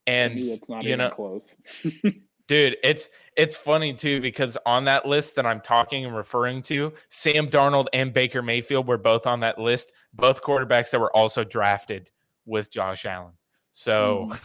and 0.07 0.37
it's 0.37 0.67
not 0.69 0.83
you 0.83 0.89
even 0.89 0.99
know 0.99 1.09
close. 1.11 1.55
Dude, 2.47 2.77
it's 2.83 3.09
it's 3.37 3.55
funny 3.55 3.93
too 3.93 4.19
because 4.21 4.57
on 4.65 4.85
that 4.85 5.05
list 5.05 5.35
that 5.37 5.45
I'm 5.45 5.61
talking 5.61 6.05
and 6.05 6.15
referring 6.15 6.61
to, 6.63 6.93
Sam 7.07 7.47
Darnold 7.47 7.85
and 7.93 8.13
Baker 8.13 8.41
Mayfield 8.41 8.87
were 8.87 8.97
both 8.97 9.25
on 9.25 9.39
that 9.39 9.57
list, 9.59 9.93
both 10.13 10.41
quarterbacks 10.43 10.91
that 10.91 10.99
were 10.99 11.15
also 11.15 11.43
drafted 11.43 12.11
with 12.45 12.69
Josh 12.71 13.05
Allen. 13.05 13.33
So, 13.71 14.27
Mhm. 14.29 14.41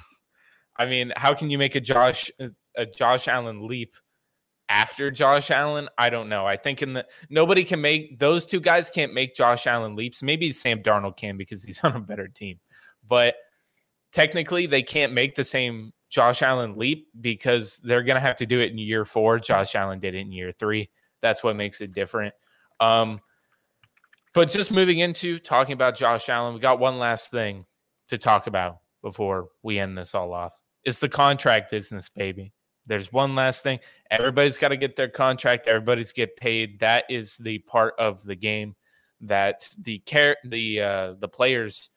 I 0.77 0.87
mean, 0.87 1.13
how 1.17 1.35
can 1.35 1.51
you 1.51 1.59
make 1.59 1.75
a 1.75 1.81
Josh 1.81 2.31
a 2.77 2.87
Josh 2.87 3.27
Allen 3.27 3.67
leap 3.67 3.97
after 4.69 5.11
Josh 5.11 5.51
Allen? 5.51 5.89
I 5.99 6.09
don't 6.09 6.29
know. 6.29 6.47
I 6.47 6.57
think 6.57 6.83
in 6.83 6.93
the 6.93 7.07
nobody 7.29 7.65
can 7.65 7.81
make 7.81 8.21
those 8.21 8.47
two 8.47 8.61
guys 8.61 8.89
can't 8.89 9.13
make 9.13 9.35
Josh 9.35 9.67
Allen 9.67 9.97
leaps. 9.97 10.23
Maybe 10.23 10.53
Sam 10.53 10.85
Darnold 10.85 11.17
can 11.17 11.37
because 11.37 11.65
he's 11.65 11.81
on 11.85 11.97
a 11.97 12.01
better 12.01 12.29
team. 12.29 12.61
But 13.07 13.35
technically 14.13 14.67
they 14.67 14.83
can't 14.83 15.13
make 15.13 15.35
the 15.35 15.45
same 15.45 15.93
Josh 16.09 16.43
Allen 16.43 16.77
leap 16.77 17.09
because 17.21 17.79
they're 17.79 18.03
going 18.03 18.17
to 18.17 18.21
have 18.21 18.37
to 18.37 18.47
do 18.47 18.61
it 18.61 18.71
in 18.71 18.79
year 18.79 19.05
4. 19.05 19.39
Josh 19.41 19.75
Allen 19.75 20.01
did 20.01 20.15
it 20.15 20.21
in 20.21 20.33
year 20.33 20.53
3. 20.59 20.89
That's 21.21 21.43
what 21.43 21.57
makes 21.57 21.81
it 21.81 21.95
different. 21.95 22.35
Um 22.81 23.21
but 24.35 24.51
just 24.51 24.71
moving 24.71 25.01
into 25.01 25.39
talking 25.39 25.73
about 25.73 25.97
Josh 25.97 26.29
Allen, 26.29 26.55
we 26.55 26.61
got 26.61 26.79
one 26.79 26.99
last 26.99 27.31
thing 27.31 27.65
to 28.09 28.19
talk 28.19 28.47
about 28.47 28.79
before 29.03 29.49
we 29.63 29.79
end 29.79 29.97
this 29.97 30.15
all 30.15 30.33
off. 30.33 30.57
It's 30.85 30.99
the 30.99 31.09
contract 31.09 31.71
business, 31.71 32.09
baby. 32.09 32.53
There's 32.87 33.13
one 33.13 33.35
last 33.35 33.63
thing. 33.63 33.81
Everybody's 34.11 34.57
got 34.57 34.69
to 34.69 34.77
get 34.77 34.97
their 34.97 35.09
contract. 35.09 35.67
Everybody's 35.67 36.13
get 36.13 36.37
paid. 36.37 36.81
That 36.81 37.05
is 37.11 37.37
the 37.37 37.59
part 37.61 37.95
of 37.99 38.23
the 38.25 38.35
game 38.35 38.77
that 39.21 39.69
the 39.79 39.99
care 40.01 40.37
the 40.45 40.81
uh, 40.81 41.15
the 41.19 41.29
players 41.29 41.91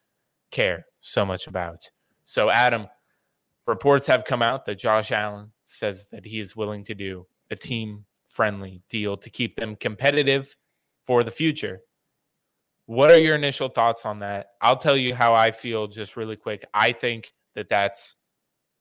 care 0.50 0.84
so 1.00 1.24
much 1.24 1.46
about. 1.46 1.90
So, 2.24 2.50
Adam, 2.50 2.88
reports 3.66 4.06
have 4.06 4.24
come 4.24 4.42
out 4.42 4.64
that 4.64 4.78
Josh 4.78 5.12
Allen 5.12 5.52
says 5.64 6.08
that 6.10 6.26
he 6.26 6.40
is 6.40 6.56
willing 6.56 6.84
to 6.84 6.94
do 6.94 7.26
a 7.50 7.56
team 7.56 8.04
friendly 8.28 8.82
deal 8.88 9.16
to 9.16 9.30
keep 9.30 9.56
them 9.56 9.76
competitive 9.76 10.56
for 11.06 11.22
the 11.22 11.30
future. 11.30 11.82
What 12.86 13.10
are 13.10 13.18
your 13.18 13.36
initial 13.36 13.68
thoughts 13.68 14.04
on 14.04 14.20
that? 14.20 14.48
I'll 14.60 14.76
tell 14.76 14.96
you 14.96 15.14
how 15.14 15.34
I 15.34 15.50
feel 15.50 15.86
just 15.86 16.16
really 16.16 16.36
quick. 16.36 16.64
I 16.74 16.92
think 16.92 17.32
that 17.54 17.68
that's 17.68 18.16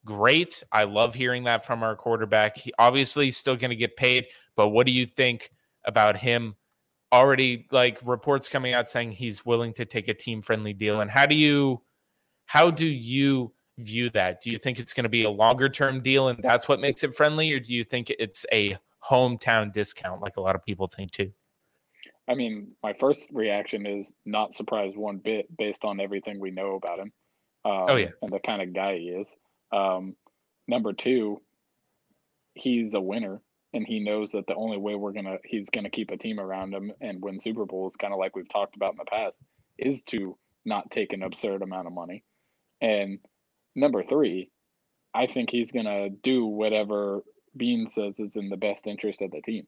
great. 0.06 0.64
I 0.72 0.86
love 0.86 1.14
hearing 1.14 1.44
that 1.44 1.66
from 1.66 1.84
our 1.84 1.96
quarterback. 1.96 2.58
He 2.58 2.74
obviously 2.80 3.30
still 3.32 3.56
going 3.56 3.70
to 3.70 3.76
get 3.76 3.96
paid, 3.96 4.26
but 4.56 4.70
what 4.70 4.88
do 4.88 4.92
you 4.92 5.06
think 5.06 5.52
about 5.86 6.18
him 6.18 6.56
already 7.14 7.68
like 7.72 8.00
reports 8.06 8.48
coming 8.48 8.74
out 8.74 8.88
saying 8.88 9.12
he's 9.12 9.46
willing 9.46 9.74
to 9.74 9.86
take 9.86 10.08
a 10.08 10.14
team 10.14 10.42
friendly 10.42 10.74
deal 10.74 11.02
and 11.02 11.12
how 11.12 11.26
do 11.26 11.36
you 11.36 11.82
how 12.46 12.72
do 12.72 12.86
you 12.86 13.54
view 13.82 14.10
that? 14.12 14.42
Do 14.42 14.50
you 14.50 14.58
think 14.58 14.80
it's 14.80 14.94
going 14.94 15.04
to 15.04 15.10
be 15.10 15.24
a 15.24 15.30
longer 15.30 15.70
term 15.70 16.02
deal 16.02 16.28
and 16.30 16.42
that's 16.42 16.68
what 16.68 16.80
makes 16.80 17.04
it 17.04 17.14
friendly 17.14 17.52
or 17.54 17.60
do 17.60 17.74
you 17.74 17.84
think 17.84 18.10
it's 18.10 18.46
a 18.52 18.78
hometown 19.10 19.74
discount 19.74 20.22
like 20.22 20.38
a 20.38 20.42
lot 20.42 20.56
of 20.56 20.64
people 20.66 20.88
think 20.88 21.12
too? 21.12 21.32
I 22.30 22.36
mean, 22.36 22.72
my 22.84 22.94
first 22.94 23.30
reaction 23.34 23.86
is 23.86 24.14
not 24.26 24.54
surprised 24.54 24.96
one 24.96 25.18
bit 25.18 25.46
based 25.58 25.84
on 25.84 26.00
everything 26.00 26.40
we 26.40 26.52
know 26.52 26.76
about 26.76 27.00
him. 27.00 27.12
Um, 27.66 27.86
Oh, 27.90 27.96
yeah. 27.96 28.10
and 28.22 28.32
the 28.32 28.40
kind 28.40 28.62
of 28.62 28.74
guy 28.74 28.98
he 28.98 29.10
is. 29.10 29.36
Um, 29.72 30.16
number 30.68 30.94
two, 30.94 31.42
he's 32.54 32.94
a 32.94 33.02
winner, 33.02 33.42
and 33.74 33.86
he 33.86 34.00
knows 34.00 34.32
that 34.32 34.48
the 34.48 34.56
only 34.56 34.78
way 34.78 34.96
we're 34.96 35.12
gonna 35.14 35.38
he's 35.44 35.70
gonna 35.70 35.90
keep 35.90 36.12
a 36.12 36.18
team 36.18 36.40
around 36.40 36.74
him 36.74 36.92
and 37.02 37.22
win 37.22 37.40
Super 37.40 37.66
Bowls, 37.66 37.96
kind 37.96 38.14
of 38.14 38.20
like 38.20 38.36
we've 38.36 38.50
talked 38.50 38.76
about 38.76 38.92
in 38.92 38.98
the 38.98 39.06
past, 39.06 39.40
is 39.78 40.04
to 40.04 40.38
not 40.66 40.92
take 40.92 41.14
an 41.14 41.24
absurd 41.24 41.62
amount 41.62 41.88
of 41.88 41.94
money. 41.94 42.24
And 42.82 43.20
number 43.76 44.04
three, 44.04 44.50
I 45.14 45.28
think 45.28 45.50
he's 45.50 45.72
going 45.72 45.86
to 45.86 46.10
do 46.10 46.46
whatever 46.46 47.22
Beane 47.56 47.88
says 47.88 48.20
is 48.20 48.38
in 48.38 48.50
the 48.50 48.58
best 48.58 48.88
interest 48.88 49.22
of 49.22 49.32
the 49.32 49.42
team. 49.42 49.68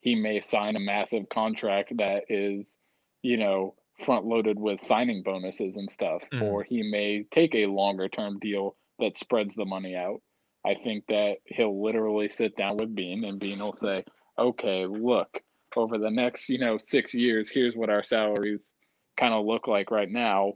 He 0.00 0.14
may 0.14 0.40
sign 0.40 0.76
a 0.76 0.80
massive 0.80 1.28
contract 1.28 1.96
that 1.98 2.24
is, 2.28 2.76
you 3.22 3.36
know, 3.36 3.74
front 4.04 4.26
loaded 4.26 4.58
with 4.58 4.80
signing 4.80 5.22
bonuses 5.22 5.76
and 5.76 5.88
stuff, 5.88 6.28
Mhm. 6.30 6.42
or 6.42 6.64
he 6.64 6.82
may 6.82 7.22
take 7.30 7.54
a 7.54 7.66
longer 7.66 8.08
term 8.08 8.38
deal 8.40 8.76
that 8.98 9.16
spreads 9.16 9.54
the 9.54 9.64
money 9.64 9.94
out. 9.94 10.20
I 10.64 10.74
think 10.74 11.06
that 11.06 11.38
he'll 11.46 11.82
literally 11.82 12.28
sit 12.28 12.56
down 12.56 12.76
with 12.76 12.94
Beane 12.94 13.24
and 13.24 13.38
Beane 13.38 13.60
will 13.60 13.74
say, 13.74 14.04
okay, 14.38 14.86
look, 14.86 15.42
over 15.76 15.98
the 15.98 16.10
next, 16.10 16.48
you 16.48 16.58
know, 16.58 16.78
six 16.78 17.14
years, 17.14 17.50
here's 17.50 17.76
what 17.76 17.90
our 17.90 18.02
salaries 18.02 18.74
kind 19.16 19.34
of 19.34 19.44
look 19.44 19.66
like 19.66 19.90
right 19.90 20.10
now. 20.10 20.54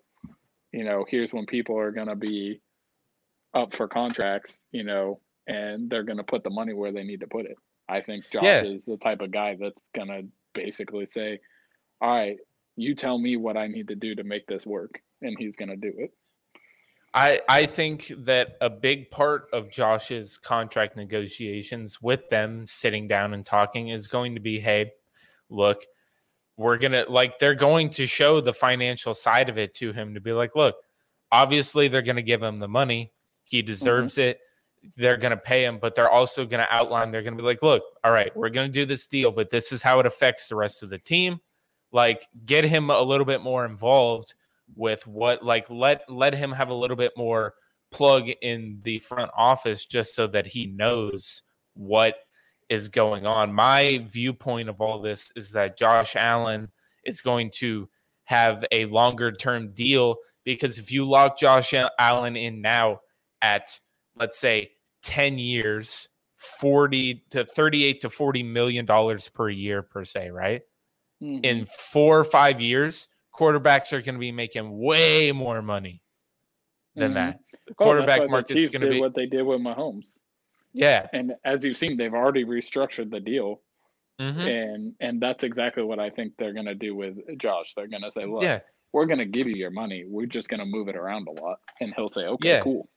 You 0.72 0.84
know, 0.84 1.05
here's 1.09 1.32
when 1.32 1.47
people 1.47 1.78
are 1.78 1.90
going 1.92 2.09
to 2.09 2.16
be 2.16 2.61
up 3.57 3.74
for 3.74 3.88
contracts, 3.88 4.61
you 4.70 4.84
know, 4.84 5.20
and 5.46 5.90
they're 5.90 6.04
going 6.04 6.18
to 6.18 6.24
put 6.24 6.44
the 6.44 6.50
money 6.50 6.74
where 6.74 6.92
they 6.92 7.02
need 7.02 7.20
to 7.20 7.26
put 7.26 7.46
it. 7.46 7.57
I 7.88 8.00
think 8.00 8.28
Josh 8.30 8.44
Yeah. 8.44 8.62
is 8.64 8.84
the 8.84 8.96
type 8.98 9.20
of 9.20 9.30
guy 9.30 9.57
that's 9.59 9.82
going 9.94 10.09
to 10.09 10.22
basically 10.54 11.07
say, 11.07 11.40
all 12.00 12.11
right, 12.14 12.36
you 12.76 12.94
tell 12.94 13.18
me 13.18 13.36
what 13.36 13.57
I 13.57 13.66
need 13.68 13.88
to 13.88 13.94
do 13.94 14.14
to 14.14 14.24
make 14.24 14.46
this 14.46 14.66
work. 14.66 15.00
And 15.22 15.36
he's 15.38 15.57
going 15.57 15.70
to 15.70 15.76
do 15.76 15.92
it. 15.96 16.12
I 17.14 17.40
I 17.48 17.64
think 17.64 18.12
that 18.24 18.59
a 18.61 18.68
big 18.68 19.11
part 19.11 19.48
of 19.52 19.70
Josh's 19.70 20.36
contract 20.36 20.96
negotiations 20.96 22.02
with 22.02 22.28
them 22.28 22.66
sitting 22.66 23.09
down 23.09 23.32
and 23.32 23.46
talking 23.46 23.88
is 23.88 24.07
going 24.07 24.34
to 24.34 24.40
be, 24.40 24.61
hey, 24.61 24.92
look, 25.48 25.82
we're 26.59 26.76
gonna 26.76 27.07
like 27.09 27.38
they're 27.38 27.54
going 27.54 27.88
to 27.90 28.07
show 28.07 28.42
the 28.42 28.52
financial 28.52 29.14
side 29.14 29.48
of 29.48 29.57
it 29.57 29.72
to 29.74 29.94
him 29.94 30.12
to 30.14 30.20
be 30.20 30.32
like, 30.32 30.54
look, 30.54 30.76
obviously 31.32 31.88
they're 31.88 32.02
gonna 32.02 32.20
give 32.20 32.42
him 32.42 32.59
the 32.59 32.68
money, 32.68 33.12
he 33.47 33.61
mm-hmm. 33.61 33.66
deserves 33.66 34.18
it. 34.18 34.40
They're 34.97 35.16
gonna 35.16 35.36
pay 35.36 35.64
him, 35.64 35.78
but 35.80 35.94
they're 35.94 36.11
also 36.11 36.44
gonna 36.44 36.68
outline. 36.70 37.11
They're 37.11 37.22
gonna 37.22 37.36
be 37.36 37.42
like, 37.42 37.62
look, 37.62 37.82
all 38.05 38.12
right, 38.12 38.34
we're 38.36 38.51
gonna 38.51 38.68
do 38.68 38.86
this 38.86 39.07
deal, 39.07 39.32
but 39.32 39.51
this 39.51 39.72
is 39.72 39.82
how 39.82 40.01
it 40.01 40.07
affects 40.07 40.49
the 40.49 40.57
rest 40.57 40.82
of 40.82 40.90
the 40.90 40.99
team. 40.99 41.40
Like, 41.92 42.26
get 42.44 42.64
him 42.64 42.90
a 42.90 43.01
little 43.01 43.26
bit 43.26 43.40
more 43.40 43.64
involved 43.64 44.34
with 44.74 45.07
what 45.07 45.44
like 45.44 45.70
let 45.70 46.03
let 46.09 46.34
him 46.34 46.53
have 46.53 46.70
a 46.70 46.74
little 46.74 46.97
bit 46.97 47.12
more 47.16 47.55
plug 47.90 48.28
in 48.42 48.80
the 48.82 48.99
front 48.99 49.30
office 49.36 49.86
just 49.86 50.14
so 50.14 50.26
that 50.26 50.47
he 50.47 50.66
knows 50.66 51.42
what 51.74 52.16
is 52.68 52.88
going 52.88 53.26
on. 53.26 53.53
My 53.53 54.05
viewpoint 54.11 54.68
of 54.68 54.80
all 54.80 55.01
this 55.01 55.30
is 55.36 55.53
that 55.53 55.78
Josh 55.78 56.16
Allen 56.16 56.68
is 57.05 57.20
going 57.20 57.51
to 57.57 57.88
have 58.24 58.64
a 58.72 58.86
longer 58.86 59.30
term 59.30 59.72
deal 59.72 60.16
because 60.44 60.78
if 60.78 60.90
you 60.90 61.09
lock 61.09 61.38
Josh 61.38 61.72
Allen 61.99 62.36
in 62.36 62.61
now 62.61 63.01
at 63.43 63.78
let's 64.16 64.39
say 64.39 64.72
10 65.03 65.39
years 65.39 66.09
40 66.37 67.24
to 67.30 67.45
38 67.45 68.01
to 68.03 68.11
40 68.11 68.43
million 68.43 68.84
dollars 68.87 69.28
per 69.28 69.49
year 69.49 69.82
per 69.82 70.05
se, 70.05 70.30
right? 70.30 70.62
Mhm. 71.22 71.45
in 71.47 71.64
four 71.66 72.18
or 72.18 72.24
five 72.24 72.61
years, 72.61 73.09
quarterbacks 73.34 73.91
are 73.95 74.03
going 74.03 74.16
to 74.16 74.18
be 74.18 74.32
making 74.32 74.78
way 74.78 75.32
more 75.32 75.62
money 75.62 76.03
than 76.95 77.12
Mhm. 77.12 77.14
that. 77.14 77.41
The 77.66 77.72
Oh, 77.72 77.74
quarterback 77.84 78.18
why 78.18 78.24
the 78.26 78.30
market's 78.32 78.68
going 78.68 78.82
to 78.82 78.91
be, 78.91 79.01
what 79.01 79.14
they 79.14 79.24
did 79.24 79.43
with 79.45 79.61
Mahomes. 79.62 80.18
yeah. 80.74 81.09
And 81.14 81.34
as 81.45 81.64
you've 81.64 81.72
seen, 81.72 81.97
they've 81.97 82.12
already 82.12 82.45
restructured 82.45 83.11
the 83.11 83.20
deal. 83.20 83.62
mhm, 84.20 84.47
and 84.49 84.95
and 85.01 85.20
that's 85.20 85.43
exactly 85.45 85.82
what 85.82 85.99
I 85.99 86.09
think 86.09 86.32
they're 86.39 86.55
gonna 86.55 86.74
do 86.74 86.95
with 86.95 87.18
Josh. 87.39 87.74
They're 87.74 87.87
gonna 87.87 88.11
say, 88.11 88.24
"Look, 88.24 88.43
Yeah. 88.43 88.61
we're 88.95 89.05
gonna 89.05 89.26
give 89.26 89.47
you 89.47 89.55
your 89.57 89.70
money. 89.70 90.05
We're 90.07 90.24
just 90.24 90.49
gonna 90.49 90.64
move 90.64 90.89
it 90.89 90.97
around 90.97 91.28
a 91.28 91.32
lot," 91.32 91.61
and 91.80 91.93
he'll 91.95 92.09
say, 92.09 92.22
"Okay, 92.24 92.49
Yeah. 92.49 92.61
cool, 92.62 92.89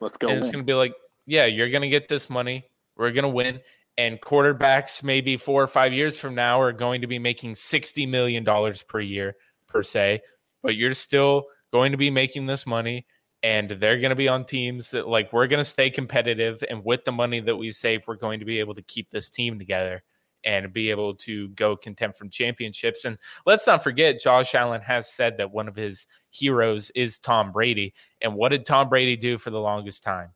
let's 0.00 0.16
go." 0.16 0.28
And 0.28 0.38
it's 0.38 0.50
going 0.50 0.64
to 0.64 0.66
be 0.66 0.74
like, 0.74 0.94
yeah, 1.28 1.44
you're 1.44 1.68
going 1.68 1.82
to 1.82 1.88
get 1.88 2.08
this 2.08 2.30
money. 2.30 2.64
We're 2.96 3.12
going 3.12 3.24
to 3.24 3.28
win. 3.28 3.60
And 3.98 4.20
quarterbacks, 4.20 5.02
maybe 5.02 5.36
four 5.36 5.62
or 5.62 5.66
five 5.66 5.92
years 5.92 6.18
from 6.18 6.34
now, 6.34 6.60
are 6.60 6.72
going 6.72 7.02
to 7.02 7.06
be 7.06 7.18
making 7.18 7.54
$60 7.54 8.08
million 8.08 8.46
per 8.88 9.00
year, 9.00 9.36
per 9.66 9.82
se. 9.82 10.22
But 10.62 10.76
you're 10.76 10.94
still 10.94 11.44
going 11.72 11.92
to 11.92 11.98
be 11.98 12.10
making 12.10 12.46
this 12.46 12.66
money. 12.66 13.06
And 13.42 13.70
they're 13.70 13.98
going 13.98 14.10
to 14.10 14.16
be 14.16 14.26
on 14.26 14.46
teams 14.46 14.92
that, 14.92 15.06
like, 15.06 15.32
we're 15.32 15.46
going 15.46 15.60
to 15.60 15.64
stay 15.64 15.90
competitive. 15.90 16.64
And 16.68 16.84
with 16.84 17.04
the 17.04 17.12
money 17.12 17.40
that 17.40 17.56
we 17.56 17.70
save, 17.72 18.06
we're 18.06 18.16
going 18.16 18.40
to 18.40 18.46
be 18.46 18.58
able 18.58 18.74
to 18.74 18.82
keep 18.82 19.10
this 19.10 19.28
team 19.28 19.58
together 19.58 20.02
and 20.44 20.72
be 20.72 20.90
able 20.90 21.14
to 21.14 21.48
go 21.50 21.76
contend 21.76 22.16
from 22.16 22.30
championships. 22.30 23.04
And 23.04 23.18
let's 23.46 23.66
not 23.66 23.82
forget, 23.82 24.20
Josh 24.20 24.54
Allen 24.54 24.80
has 24.82 25.12
said 25.12 25.36
that 25.38 25.50
one 25.50 25.68
of 25.68 25.76
his 25.76 26.06
heroes 26.30 26.90
is 26.90 27.18
Tom 27.18 27.52
Brady. 27.52 27.94
And 28.20 28.34
what 28.34 28.50
did 28.50 28.66
Tom 28.66 28.88
Brady 28.88 29.16
do 29.16 29.38
for 29.38 29.50
the 29.50 29.60
longest 29.60 30.02
time? 30.02 30.30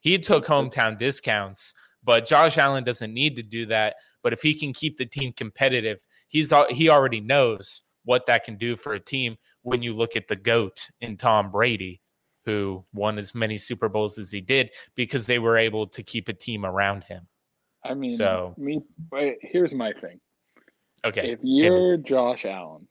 He 0.00 0.18
took 0.18 0.46
hometown 0.46 0.96
discounts, 0.96 1.74
but 2.04 2.26
Josh 2.26 2.56
Allen 2.56 2.84
doesn't 2.84 3.12
need 3.12 3.36
to 3.36 3.42
do 3.42 3.66
that. 3.66 3.96
But 4.22 4.32
if 4.32 4.42
he 4.42 4.54
can 4.54 4.72
keep 4.72 4.96
the 4.96 5.06
team 5.06 5.32
competitive, 5.32 6.04
he's 6.28 6.52
he 6.70 6.88
already 6.88 7.20
knows 7.20 7.82
what 8.04 8.26
that 8.26 8.44
can 8.44 8.56
do 8.56 8.76
for 8.76 8.94
a 8.94 9.00
team 9.00 9.36
when 9.62 9.82
you 9.82 9.92
look 9.92 10.16
at 10.16 10.28
the 10.28 10.36
GOAT 10.36 10.88
in 11.00 11.16
Tom 11.16 11.50
Brady, 11.50 12.00
who 12.44 12.84
won 12.94 13.18
as 13.18 13.34
many 13.34 13.58
Super 13.58 13.88
Bowls 13.88 14.18
as 14.18 14.30
he 14.30 14.40
did 14.40 14.70
because 14.94 15.26
they 15.26 15.38
were 15.38 15.56
able 15.56 15.86
to 15.88 16.02
keep 16.02 16.28
a 16.28 16.32
team 16.32 16.64
around 16.64 17.04
him. 17.04 17.26
I 17.84 17.94
mean, 17.94 18.16
so- 18.16 18.54
me. 18.58 18.80
Here's 19.42 19.74
my 19.74 19.92
thing: 19.92 20.20
Okay. 21.04 21.32
if 21.32 21.38
you're 21.42 21.96
Josh 21.96 22.44
Allen, 22.44 22.86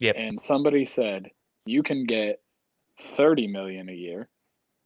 Yep. 0.00 0.16
and 0.18 0.40
somebody 0.40 0.84
said 0.86 1.30
you 1.66 1.82
can 1.82 2.04
get 2.06 2.40
thirty 3.00 3.46
million 3.46 3.88
a 3.88 3.92
year 3.94 4.28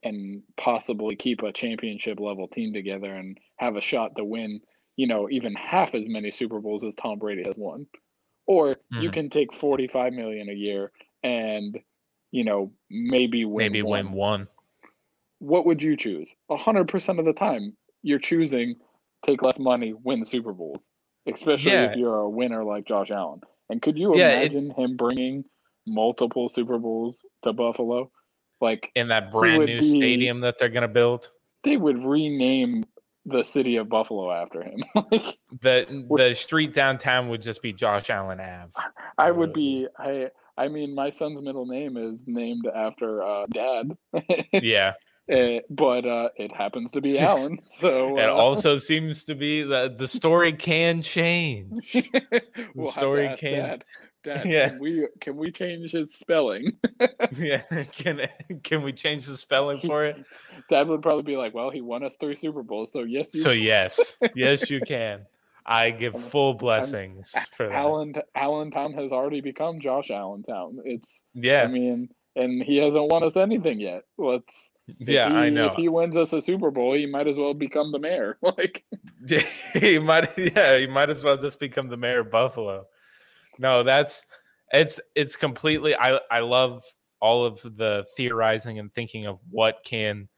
and 0.03 0.43
possibly 0.57 1.17
keep 1.17 1.43
a 1.43 1.53
championship 1.53 2.21
level 2.21 2.47
team 2.49 2.73
together 2.75 3.15
and 3.15 3.39
have 3.57 3.77
a 3.77 3.81
shot 3.81 4.15
to 4.17 4.25
win, 4.25 4.61
you 4.97 5.07
know, 5.07 5.31
even 5.31 5.55
half 5.55 5.95
as 5.95 6.07
many 6.07 6.31
Super 6.31 6.61
Bowls 6.61 6.85
as 6.85 6.95
Tom 6.97 7.19
Brady 7.19 7.43
has 7.45 7.57
won, 7.57 7.87
or 8.47 8.75
you 9.01 9.09
Mhm. 9.09 9.13
can 9.15 9.31
take 9.31 9.53
forty-five 9.53 10.13
million 10.13 10.49
a 10.51 10.53
year 10.55 10.93
and 11.23 11.81
you 12.31 12.45
know 12.45 12.71
maybe 12.91 13.45
win 13.47 13.73
Maybe 13.73 13.83
one. 13.83 14.07
win 14.07 14.13
one. 14.13 14.49
what 15.39 15.67
would 15.67 15.83
you 15.83 15.97
choose? 15.97 16.33
A 16.51 16.57
hundred 16.57 16.89
percent 16.89 17.19
of 17.19 17.25
the 17.25 17.33
time, 17.33 17.77
you're 18.03 18.19
choosing 18.19 18.77
take 19.25 19.43
less 19.43 19.59
money, 19.59 19.95
win 20.03 20.21
the 20.21 20.27
Super 20.27 20.53
Bowls, 20.53 20.85
especially 21.33 21.73
Yeah. 21.73 21.91
if 21.91 21.97
you're 21.97 22.19
a 22.21 22.29
winner 22.29 22.65
like 22.65 22.87
Josh 22.87 23.11
Allen. 23.11 23.41
And 23.71 23.81
could 23.83 23.99
you 23.99 24.15
Yeah, 24.17 24.31
it- 24.41 24.55
imagine 24.55 24.71
him 24.71 24.97
bringing 24.97 25.45
multiple 25.87 26.49
Super 26.49 26.79
Bowls 26.79 27.25
to 27.43 27.53
Buffalo? 27.53 28.11
Like 28.61 28.91
in 28.95 29.09
that 29.09 29.33
brand 29.33 29.67
new 29.67 29.81
be- 29.81 29.85
stadium 29.85 30.41
that 30.41 30.59
they're 30.59 30.69
going 30.69 30.83
to 30.83 30.89
build. 30.89 31.31
they 31.65 31.77
would 31.79 32.05
rename 32.05 32.85
the 33.27 33.43
city 33.43 33.77
of 33.77 33.89
Buffalo 33.89 34.31
after 34.31 34.63
him. 34.63 34.85
like 35.11 35.39
The 35.63 36.07
the 36.15 36.35
street 36.35 36.75
downtown 36.75 37.29
would 37.31 37.41
just 37.43 37.63
be 37.63 37.73
Josh 37.73 38.11
Allen 38.11 38.39
Ave. 38.39 38.73
I 39.19 39.31
would 39.31 39.53
be 39.55 39.87
I 39.99 40.29
I 40.59 40.69
mean 40.69 40.95
my 40.95 41.11
son's 41.11 41.43
middle 41.43 41.65
name 41.67 41.97
is 41.97 42.25
named 42.27 42.67
after 42.67 43.23
uh, 43.23 43.47
dad. 43.51 43.97
Yeah. 44.53 44.93
Eh, 45.29 45.61
but 45.71 46.05
uh, 46.05 46.29
it 46.37 46.53
happens 46.53 46.93
to 46.93 47.01
be 47.01 47.19
Allen. 47.31 47.59
So 47.65 48.19
It 48.19 48.29
uh, 48.29 48.35
also 48.35 48.77
seems 48.91 49.25
to 49.25 49.35
be 49.35 49.63
that 49.63 49.97
the 49.97 50.09
story 50.09 50.53
can 50.53 51.01
change. 51.03 52.11
we'll 52.75 52.87
have 52.87 52.95
story 52.95 53.35
can- 53.39 53.53
Dad. 53.59 53.85
Dad, 54.23 54.47
Yeah. 54.47 54.69
can 54.71 54.79
we 54.79 55.07
can 55.21 55.37
we 55.37 55.51
change 55.53 55.91
his 55.93 56.15
spelling? 56.15 56.73
yeah. 57.37 57.61
Can 57.93 58.27
can 58.63 58.83
we 58.83 58.93
change 58.95 59.27
the 59.27 59.37
spelling 59.37 59.81
for 59.81 60.05
it? 60.07 60.17
Dad 60.71 60.89
would 60.89 61.03
probably 61.03 61.25
be 61.25 61.37
like, 61.37 61.53
"Well, 61.53 61.69
he 61.69 61.83
won 61.83 62.03
us 62.03 62.15
three 62.19 62.35
Super 62.35 62.63
Bowls, 62.63 62.91
so 62.91 63.01
yes, 63.03 63.29
you 63.35 63.41
So 63.41 63.51
yes. 63.51 64.17
Yes, 64.35 64.71
you 64.71 64.81
can. 64.81 65.27
I 65.67 65.91
give 65.91 66.19
full 66.19 66.55
blessings 66.55 67.35
for 67.55 67.67
that. 67.69 67.75
Allen 67.75 68.15
Allentown 68.35 68.95
has 68.95 69.13
already 69.13 69.43
become 69.43 69.79
Josh 69.81 70.11
Allentown. 70.11 70.79
It's 70.87 71.21
yeah. 71.35 71.65
I 71.65 71.67
mean, 71.69 72.09
and 72.35 72.63
he 72.63 72.79
hasn't 72.79 73.11
won 73.13 73.25
us 73.25 73.37
anything 73.37 73.79
yet. 73.79 74.05
Let's 74.17 74.55
Yeah, 74.99 75.29
I 75.29 75.49
know. 75.49 75.67
If 75.67 75.77
he 75.77 75.89
wins 75.89 76.17
us 76.17 76.33
a 76.33 76.43
Super 76.43 76.71
Bowl, 76.71 76.95
he 76.95 77.07
might 77.07 77.27
as 77.27 77.37
well 77.37 77.55
become 77.55 77.91
the 77.91 77.99
mayor. 77.99 78.39
Like 78.43 78.85
he 79.75 79.99
might 79.99 80.37
yeah 80.37 80.79
he 80.79 80.87
might 80.87 81.11
as 81.11 81.25
well 81.25 81.37
just 81.37 81.59
become 81.59 81.89
the 81.89 81.97
mayor 81.97 82.21
of 82.21 82.31
buffalo 82.31 82.87
no 83.59 83.83
that's 83.83 84.25
it's 84.73 85.01
it's 85.15 85.37
completely 85.37 85.95
i 85.97 86.19
i 86.31 86.41
love 86.41 86.83
all 87.21 87.45
of 87.45 87.61
the 87.63 88.05
theorizing 88.17 88.79
and 88.79 88.93
thinking 88.93 89.27
of 89.27 89.39
what 89.51 89.79
can 89.85 90.29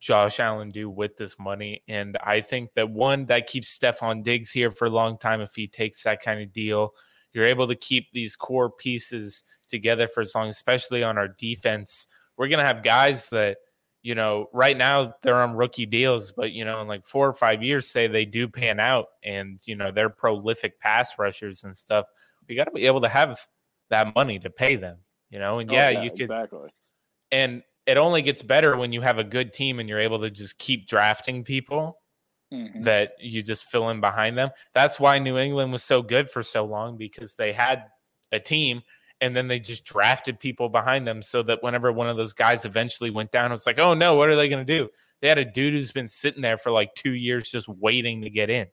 josh 0.00 0.38
allen 0.38 0.68
do 0.68 0.88
with 0.88 1.16
this 1.16 1.38
money 1.38 1.82
and 1.88 2.16
i 2.22 2.40
think 2.40 2.70
that 2.74 2.90
one 2.90 3.26
that 3.26 3.46
keeps 3.46 3.76
Stefon 3.76 4.22
diggs 4.22 4.50
here 4.50 4.70
for 4.70 4.86
a 4.86 4.90
long 4.90 5.18
time 5.18 5.40
if 5.40 5.54
he 5.54 5.66
takes 5.66 6.02
that 6.02 6.22
kind 6.22 6.40
of 6.40 6.52
deal 6.52 6.92
you're 7.32 7.46
able 7.46 7.66
to 7.66 7.74
keep 7.74 8.06
these 8.12 8.36
core 8.36 8.70
pieces 8.70 9.42
together 9.68 10.06
for 10.06 10.20
as 10.20 10.34
long 10.34 10.48
especially 10.48 11.02
on 11.02 11.18
our 11.18 11.28
defense 11.28 12.06
we're 12.36 12.48
going 12.48 12.60
to 12.60 12.66
have 12.66 12.82
guys 12.82 13.30
that 13.30 13.56
you 14.06 14.14
know, 14.14 14.46
right 14.52 14.76
now 14.76 15.14
they're 15.22 15.42
on 15.42 15.56
rookie 15.56 15.84
deals, 15.84 16.30
but 16.30 16.52
you 16.52 16.64
know, 16.64 16.80
in 16.80 16.86
like 16.86 17.04
four 17.04 17.26
or 17.26 17.34
five 17.34 17.60
years, 17.60 17.88
say 17.88 18.06
they 18.06 18.24
do 18.24 18.46
pan 18.46 18.78
out 18.78 19.06
and 19.24 19.58
you 19.66 19.74
know 19.74 19.90
they're 19.90 20.10
prolific 20.10 20.78
pass 20.78 21.18
rushers 21.18 21.64
and 21.64 21.76
stuff. 21.76 22.06
We 22.48 22.54
got 22.54 22.66
to 22.66 22.70
be 22.70 22.86
able 22.86 23.00
to 23.00 23.08
have 23.08 23.44
that 23.90 24.14
money 24.14 24.38
to 24.38 24.48
pay 24.48 24.76
them. 24.76 24.98
You 25.28 25.40
know, 25.40 25.58
and 25.58 25.68
Oh, 25.68 25.74
yeah, 25.74 25.90
you 25.90 26.10
could 26.10 26.20
exactly. 26.20 26.70
and 27.32 27.64
it 27.84 27.96
only 27.96 28.22
gets 28.22 28.42
better 28.42 28.76
when 28.76 28.92
you 28.92 29.00
have 29.00 29.18
a 29.18 29.24
good 29.24 29.52
team 29.52 29.80
and 29.80 29.88
you're 29.88 29.98
able 29.98 30.20
to 30.20 30.30
just 30.30 30.56
keep 30.56 30.86
drafting 30.86 31.42
people 31.42 31.98
Mhm. 32.52 32.84
that 32.84 33.14
you 33.18 33.42
just 33.42 33.64
fill 33.64 33.90
in 33.90 34.00
behind 34.00 34.38
them. 34.38 34.50
That's 34.72 35.00
why 35.00 35.18
New 35.18 35.36
England 35.36 35.72
was 35.72 35.82
so 35.82 36.00
good 36.00 36.30
for 36.30 36.44
so 36.44 36.64
long 36.64 36.96
because 36.96 37.34
they 37.34 37.52
had 37.52 37.86
a 38.30 38.38
team 38.38 38.82
and 39.20 39.34
then 39.34 39.48
they 39.48 39.58
just 39.58 39.84
drafted 39.84 40.38
people 40.38 40.68
behind 40.68 41.06
them 41.06 41.22
so 41.22 41.42
that 41.42 41.62
whenever 41.62 41.90
one 41.90 42.08
of 42.08 42.16
those 42.16 42.32
guys 42.32 42.64
eventually 42.64 43.10
went 43.10 43.32
down, 43.32 43.50
it 43.50 43.54
was 43.54 43.66
like, 43.66 43.78
oh 43.78 43.94
no, 43.94 44.14
what 44.14 44.28
are 44.28 44.36
they 44.36 44.48
going 44.48 44.66
to 44.66 44.78
do? 44.78 44.88
They 45.20 45.28
had 45.28 45.38
a 45.38 45.44
dude 45.44 45.74
who's 45.74 45.92
been 45.92 46.08
sitting 46.08 46.42
there 46.42 46.58
for 46.58 46.70
like 46.70 46.94
two 46.94 47.14
years 47.14 47.50
just 47.50 47.68
waiting 47.68 48.22
to 48.22 48.30
get 48.30 48.50
in. 48.50 48.66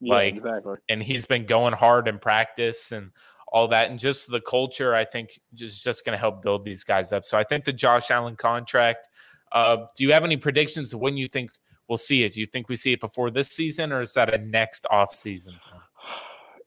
Yeah, 0.00 0.14
like- 0.14 0.36
exactly. 0.36 0.76
And 0.88 1.02
he's 1.02 1.26
been 1.26 1.46
going 1.46 1.72
hard 1.74 2.08
in 2.08 2.18
practice 2.18 2.92
and 2.92 3.12
all 3.48 3.68
that. 3.68 3.90
And 3.90 3.98
just 3.98 4.28
the 4.28 4.40
culture, 4.40 4.94
I 4.94 5.04
think, 5.04 5.40
is 5.58 5.80
just 5.80 6.04
going 6.04 6.14
to 6.14 6.18
help 6.18 6.42
build 6.42 6.64
these 6.64 6.82
guys 6.82 7.12
up. 7.12 7.24
So 7.24 7.38
I 7.38 7.44
think 7.44 7.64
the 7.64 7.72
Josh 7.72 8.10
Allen 8.10 8.36
contract. 8.36 9.08
Uh, 9.52 9.86
do 9.96 10.02
you 10.02 10.12
have 10.12 10.24
any 10.24 10.36
predictions 10.36 10.92
of 10.92 11.00
when 11.00 11.16
you 11.16 11.28
think 11.28 11.50
we'll 11.88 11.96
see 11.96 12.24
it? 12.24 12.32
Do 12.34 12.40
you 12.40 12.46
think 12.46 12.68
we 12.68 12.74
see 12.74 12.92
it 12.92 13.00
before 13.00 13.30
this 13.30 13.48
season 13.48 13.92
or 13.92 14.02
is 14.02 14.12
that 14.14 14.34
a 14.34 14.38
next 14.38 14.86
off 14.90 15.14
season? 15.14 15.54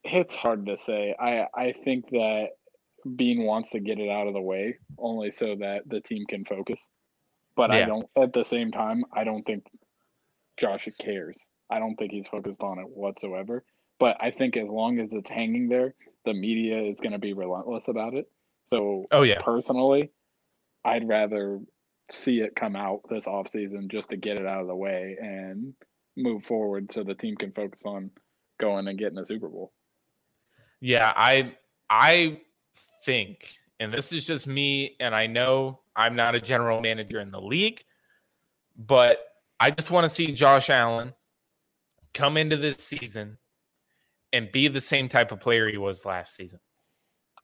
It's 0.05 0.33
hard 0.33 0.65
to 0.67 0.77
say. 0.77 1.13
I 1.19 1.45
I 1.53 1.73
think 1.73 2.07
that 2.11 2.51
Beane 3.15 3.43
wants 3.43 3.71
to 3.71 3.79
get 3.79 3.99
it 3.99 4.09
out 4.09 4.27
of 4.27 4.33
the 4.33 4.41
way 4.41 4.77
only 4.97 5.31
so 5.31 5.55
that 5.59 5.83
the 5.87 6.01
team 6.01 6.25
can 6.27 6.45
focus. 6.45 6.87
But 7.55 7.71
I 7.71 7.83
don't 7.83 8.07
at 8.17 8.33
the 8.33 8.43
same 8.43 8.71
time, 8.71 9.03
I 9.13 9.23
don't 9.23 9.43
think 9.43 9.65
Josh 10.57 10.87
cares. 10.99 11.49
I 11.69 11.79
don't 11.79 11.95
think 11.95 12.11
he's 12.11 12.27
focused 12.27 12.61
on 12.61 12.79
it 12.79 12.87
whatsoever. 12.87 13.63
But 13.99 14.17
I 14.21 14.31
think 14.31 14.55
as 14.55 14.67
long 14.67 14.99
as 14.99 15.09
it's 15.11 15.29
hanging 15.29 15.67
there, 15.67 15.93
the 16.25 16.33
media 16.33 16.81
is 16.81 16.99
going 16.99 17.11
to 17.11 17.19
be 17.19 17.33
relentless 17.33 17.87
about 17.87 18.13
it. 18.13 18.29
So 18.67 19.05
Oh, 19.11 19.23
yeah. 19.23 19.39
personally, 19.41 20.11
I'd 20.85 21.07
rather 21.07 21.59
see 22.11 22.39
it 22.39 22.55
come 22.55 22.75
out 22.75 23.01
this 23.09 23.25
offseason 23.25 23.89
just 23.91 24.09
to 24.09 24.17
get 24.17 24.39
it 24.39 24.45
out 24.45 24.61
of 24.61 24.67
the 24.67 24.75
way 24.75 25.17
and 25.21 25.73
move 26.17 26.43
forward 26.43 26.91
so 26.91 27.03
the 27.03 27.13
team 27.13 27.35
can 27.35 27.51
focus 27.51 27.81
on 27.85 28.09
going 28.59 28.87
and 28.87 28.97
getting 28.97 29.17
a 29.17 29.25
Super 29.25 29.47
Bowl. 29.47 29.73
Yeah, 30.81 31.11
I 31.15 31.55
I 31.89 32.41
think, 33.09 33.57
and 33.79 33.91
this 33.91 34.13
is 34.13 34.23
just 34.23 34.45
me, 34.45 34.95
and 34.99 35.15
I 35.15 35.25
know 35.25 35.79
I'm 35.95 36.15
not 36.15 36.35
a 36.35 36.39
general 36.39 36.79
manager 36.79 37.19
in 37.19 37.31
the 37.31 37.41
league, 37.41 37.83
but 38.77 39.17
I 39.59 39.71
just 39.71 39.89
want 39.89 40.05
to 40.05 40.09
see 40.09 40.31
Josh 40.31 40.69
Allen 40.69 41.13
come 42.13 42.37
into 42.37 42.55
this 42.55 42.83
season 42.83 43.39
and 44.31 44.51
be 44.51 44.67
the 44.67 44.79
same 44.79 45.09
type 45.09 45.31
of 45.31 45.39
player 45.39 45.67
he 45.67 45.77
was 45.77 46.05
last 46.05 46.35
season. 46.35 46.59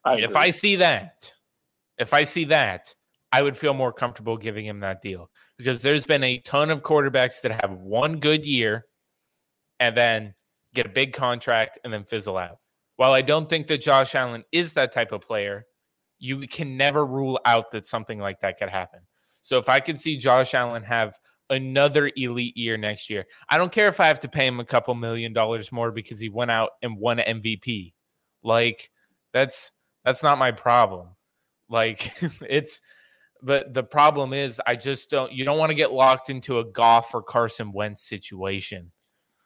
I 0.04 0.18
If. 0.18 0.36
I 0.36 0.52
see 0.52 0.76
that, 0.76 1.34
if 1.98 2.14
I 2.14 2.26
see 2.26 2.44
that, 2.46 2.94
I 3.32 3.42
would 3.42 3.58
feel 3.58 3.74
more 3.74 3.92
comfortable 3.92 4.38
giving 4.38 4.68
him 4.68 4.82
that 4.82 5.02
deal 5.02 5.32
because 5.58 5.82
there's 5.82 6.06
been 6.06 6.24
a 6.24 6.38
ton 6.38 6.70
of 6.70 6.84
quarterbacks 6.84 7.42
that 7.42 7.60
have 7.64 7.72
one 7.72 8.20
good 8.20 8.46
year 8.46 8.86
and 9.80 9.98
then 9.98 10.36
get 10.76 10.86
a 10.86 10.90
big 10.90 11.14
contract 11.14 11.80
and 11.84 11.92
then 11.92 12.04
fizzle 12.04 12.38
out. 12.38 12.60
While 12.98 13.14
I 13.14 13.22
don't 13.22 13.50
think 13.50 13.68
that 13.68 13.82
Josh 13.82 14.16
Allen 14.16 14.44
is 14.52 14.74
that 14.74 14.94
type 14.94 15.12
of 15.12 15.22
player, 15.22 15.66
you 16.20 16.40
can 16.48 16.78
never 16.78 17.06
rule 17.06 17.40
out 17.46 17.72
that 17.72 17.86
something 17.86 18.20
like 18.20 18.40
that 18.42 18.58
could 18.58 18.70
happen. 18.70 19.02
So 19.42 19.58
if 19.58 19.70
I 19.70 19.80
could 19.80 20.00
see 20.00 20.18
Josh 20.18 20.54
Allen 20.54 20.84
have 20.84 21.18
another 21.50 22.10
elite 22.16 22.58
year 22.58 22.78
next 22.78 23.10
year, 23.10 23.26
I 23.50 23.58
don't 23.58 23.72
care 23.72 23.88
if 23.88 24.00
I 24.00 24.08
have 24.08 24.22
to 24.22 24.30
pay 24.30 24.48
him 24.48 24.60
a 24.60 24.66
couple 24.66 24.96
million 24.96 25.34
dollars 25.34 25.72
more 25.72 25.92
because 25.92 26.20
he 26.20 26.30
went 26.30 26.52
out 26.52 26.72
and 26.82 26.98
won 26.98 27.18
MVP. 27.18 27.94
Like 28.44 28.90
that's 29.34 29.72
that's 30.04 30.24
not 30.24 30.38
my 30.38 30.52
problem. 30.52 31.10
Like 31.70 32.14
it's 32.50 32.82
but 33.42 33.74
the 33.74 33.84
problem 33.84 34.34
is 34.34 34.62
I 34.66 34.76
just 34.76 35.10
don't 35.10 35.32
you 35.32 35.46
don't 35.46 35.60
want 35.60 35.70
to 35.70 35.76
get 35.76 35.92
locked 35.92 36.30
into 36.30 36.60
a 36.60 36.66
Goff 36.66 37.14
or 37.14 37.22
Carson 37.22 37.72
Wentz 37.72 38.02
situation 38.02 38.92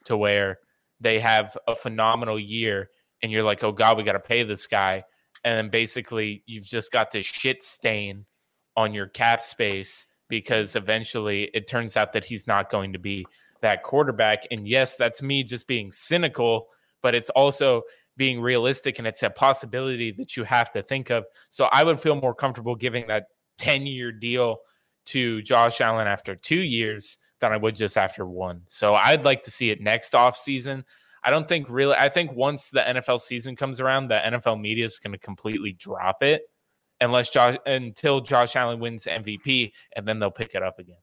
to 0.06 0.16
where 0.16 0.60
they 1.02 1.20
have 1.20 1.58
a 1.68 1.76
phenomenal 1.76 2.40
year 2.40 2.90
and 3.22 3.32
you're 3.32 3.44
like, 3.44 3.64
oh 3.64 3.72
God, 3.72 3.98
we 3.98 4.04
got 4.04 4.14
to 4.14 4.20
pay 4.20 4.44
this 4.44 4.68
guy. 4.68 5.04
And 5.44 5.58
then 5.58 5.70
basically 5.70 6.44
you've 6.46 6.66
just 6.66 6.92
got 6.92 7.12
this 7.12 7.26
shit 7.26 7.62
stain 7.62 8.26
on 8.76 8.94
your 8.94 9.08
cap 9.08 9.42
space 9.42 10.06
because 10.28 10.76
eventually 10.76 11.50
it 11.54 11.68
turns 11.68 11.98
out 11.98 12.14
that 12.14 12.26
he's 12.26 12.48
not 12.48 12.70
going 12.70 12.94
to 12.94 13.00
be 13.00 13.26
that 13.62 13.84
quarterback. 13.84 14.44
And 14.52 14.68
yes, 14.68 14.96
that's 14.96 15.22
me 15.22 15.44
just 15.44 15.68
being 15.68 15.92
cynical, 15.92 16.68
but 17.02 17.16
it's 17.16 17.30
also 17.32 17.84
being 18.16 18.42
realistic 18.42 19.00
and 19.00 19.08
it's 19.08 19.24
a 19.24 19.30
possibility 19.30 20.12
that 20.12 20.36
you 20.36 20.44
have 20.44 20.72
to 20.72 20.84
think 20.84 21.10
of. 21.10 21.26
So 21.50 21.66
I 21.72 21.84
would 21.84 22.00
feel 22.00 22.16
more 22.16 22.36
comfortable 22.36 22.76
giving 22.76 23.08
that 23.08 23.28
10 23.58 23.86
year 23.86 24.12
deal 24.12 24.60
to 25.06 25.42
Josh 25.42 25.82
Allen 25.82 26.08
after 26.08 26.36
two 26.36 26.60
years 26.60 27.18
than 27.40 27.52
I 27.52 27.58
would 27.58 27.76
just 27.76 27.98
after 27.98 28.26
one. 28.26 28.62
So 28.66 28.96
I'd 28.96 29.26
like 29.26 29.44
to 29.44 29.52
see 29.52 29.72
it 29.72 29.82
next 29.82 30.14
off 30.16 30.38
season. 30.38 30.86
I 31.24 31.32
don't 31.32 31.48
think 31.48 31.70
really, 31.70 31.96
I 31.96 32.10
think 32.10 32.34
once 32.34 32.70
the 32.70 32.82
NFL 32.82 33.20
season 33.20 33.56
comes 33.56 33.80
around, 33.80 34.08
the 34.08 34.20
NFL 34.20 34.60
media 34.60 34.86
is 34.86 35.00
going 35.00 35.12
to 35.12 35.18
completely 35.18 35.74
drop 35.74 36.24
it 36.24 36.44
unless 37.02 37.30
Josh, 37.30 37.58
until 37.66 38.22
Josh 38.22 38.56
Allen 38.56 38.80
wins 38.80 39.06
MVP 39.06 39.72
and 39.96 40.08
then 40.08 40.20
they'll 40.20 40.32
pick 40.32 40.56
it 40.56 40.64
up 40.64 40.80
again. 40.80 40.98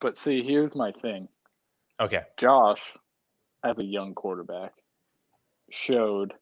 But 0.00 0.18
see, 0.18 0.42
here's 0.42 0.74
my 0.74 0.92
thing. 0.92 1.28
Okay. 2.00 2.22
Josh, 2.36 2.94
as 3.64 3.78
a 3.78 3.84
young 3.84 4.14
quarterback, 4.14 4.72
showed 5.70 6.34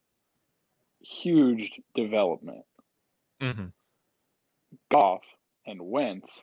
huge 1.01 1.73
development. 1.95 2.65
hmm 3.41 3.67
Goff 4.91 5.23
and 5.67 5.81
Wentz, 5.83 6.43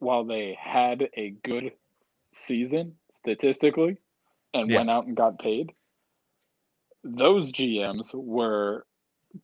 while 0.00 0.24
they 0.24 0.58
had 0.60 1.08
a 1.16 1.30
good 1.44 1.72
season 2.32 2.94
statistically 3.12 3.98
and 4.54 4.70
Yeah. 4.70 4.78
went 4.78 4.90
out 4.90 5.06
and 5.06 5.16
got 5.16 5.38
paid, 5.38 5.72
those 7.04 7.52
GMs 7.52 8.12
were 8.14 8.86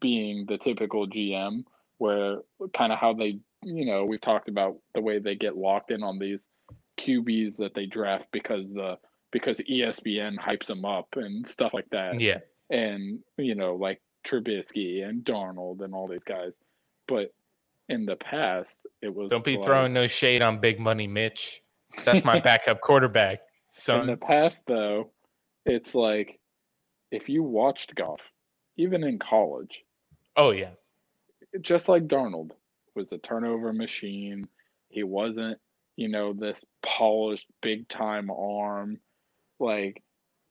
being 0.01 0.47
the 0.47 0.59
typical 0.59 1.07
GM 1.07 1.65
where 1.99 2.39
kind 2.75 2.93
of 2.93 2.99
how 2.99 3.15
they, 3.15 3.39
you 3.63 3.87
know, 3.87 4.05
we've 4.05 4.21
talked 4.21 4.49
about 4.49 4.77
the 4.95 5.01
way 5.01 5.19
they 5.19 5.35
get 5.37 5.57
locked 5.57 5.91
in 5.91 6.03
on 6.03 6.19
these 6.19 6.47
QBs 7.01 7.57
that 7.57 7.75
they 7.75 7.87
draft 7.87 8.27
because 8.33 8.69
the 8.73 8.99
because 9.33 9.59
ESPN 9.59 10.37
hypes 10.39 10.67
them 10.67 10.85
up 10.85 11.09
and 11.17 11.47
stuff 11.47 11.75
like 11.75 11.89
that 11.91 12.19
Yeah. 12.21 12.39
and 12.71 13.19
you 13.37 13.55
know 13.55 13.75
like 13.75 14.01
Trubisky 14.27 15.07
and 15.07 15.23
Darnold 15.25 15.83
and 15.83 15.95
all 15.95 16.09
these 16.09 16.25
guys. 16.25 16.53
But 17.07 17.35
in 17.89 18.07
the 18.07 18.17
past, 18.17 18.79
it 19.03 19.15
was 19.15 19.31
Don't 19.31 19.45
be 19.45 19.57
like- 19.57 19.65
throwing 19.65 19.93
no 19.93 20.07
shade 20.07 20.43
on 20.43 20.59
Big 20.59 20.81
Money 20.81 21.07
Mitch. 21.07 21.63
That's 22.05 22.25
my 22.25 22.41
backup 22.41 22.81
quarterback. 22.81 23.41
In 24.01 24.07
the 24.07 24.17
past, 24.17 24.63
though, 24.67 25.11
it's 25.67 25.95
like 25.95 26.41
if 27.11 27.29
you 27.29 27.43
watched 27.43 27.95
Goff, 27.95 28.21
even 28.77 29.05
in 29.05 29.19
college, 29.19 29.83
oh 30.37 30.51
yeah. 30.51 30.71
just 31.61 31.89
like 31.89 32.09
Darnold 32.09 32.53
was 32.95 33.13
a 33.13 33.19
turnover 33.19 33.73
machine. 33.73 34.49
He 34.89 35.03
wasn't, 35.03 35.59
you 35.97 36.09
know, 36.09 36.33
this 36.33 36.65
polished 36.83 37.47
big 37.61 37.89
time 37.89 38.31
arm. 38.31 38.99
Like, 39.61 40.03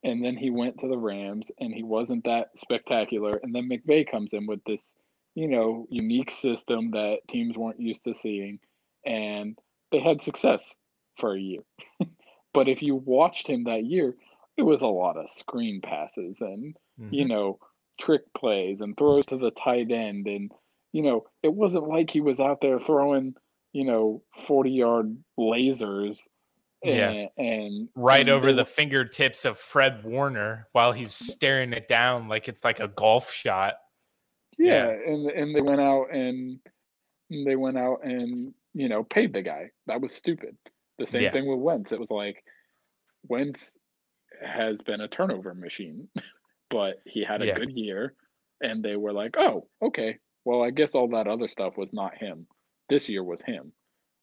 and 0.04 0.24
then 0.24 0.38
he 0.38 0.52
went 0.52 0.80
to 0.80 0.88
the 0.88 0.98
Rams 0.98 1.52
and 1.60 1.74
he 1.74 1.84
wasn't 1.84 2.26
that 2.26 2.50
spectacular. 2.58 3.40
And 3.42 3.54
then 3.54 3.68
McVay 3.68 4.10
comes 4.10 4.34
in 4.34 4.46
with 4.46 4.64
this, 4.66 4.94
you 5.34 5.48
know, 5.48 5.88
unique 5.90 6.30
system 6.30 6.92
that 6.92 7.20
teams 7.28 7.58
weren't 7.58 7.80
used 7.80 8.04
to 8.04 8.14
seeing. 8.14 8.60
And 9.04 9.58
they 9.92 10.00
had 10.00 10.22
success 10.22 10.76
for 11.18 11.36
a 11.36 11.40
year. 11.40 11.62
but 12.56 12.68
if 12.68 12.82
you 12.82 12.96
watched 12.96 13.48
him 13.48 13.66
that 13.66 13.86
year, 13.86 14.16
it 14.58 14.64
was 14.64 14.82
a 14.82 14.88
lot 14.88 15.18
of 15.18 15.30
screen 15.30 15.82
passes 15.82 16.42
and 16.42 16.76
you 17.12 17.26
Mhm. 17.26 17.28
know, 17.28 17.60
trick 18.00 18.22
plays 18.34 18.80
and 18.82 18.96
throws 18.98 19.26
to 19.28 19.38
the 19.38 19.52
tight 19.52 19.92
end. 19.92 20.28
And, 20.28 20.52
you 20.94 21.02
know, 21.02 21.26
it 21.44 21.54
wasn't 21.54 21.88
like 21.90 22.10
he 22.10 22.22
was 22.22 22.40
out 22.40 22.62
there 22.62 22.80
throwing, 22.80 23.36
you 23.74 23.84
know, 23.84 24.24
40 24.38 24.72
yard 24.72 25.16
lasers. 25.38 26.20
Yeah. 26.84 27.10
And, 27.10 27.30
and 27.38 27.90
right 27.96 28.22
and 28.22 28.30
over 28.30 28.52
the 28.54 28.62
were- 28.62 28.66
fingertips 28.66 29.44
of 29.44 29.58
Fred 29.58 30.04
Warner 30.06 30.68
while 30.72 30.94
he's 30.94 31.14
staring 31.14 31.74
it 31.74 31.88
down 31.90 32.28
like 32.30 32.48
it's 32.48 32.64
like 32.64 32.80
a 32.80 32.88
golf 32.88 33.30
shot. 33.32 33.76
yeah, 34.58 34.88
yeah. 34.88 35.12
and 35.12 35.30
and 35.32 35.56
they 35.56 35.62
went 35.62 35.82
out 35.82 36.12
and 36.14 36.60
they 37.30 37.56
went 37.58 37.78
out 37.78 38.06
and 38.06 38.54
you 38.74 38.88
know 38.88 39.04
paid 39.04 39.34
the 39.34 39.42
guy. 39.42 39.72
That 39.88 40.00
was 40.00 40.14
stupid. 40.14 40.56
The 40.98 41.08
same 41.08 41.24
Yeah. 41.24 41.32
thing 41.32 41.48
with 41.48 41.60
Wentz. 41.60 41.92
It 41.92 42.00
was 42.00 42.12
like 42.12 42.44
Wentz 43.28 43.74
has 44.42 44.82
been 44.82 45.02
a 45.02 45.08
turnover 45.08 45.54
machine, 45.54 46.10
but 46.70 47.02
he 47.06 47.24
had 47.24 47.42
a 47.42 47.48
Yeah. 47.48 47.56
good 47.58 47.72
year, 47.72 48.14
and 48.62 48.84
they 48.84 48.96
were 48.96 49.14
like, 49.14 49.36
"Oh, 49.38 49.68
okay. 49.82 50.20
Well, 50.46 50.62
I 50.62 50.72
guess 50.72 50.94
all 50.96 51.08
that 51.10 51.28
other 51.28 51.48
stuff 51.48 51.78
was 51.78 51.94
not 51.94 52.18
him. 52.18 52.48
This 52.90 53.10
year 53.10 53.24
was 53.24 53.42
him." 53.42 53.74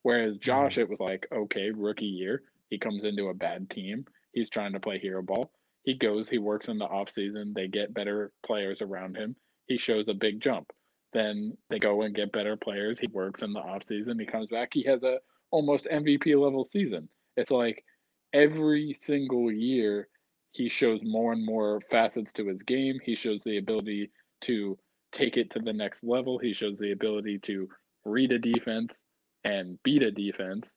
Whereas 0.03 0.35
mm-hmm. 0.35 0.43
Josh, 0.43 0.79
it 0.79 0.89
was 0.89 0.99
like, 1.01 1.27
okay, 1.33 1.70
rookie 1.70 2.07
year, 2.07 2.43
he 2.70 2.79
comes 2.79 3.05
into 3.05 3.29
a 3.29 3.35
bad 3.35 3.70
team. 3.70 4.05
He's 4.33 4.51
trying 4.51 4.73
to 4.73 4.81
play 4.81 4.99
hero 4.99 5.23
ball. 5.23 5.53
He 5.85 5.95
goes, 5.95 6.29
he 6.29 6.39
works 6.39 6.68
in 6.68 6.79
the 6.79 6.87
offseason. 6.89 7.55
They 7.55 7.68
get 7.68 7.95
better 7.95 8.33
players 8.45 8.83
around 8.83 9.16
him. 9.16 9.37
He 9.66 9.79
shows 9.79 10.09
a 10.09 10.14
big 10.14 10.41
jump. 10.41 10.73
then 11.12 11.57
they 11.68 11.79
go 11.79 12.03
and 12.03 12.14
get 12.14 12.33
better 12.33 12.57
players. 12.57 12.99
He 12.99 13.07
works 13.09 13.43
in 13.43 13.53
the 13.53 13.61
offseason. 13.61 14.18
He 14.18 14.25
comes 14.27 14.49
back. 14.49 14.70
He 14.73 14.83
has 14.85 15.03
a 15.03 15.18
almost 15.53 15.86
MVP 15.86 16.36
level 16.36 16.64
season. 16.64 17.09
It's 17.36 17.53
like 17.53 17.84
every 18.32 18.98
single 19.00 19.53
year 19.53 20.09
he 20.50 20.68
shows 20.68 21.00
more 21.03 21.32
and 21.32 21.44
more 21.44 21.80
facets 21.90 22.32
to 22.34 22.46
his 22.48 22.62
game. 22.62 22.98
He 23.03 23.14
shows 23.14 23.42
the 23.44 23.59
ability 23.59 24.11
to 24.42 24.78
take 25.12 25.36
it 25.36 25.50
to 25.53 25.61
the 25.61 25.72
next 25.72 26.03
level. 26.03 26.38
He 26.38 26.53
shows 26.53 26.76
the 26.78 26.92
ability 26.92 27.38
to 27.44 27.68
read 28.05 28.32
a 28.32 28.38
defense 28.38 28.96
and 29.44 29.78
beat 29.82 30.03
a 30.03 30.11
defense 30.11 30.68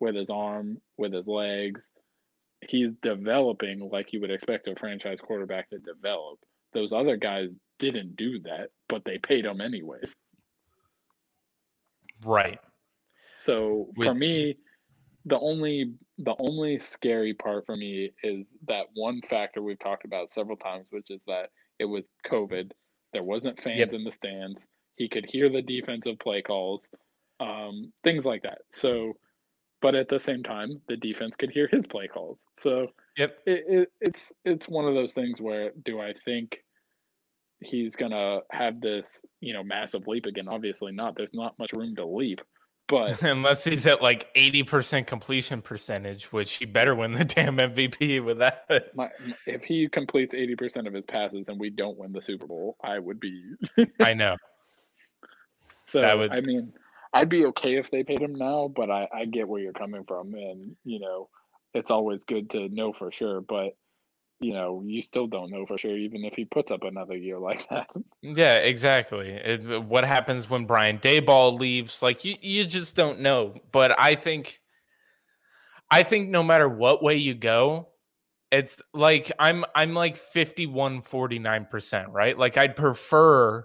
with 0.00 0.16
his 0.16 0.30
arm, 0.30 0.78
with 0.96 1.12
his 1.12 1.26
legs. 1.26 1.86
He's 2.68 2.92
developing 3.02 3.88
like 3.92 4.12
you 4.12 4.20
would 4.20 4.30
expect 4.30 4.68
a 4.68 4.74
franchise 4.76 5.18
quarterback 5.20 5.70
to 5.70 5.78
develop. 5.78 6.38
Those 6.72 6.92
other 6.92 7.16
guys 7.16 7.50
didn't 7.78 8.16
do 8.16 8.40
that, 8.40 8.70
but 8.88 9.04
they 9.04 9.18
paid 9.18 9.44
him 9.44 9.60
anyways. 9.60 10.14
Right. 12.24 12.58
So 13.44 13.88
Which... 13.94 14.06
for 14.06 14.14
me, 14.14 14.56
the 15.24 15.38
only 15.38 15.94
the 16.18 16.34
only 16.38 16.78
scary 16.78 17.34
part 17.34 17.66
for 17.66 17.76
me 17.76 18.12
is 18.22 18.46
that 18.68 18.86
one 18.94 19.20
factor 19.22 19.62
we've 19.62 19.78
talked 19.78 20.04
about 20.04 20.30
several 20.30 20.56
times, 20.56 20.86
which 20.90 21.10
is 21.10 21.20
that 21.26 21.50
it 21.78 21.84
was 21.84 22.04
COVID. 22.26 22.70
There 23.12 23.22
wasn't 23.22 23.60
fans 23.60 23.78
yep. 23.78 23.92
in 23.92 24.04
the 24.04 24.12
stands. 24.12 24.60
He 24.96 25.08
could 25.08 25.26
hear 25.26 25.48
the 25.48 25.62
defensive 25.62 26.18
play 26.18 26.42
calls, 26.42 26.88
um, 27.40 27.92
things 28.04 28.24
like 28.24 28.42
that. 28.42 28.58
So, 28.72 29.14
but 29.80 29.94
at 29.94 30.08
the 30.08 30.20
same 30.20 30.42
time, 30.42 30.80
the 30.88 30.96
defense 30.96 31.34
could 31.36 31.50
hear 31.50 31.68
his 31.70 31.86
play 31.86 32.08
calls. 32.08 32.38
So, 32.58 32.88
yep, 33.16 33.36
it, 33.46 33.64
it, 33.68 33.88
it's 34.00 34.32
it's 34.44 34.68
one 34.68 34.86
of 34.86 34.94
those 34.94 35.12
things 35.12 35.40
where 35.40 35.72
do 35.84 36.00
I 36.00 36.14
think 36.24 36.58
he's 37.60 37.94
gonna 37.96 38.40
have 38.50 38.80
this 38.80 39.20
you 39.40 39.52
know 39.52 39.64
massive 39.64 40.06
leap 40.06 40.26
again? 40.26 40.48
Obviously 40.48 40.92
not. 40.92 41.16
There's 41.16 41.34
not 41.34 41.58
much 41.58 41.72
room 41.72 41.96
to 41.96 42.06
leap. 42.06 42.40
But 42.92 43.22
unless 43.22 43.64
he's 43.64 43.86
at 43.86 44.02
like 44.02 44.32
80% 44.34 45.06
completion 45.06 45.62
percentage, 45.62 46.30
which 46.30 46.56
he 46.56 46.66
better 46.66 46.94
win 46.94 47.12
the 47.12 47.24
damn 47.24 47.56
MVP 47.56 48.22
with 48.22 48.38
that. 48.40 48.66
My, 48.94 49.08
if 49.46 49.62
he 49.62 49.88
completes 49.88 50.34
80% 50.34 50.86
of 50.86 50.92
his 50.92 51.06
passes 51.06 51.48
and 51.48 51.58
we 51.58 51.70
don't 51.70 51.96
win 51.96 52.12
the 52.12 52.20
Super 52.20 52.46
Bowl, 52.46 52.76
I 52.84 52.98
would 52.98 53.18
be. 53.18 53.54
I 53.98 54.14
know. 54.14 54.36
So, 55.84 56.16
would... 56.16 56.32
I 56.32 56.40
mean, 56.40 56.72
I'd 57.12 57.28
be 57.28 57.44
okay 57.46 57.76
if 57.76 57.90
they 57.90 58.02
paid 58.02 58.20
him 58.20 58.34
now, 58.34 58.72
but 58.74 58.90
I, 58.90 59.06
I 59.12 59.24
get 59.26 59.46
where 59.46 59.60
you're 59.60 59.74
coming 59.74 60.04
from. 60.04 60.32
And, 60.32 60.74
you 60.84 61.00
know, 61.00 61.28
it's 61.74 61.90
always 61.90 62.24
good 62.24 62.48
to 62.50 62.70
know 62.70 62.94
for 62.94 63.12
sure. 63.12 63.42
But 63.42 63.76
you 64.42 64.52
know, 64.52 64.82
you 64.84 65.02
still 65.02 65.26
don't 65.26 65.50
know 65.50 65.64
for 65.64 65.78
sure, 65.78 65.96
even 65.96 66.24
if 66.24 66.34
he 66.34 66.44
puts 66.44 66.70
up 66.72 66.82
another 66.82 67.16
year 67.16 67.38
like 67.38 67.68
that. 67.70 67.88
Yeah, 68.20 68.54
exactly. 68.54 69.28
It, 69.30 69.84
what 69.84 70.04
happens 70.04 70.50
when 70.50 70.66
Brian 70.66 70.98
Daboll 70.98 71.58
leaves? 71.58 72.02
Like 72.02 72.24
you, 72.24 72.34
you 72.40 72.64
just 72.64 72.96
don't 72.96 73.20
know. 73.20 73.54
But 73.70 73.98
I 73.98 74.16
think, 74.16 74.60
I 75.90 76.02
think 76.02 76.28
no 76.28 76.42
matter 76.42 76.68
what 76.68 77.02
way 77.02 77.16
you 77.16 77.34
go, 77.34 77.88
it's 78.50 78.82
like 78.92 79.32
I'm, 79.38 79.64
I'm 79.74 79.94
like 79.94 80.16
51, 80.16 81.02
49%, 81.02 82.06
right? 82.10 82.36
Like 82.36 82.58
I'd 82.58 82.76
prefer 82.76 83.64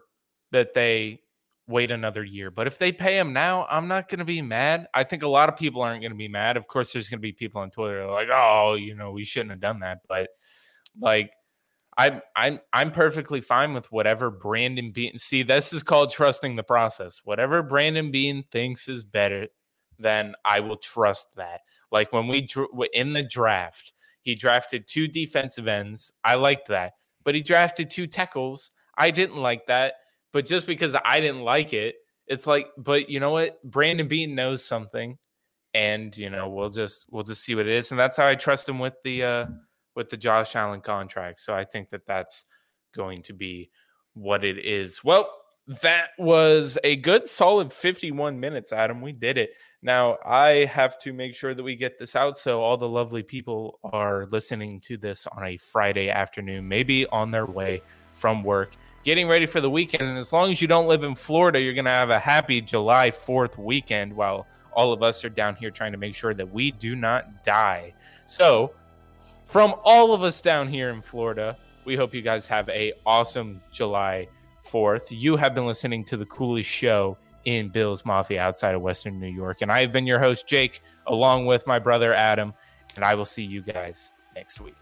that 0.52 0.74
they 0.74 1.22
wait 1.68 1.92
another 1.92 2.24
year. 2.24 2.50
But 2.50 2.68
if 2.68 2.78
they 2.78 2.92
pay 2.92 3.18
him 3.18 3.34
now, 3.34 3.68
I'm 3.70 3.90
not 3.90 4.08
going 4.08 4.20
to 4.20 4.26
be 4.26 4.42
mad. 4.42 4.88
I 4.94 5.04
think 5.04 5.24
a 5.24 5.28
lot 5.28 5.50
of 5.50 5.58
people 5.58 5.82
aren't 5.82 6.02
going 6.02 6.12
to 6.12 6.18
be 6.18 6.30
mad. 6.30 6.56
Of 6.56 6.68
course, 6.68 6.94
there's 6.94 7.10
going 7.10 7.20
to 7.20 7.22
be 7.22 7.34
people 7.34 7.62
on 7.62 7.72
Twitter 7.72 8.06
like, 8.08 8.30
oh, 8.32 8.76
you 8.76 8.96
know, 8.96 9.12
we 9.12 9.26
shouldn't 9.26 9.52
have 9.52 9.60
done 9.60 9.80
that. 9.80 10.00
But 10.08 10.30
like 11.00 11.32
I'm 11.98 12.22
I'm 12.36 12.60
I'm 12.72 12.92
perfectly 12.92 13.42
fine 13.42 13.74
with 13.74 13.92
whatever 13.92 14.30
Brandon 14.30 14.92
Beane 14.92 15.18
See, 15.18 15.44
this 15.44 15.74
is 15.74 15.84
called 15.84 16.12
trusting 16.12 16.56
the 16.56 16.64
process. 16.64 17.22
Whatever 17.24 17.64
Brandon 17.64 18.12
Beane 18.12 18.44
thinks 18.52 18.88
is 18.88 19.04
better, 19.04 19.48
then 19.98 20.36
I 20.46 20.60
will 20.60 20.78
trust 20.78 21.28
that. 21.38 21.62
Like 21.92 22.14
when 22.14 22.28
we 22.28 22.42
drew 22.42 22.68
in 22.94 23.14
the 23.14 23.24
draft, 23.24 23.94
he 24.22 24.36
drafted 24.36 24.88
two 24.88 25.08
defensive 25.08 25.68
ends. 25.68 26.12
I 26.24 26.36
liked 26.36 26.68
that, 26.68 26.94
but 27.24 27.34
he 27.34 27.42
drafted 27.42 27.90
two 27.90 28.06
tackles. 28.08 28.70
I 28.98 29.12
didn't 29.12 29.38
like 29.38 29.66
that. 29.68 29.94
But 30.34 30.46
just 30.46 30.68
because 30.68 30.96
I 31.04 31.20
didn't 31.20 31.42
like 31.42 31.74
it, 31.74 31.96
it's 32.28 32.46
like, 32.46 32.68
but 32.78 33.10
you 33.10 33.20
know 33.20 33.32
what? 33.32 33.64
Brandon 33.64 34.08
Beane 34.08 34.36
knows 34.36 34.64
something, 34.64 35.18
and 35.74 36.16
you 36.16 36.30
know 36.30 36.50
we'll 36.50 36.70
just 36.70 37.06
we'll 37.10 37.24
just 37.24 37.44
see 37.44 37.56
what 37.56 37.66
it 37.66 37.76
is, 37.76 37.92
and 37.92 38.00
that's 38.00 38.18
how 38.18 38.28
I 38.28 38.36
trust 38.36 38.70
him 38.70 38.78
with 38.78 38.94
the. 39.04 39.24
uh 39.24 39.46
with 39.98 40.12
the 40.12 40.16
Josh 40.16 40.56
Allen 40.56 40.80
contract. 40.80 41.40
So 41.40 41.56
I 41.56 41.66
think 41.66 41.90
that 41.90 42.06
that's 42.06 42.46
going 42.96 43.24
to 43.24 43.34
be 43.34 43.72
what 44.14 44.46
it 44.46 44.64
is. 44.64 45.04
Well, 45.04 45.28
that 45.82 46.10
was 46.20 46.78
a 46.84 46.96
good 46.98 47.26
solid 47.26 47.74
51 47.74 48.40
minutes, 48.40 48.72
Adam. 48.72 49.02
We 49.02 49.12
did 49.12 49.40
it. 49.40 49.50
Now, 49.82 50.18
I 50.24 50.66
have 50.66 51.00
to 51.00 51.14
make 51.14 51.34
sure 51.34 51.56
that 51.56 51.64
we 51.64 51.76
get 51.76 51.98
this 51.98 52.16
out 52.16 52.38
so 52.38 52.62
all 52.62 52.78
the 52.78 52.88
lovely 52.88 53.24
people 53.24 53.80
are 53.84 54.28
listening 54.28 54.80
to 54.82 54.98
this 54.98 55.26
on 55.28 55.44
a 55.44 55.58
Friday 55.58 56.10
afternoon, 56.10 56.68
maybe 56.68 57.08
on 57.08 57.32
their 57.32 57.48
way 57.48 57.82
from 58.14 58.44
work, 58.44 58.76
getting 59.04 59.28
ready 59.28 59.48
for 59.48 59.62
the 59.62 59.70
weekend. 59.70 60.04
And 60.04 60.20
as 60.20 60.32
long 60.32 60.52
as 60.52 60.62
you 60.62 60.68
don't 60.68 60.88
live 60.88 61.04
in 61.04 61.16
Florida, 61.16 61.60
you're 61.60 61.74
going 61.74 61.86
to 61.86 61.92
have 61.92 62.12
a 62.12 62.20
happy 62.20 62.62
July 62.62 63.10
4th 63.10 63.58
weekend 63.58 64.14
while 64.14 64.46
all 64.74 64.94
of 64.94 65.02
us 65.02 65.26
are 65.26 65.30
down 65.30 65.56
here 65.56 65.72
trying 65.72 65.92
to 65.92 65.98
make 65.98 66.14
sure 66.14 66.36
that 66.36 66.50
we 66.50 66.70
do 66.70 66.96
not 66.96 67.44
die. 67.44 67.96
So, 68.28 68.74
from 69.48 69.74
all 69.84 70.14
of 70.14 70.24
us 70.24 70.42
down 70.42 70.68
here 70.68 70.90
in 70.90 71.02
Florida, 71.02 71.58
we 71.86 71.96
hope 71.96 72.14
you 72.14 72.22
guys 72.22 72.46
have 72.48 72.68
a 72.70 72.94
awesome 73.06 73.62
July 73.72 74.28
4th. 74.70 75.06
You 75.10 75.38
have 75.38 75.56
been 75.56 75.66
listening 75.66 76.04
to 76.06 76.18
the 76.18 76.26
coolest 76.26 76.70
show 76.70 77.18
in 77.46 77.70
Bills 77.70 78.06
Mafia 78.06 78.42
outside 78.42 78.76
of 78.76 78.82
Western 78.82 79.20
New 79.20 79.28
York. 79.28 79.62
And 79.62 79.72
I 79.72 79.80
have 79.80 79.94
been 79.94 80.06
your 80.06 80.20
host, 80.20 80.48
Jake, 80.48 80.82
along 81.08 81.46
with 81.46 81.66
my 81.66 81.80
brother, 81.80 82.14
Adam. 82.14 82.54
And 82.96 83.06
I 83.06 83.16
will 83.16 83.26
see 83.26 83.44
you 83.44 83.62
guys 83.62 84.12
next 84.36 84.60
week. 84.60 84.76